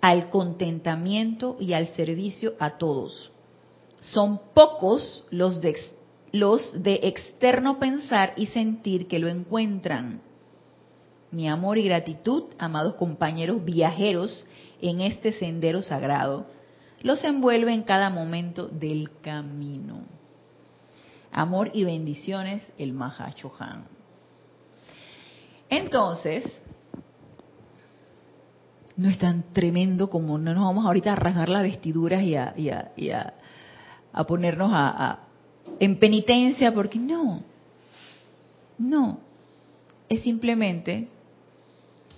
al 0.00 0.30
contentamiento 0.30 1.56
y 1.60 1.74
al 1.74 1.86
servicio 1.94 2.54
a 2.58 2.76
todos. 2.76 3.30
Son 4.00 4.40
pocos 4.52 5.24
los 5.30 5.60
de, 5.60 5.76
externo 7.04 7.78
pensar 7.78 8.34
y 8.36 8.46
sentir 8.46 9.06
que 9.06 9.20
lo 9.20 9.28
encuentran. 9.28 10.20
Mi 11.30 11.48
amor 11.48 11.78
y 11.78 11.84
gratitud, 11.84 12.44
amados 12.58 12.96
compañeros 12.96 13.64
viajeros 13.64 14.44
en 14.80 15.00
este 15.00 15.32
sendero 15.32 15.82
sagrado, 15.82 16.46
los 17.00 17.22
envuelve 17.22 17.72
en 17.72 17.84
cada 17.84 18.10
momento 18.10 18.66
del 18.66 19.10
camino. 19.20 20.02
Amor 21.30 21.70
y 21.72 21.84
bendiciones, 21.84 22.62
el 22.76 22.92
Mahachohan. 22.92 24.01
Entonces, 25.92 26.44
no 28.96 29.10
es 29.10 29.18
tan 29.18 29.52
tremendo 29.52 30.08
como 30.08 30.38
no 30.38 30.54
nos 30.54 30.64
vamos 30.64 30.86
ahorita 30.86 31.12
a 31.12 31.16
rasgar 31.16 31.50
las 31.50 31.64
vestiduras 31.64 32.22
y 32.22 32.34
a, 32.34 33.34
a, 34.14 34.24
ponernos 34.24 34.70
a, 34.72 35.18
en 35.78 35.98
penitencia, 35.98 36.72
porque 36.72 36.98
no, 36.98 37.42
no, 38.78 39.18
es 40.08 40.22
simplemente 40.22 41.08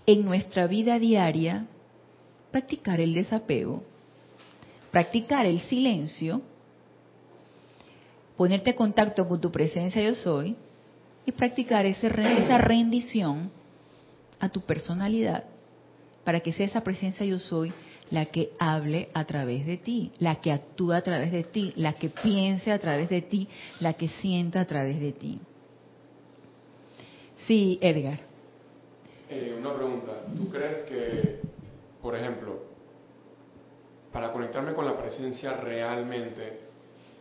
en 0.06 0.24
nuestra 0.24 0.68
vida 0.68 1.00
diaria 1.00 1.66
practicar 2.52 3.00
el 3.00 3.12
desapego, 3.12 3.82
practicar 4.92 5.46
el 5.46 5.58
silencio, 5.62 6.42
ponerte 8.36 8.70
en 8.70 8.76
contacto 8.76 9.26
con 9.26 9.40
tu 9.40 9.50
presencia 9.50 10.00
yo 10.00 10.14
soy 10.14 10.54
y 11.26 11.32
practicar 11.32 11.86
ese, 11.86 12.06
esa 12.06 12.58
rendición 12.58 13.50
a 14.44 14.50
tu 14.50 14.60
personalidad 14.60 15.44
para 16.24 16.40
que 16.40 16.52
sea 16.52 16.66
esa 16.66 16.82
presencia 16.82 17.24
yo 17.24 17.38
soy 17.38 17.72
la 18.10 18.26
que 18.26 18.52
hable 18.58 19.08
a 19.14 19.24
través 19.24 19.66
de 19.66 19.78
ti, 19.78 20.12
la 20.18 20.36
que 20.36 20.52
actúe 20.52 20.92
a 20.92 21.02
través 21.02 21.32
de 21.32 21.44
ti, 21.44 21.72
la 21.76 21.94
que 21.94 22.10
piense 22.10 22.70
a 22.70 22.78
través 22.78 23.08
de 23.08 23.22
ti, 23.22 23.48
la 23.80 23.94
que 23.94 24.08
sienta 24.08 24.60
a 24.60 24.64
través 24.66 25.00
de 25.00 25.12
ti. 25.12 25.40
Sí, 27.46 27.78
Edgar. 27.80 28.20
Eh, 29.28 29.56
una 29.58 29.74
pregunta. 29.74 30.12
¿Tú 30.36 30.48
crees 30.48 30.88
que, 30.88 31.40
por 32.00 32.14
ejemplo, 32.14 32.62
para 34.12 34.30
conectarme 34.32 34.74
con 34.74 34.84
la 34.84 34.96
presencia 34.96 35.56
realmente, 35.56 36.60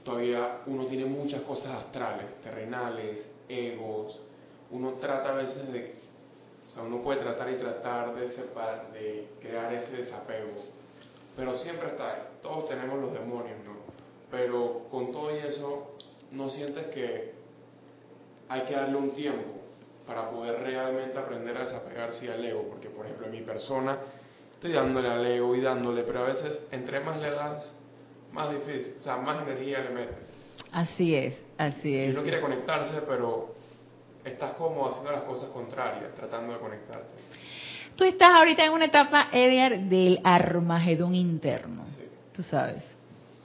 todavía 0.04 0.60
uno 0.68 0.86
tiene 0.86 1.06
muchas 1.06 1.42
cosas 1.42 1.78
astrales, 1.78 2.26
terrenales, 2.44 3.26
egos, 3.50 4.20
uno 4.72 4.94
trata 4.94 5.30
a 5.30 5.36
veces 5.36 5.72
de 5.72 6.03
o 6.74 6.76
sea, 6.76 6.84
uno 6.86 7.04
puede 7.04 7.20
tratar 7.20 7.52
y 7.52 7.58
tratar 7.58 8.16
de, 8.16 8.30
separar, 8.30 8.92
de 8.94 9.28
crear 9.40 9.72
ese 9.76 9.98
desapego, 9.98 10.50
pero 11.36 11.54
siempre 11.54 11.90
está 11.90 12.14
ahí. 12.14 12.22
Todos 12.42 12.68
tenemos 12.68 13.00
los 13.00 13.14
demonios, 13.14 13.60
¿no? 13.64 13.74
Pero 14.32 14.88
con 14.90 15.12
todo 15.12 15.30
eso, 15.30 15.96
¿no 16.32 16.50
sientes 16.50 16.88
que 16.88 17.34
hay 18.50 18.62
que 18.62 18.74
darle 18.74 18.96
un 18.96 19.12
tiempo 19.12 19.52
para 20.08 20.32
poder 20.32 20.62
realmente 20.62 21.16
aprender 21.16 21.56
a 21.58 21.66
desapegarse 21.66 22.32
al 22.32 22.44
ego? 22.44 22.64
Porque, 22.68 22.90
por 22.90 23.06
ejemplo, 23.06 23.28
en 23.28 23.34
mi 23.34 23.42
persona, 23.42 24.00
estoy 24.54 24.72
dándole 24.72 25.10
al 25.10 25.24
ego 25.28 25.56
y 25.56 25.62
dándole, 25.62 26.02
pero 26.02 26.22
a 26.22 26.28
veces, 26.30 26.60
entre 26.72 27.02
más 27.02 27.22
le 27.22 27.30
das, 27.30 27.76
más 28.32 28.50
difícil, 28.50 28.96
o 28.98 29.02
sea, 29.02 29.18
más 29.18 29.44
energía 29.44 29.82
le 29.82 29.90
metes. 29.92 30.56
Así 30.72 31.14
es, 31.14 31.40
así 31.60 31.96
es. 31.96 32.10
Y 32.10 32.12
uno 32.14 32.24
quiere 32.24 32.42
conectarse, 32.42 33.02
pero 33.08 33.53
estás 34.26 34.54
como 34.54 34.88
haciendo 34.88 35.12
las 35.12 35.24
cosas 35.24 35.50
contrarias, 35.50 36.14
tratando 36.16 36.54
de 36.54 36.60
conectarte. 36.60 37.10
Tú 37.96 38.04
estás 38.06 38.30
ahorita 38.32 38.66
en 38.66 38.74
una 38.74 38.86
etapa, 38.86 39.28
Edgar, 39.32 39.80
del 39.82 40.20
armagedón 40.24 41.14
interno. 41.14 41.84
Tú 42.34 42.42
sabes. 42.42 42.84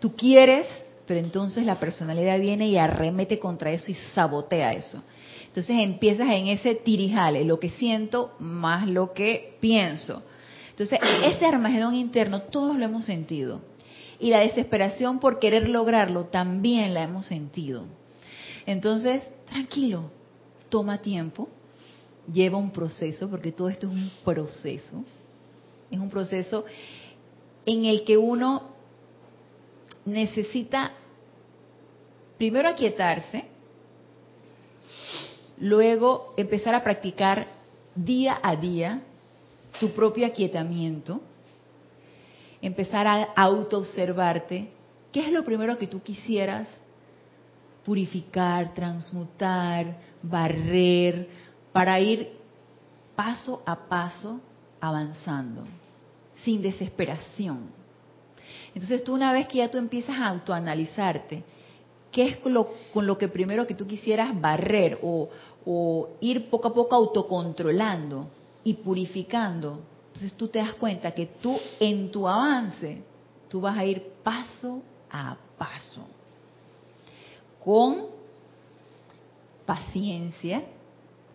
Tú 0.01 0.15
quieres, 0.17 0.67
pero 1.07 1.21
entonces 1.21 1.65
la 1.67 1.79
personalidad 1.79 2.41
viene 2.41 2.69
y 2.69 2.79
arremete 2.79 3.39
contra 3.39 3.71
eso 3.71 3.91
y 3.91 3.95
sabotea 4.15 4.73
eso. 4.73 5.03
Entonces 5.47 5.77
empiezas 5.81 6.31
en 6.31 6.49
ese 6.49 6.75
tirijale, 6.75 7.45
lo 7.45 7.59
que 7.59 7.71
siento 7.71 8.35
más 8.39 8.87
lo 8.87 9.13
que 9.13 9.57
pienso. 9.61 10.23
Entonces, 10.71 11.01
ese 11.25 11.45
armagedón 11.45 11.97
interno 11.97 12.43
todos 12.43 12.77
lo 12.77 12.85
hemos 12.85 13.05
sentido. 13.05 13.61
Y 14.21 14.31
la 14.31 14.39
desesperación 14.39 15.19
por 15.19 15.41
querer 15.41 15.69
lograrlo 15.69 16.27
también 16.27 16.95
la 16.95 17.03
hemos 17.03 17.27
sentido. 17.27 17.85
Entonces, 18.65 19.25
tranquilo, 19.47 20.13
toma 20.69 20.99
tiempo, 20.99 21.49
lleva 22.33 22.59
un 22.59 22.71
proceso, 22.71 23.29
porque 23.29 23.53
todo 23.53 23.69
esto 23.69 23.87
es 23.87 23.93
un 23.93 24.11
proceso. 24.25 25.05
Es 25.91 25.99
un 25.99 26.11
proceso 26.11 26.65
en 27.65 27.85
el 27.85 28.05
que 28.05 28.17
uno 28.17 28.69
necesita 30.05 30.93
primero 32.37 32.69
aquietarse, 32.69 33.45
luego 35.59 36.35
empezar 36.37 36.75
a 36.75 36.85
practicar 36.85 37.49
día 37.95 38.39
a 38.43 38.57
día 38.57 39.03
tu 39.81 39.91
propio 39.91 40.27
aquietamiento, 40.27 41.21
empezar 42.63 43.07
a 43.07 43.25
autoobservarte, 43.35 44.69
¿qué 45.13 45.21
es 45.21 45.33
lo 45.33 45.45
primero 45.45 45.79
que 45.79 45.87
tú 45.87 46.03
quisieras 46.03 46.69
purificar, 47.89 48.75
transmutar, 48.75 49.97
barrer, 50.23 51.27
para 51.73 51.99
ir 51.99 52.31
paso 53.17 53.63
a 53.65 53.89
paso 53.89 54.43
avanzando, 54.79 55.65
sin 56.45 56.61
desesperación. 56.61 57.71
Entonces 58.75 59.03
tú 59.03 59.15
una 59.15 59.33
vez 59.33 59.49
que 59.49 59.57
ya 59.57 59.71
tú 59.71 59.79
empiezas 59.79 60.19
a 60.19 60.29
autoanalizarte, 60.29 61.43
¿qué 62.13 62.27
es 62.27 62.37
con 62.37 62.53
lo, 62.53 62.69
con 62.93 63.07
lo 63.07 63.17
que 63.17 63.29
primero 63.29 63.67
que 63.67 63.75
tú 63.75 63.87
quisieras 63.87 64.39
barrer 64.39 64.99
o, 65.03 65.31
o 65.65 66.11
ir 66.21 66.51
poco 66.51 66.69
a 66.69 66.75
poco 66.75 66.95
autocontrolando 66.95 68.29
y 68.65 68.75
purificando? 68.75 69.81
Entonces 70.09 70.35
tú 70.35 70.49
te 70.49 70.59
das 70.59 70.75
cuenta 70.75 71.13
que 71.13 71.25
tú 71.41 71.59
en 71.81 72.11
tu 72.11 72.29
avance, 72.29 73.03
tú 73.49 73.63
vas 73.63 73.79
a 73.79 73.87
ir 73.87 74.13
paso 74.23 74.83
a 75.11 75.39
paso 75.57 76.18
con 77.69 78.07
paciencia, 79.67 80.63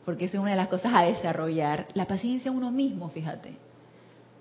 porque 0.03 0.25
esa 0.25 0.37
es 0.37 0.41
una 0.41 0.49
de 0.49 0.57
las 0.57 0.67
cosas 0.67 0.91
a 0.91 1.03
desarrollar, 1.03 1.89
la 1.93 2.07
paciencia 2.07 2.51
uno 2.51 2.71
mismo, 2.71 3.09
fíjate. 3.09 3.53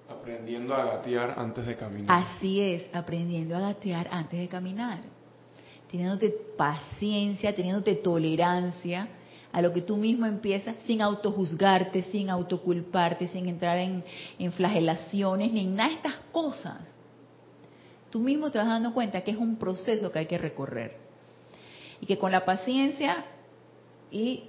Aprendiendo 0.08 0.74
a 0.74 0.86
gatear 0.86 1.34
antes 1.36 1.66
de 1.66 1.76
caminar. 1.76 2.24
Así 2.24 2.62
es, 2.62 2.84
aprendiendo 2.94 3.54
a 3.54 3.60
gatear 3.60 4.08
antes 4.10 4.40
de 4.40 4.48
caminar. 4.48 5.00
Teniéndote 5.90 6.34
paciencia, 6.56 7.54
teniéndote 7.54 7.96
tolerancia 7.96 9.08
a 9.52 9.60
lo 9.60 9.70
que 9.70 9.82
tú 9.82 9.98
mismo 9.98 10.24
empiezas 10.24 10.76
sin 10.86 11.02
autojuzgarte, 11.02 12.04
sin 12.04 12.30
autoculparte, 12.30 13.28
sin 13.28 13.50
entrar 13.50 13.76
en, 13.76 14.02
en 14.38 14.50
flagelaciones, 14.52 15.52
ni 15.52 15.60
en 15.60 15.76
nada 15.76 15.90
de 15.90 15.96
estas 15.96 16.14
cosas. 16.32 16.96
Tú 18.08 18.18
mismo 18.18 18.50
te 18.50 18.56
vas 18.56 18.68
dando 18.68 18.94
cuenta 18.94 19.20
que 19.20 19.32
es 19.32 19.36
un 19.36 19.56
proceso 19.56 20.10
que 20.10 20.20
hay 20.20 20.26
que 20.26 20.38
recorrer 20.38 21.01
y 22.02 22.06
que 22.06 22.18
con 22.18 22.32
la 22.32 22.44
paciencia 22.44 23.24
y 24.10 24.44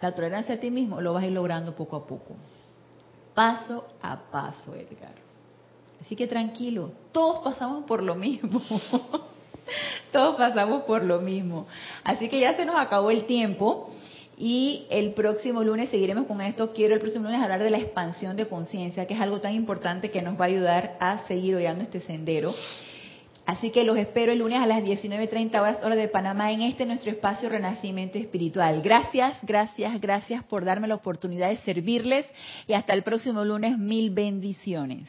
la 0.00 0.12
tolerancia 0.12 0.54
a 0.54 0.58
ti 0.58 0.70
mismo 0.70 1.00
lo 1.00 1.12
vas 1.12 1.22
a 1.22 1.26
ir 1.26 1.32
logrando 1.32 1.76
poco 1.76 1.96
a 1.96 2.06
poco. 2.06 2.34
Paso 3.34 3.86
a 4.00 4.16
paso, 4.30 4.74
Edgar. 4.74 5.14
Así 6.00 6.16
que 6.16 6.26
tranquilo, 6.26 6.90
todos 7.12 7.40
pasamos 7.44 7.84
por 7.84 8.02
lo 8.02 8.14
mismo. 8.14 8.62
todos 10.12 10.36
pasamos 10.36 10.84
por 10.84 11.04
lo 11.04 11.20
mismo. 11.20 11.66
Así 12.02 12.30
que 12.30 12.40
ya 12.40 12.54
se 12.54 12.64
nos 12.64 12.76
acabó 12.76 13.10
el 13.10 13.26
tiempo 13.26 13.88
Y 14.38 14.86
el 14.90 15.12
próximo 15.12 15.62
lunes 15.62 15.88
seguiremos 15.88 16.26
con 16.26 16.40
esto. 16.40 16.72
Quiero 16.72 16.94
el 16.94 17.00
próximo 17.00 17.24
lunes 17.24 17.42
hablar 17.42 17.62
de 17.62 17.70
la 17.70 17.78
expansión 17.78 18.36
de 18.36 18.48
conciencia, 18.48 19.06
que 19.06 19.14
es 19.14 19.20
algo 19.20 19.40
tan 19.40 19.54
importante 19.54 20.10
que 20.10 20.20
nos 20.20 20.38
va 20.38 20.44
a 20.44 20.48
ayudar 20.48 20.96
a 21.00 21.26
seguir 21.26 21.56
hollando 21.56 21.82
este 21.84 22.00
sendero. 22.00 22.54
Así 23.46 23.70
que 23.70 23.84
los 23.84 23.96
espero 23.96 24.32
el 24.32 24.40
lunes 24.40 24.60
a 24.60 24.66
las 24.66 24.82
19.30 24.82 25.60
horas 25.60 25.82
hora 25.84 25.94
de 25.94 26.08
Panamá 26.08 26.50
en 26.50 26.62
este 26.62 26.84
nuestro 26.84 27.12
espacio 27.12 27.48
Renacimiento 27.48 28.18
Espiritual. 28.18 28.82
Gracias, 28.82 29.38
gracias, 29.42 30.00
gracias 30.00 30.42
por 30.44 30.64
darme 30.64 30.88
la 30.88 30.96
oportunidad 30.96 31.48
de 31.48 31.58
servirles 31.58 32.26
y 32.66 32.72
hasta 32.72 32.92
el 32.92 33.04
próximo 33.04 33.44
lunes. 33.44 33.78
Mil 33.78 34.10
bendiciones. 34.10 35.08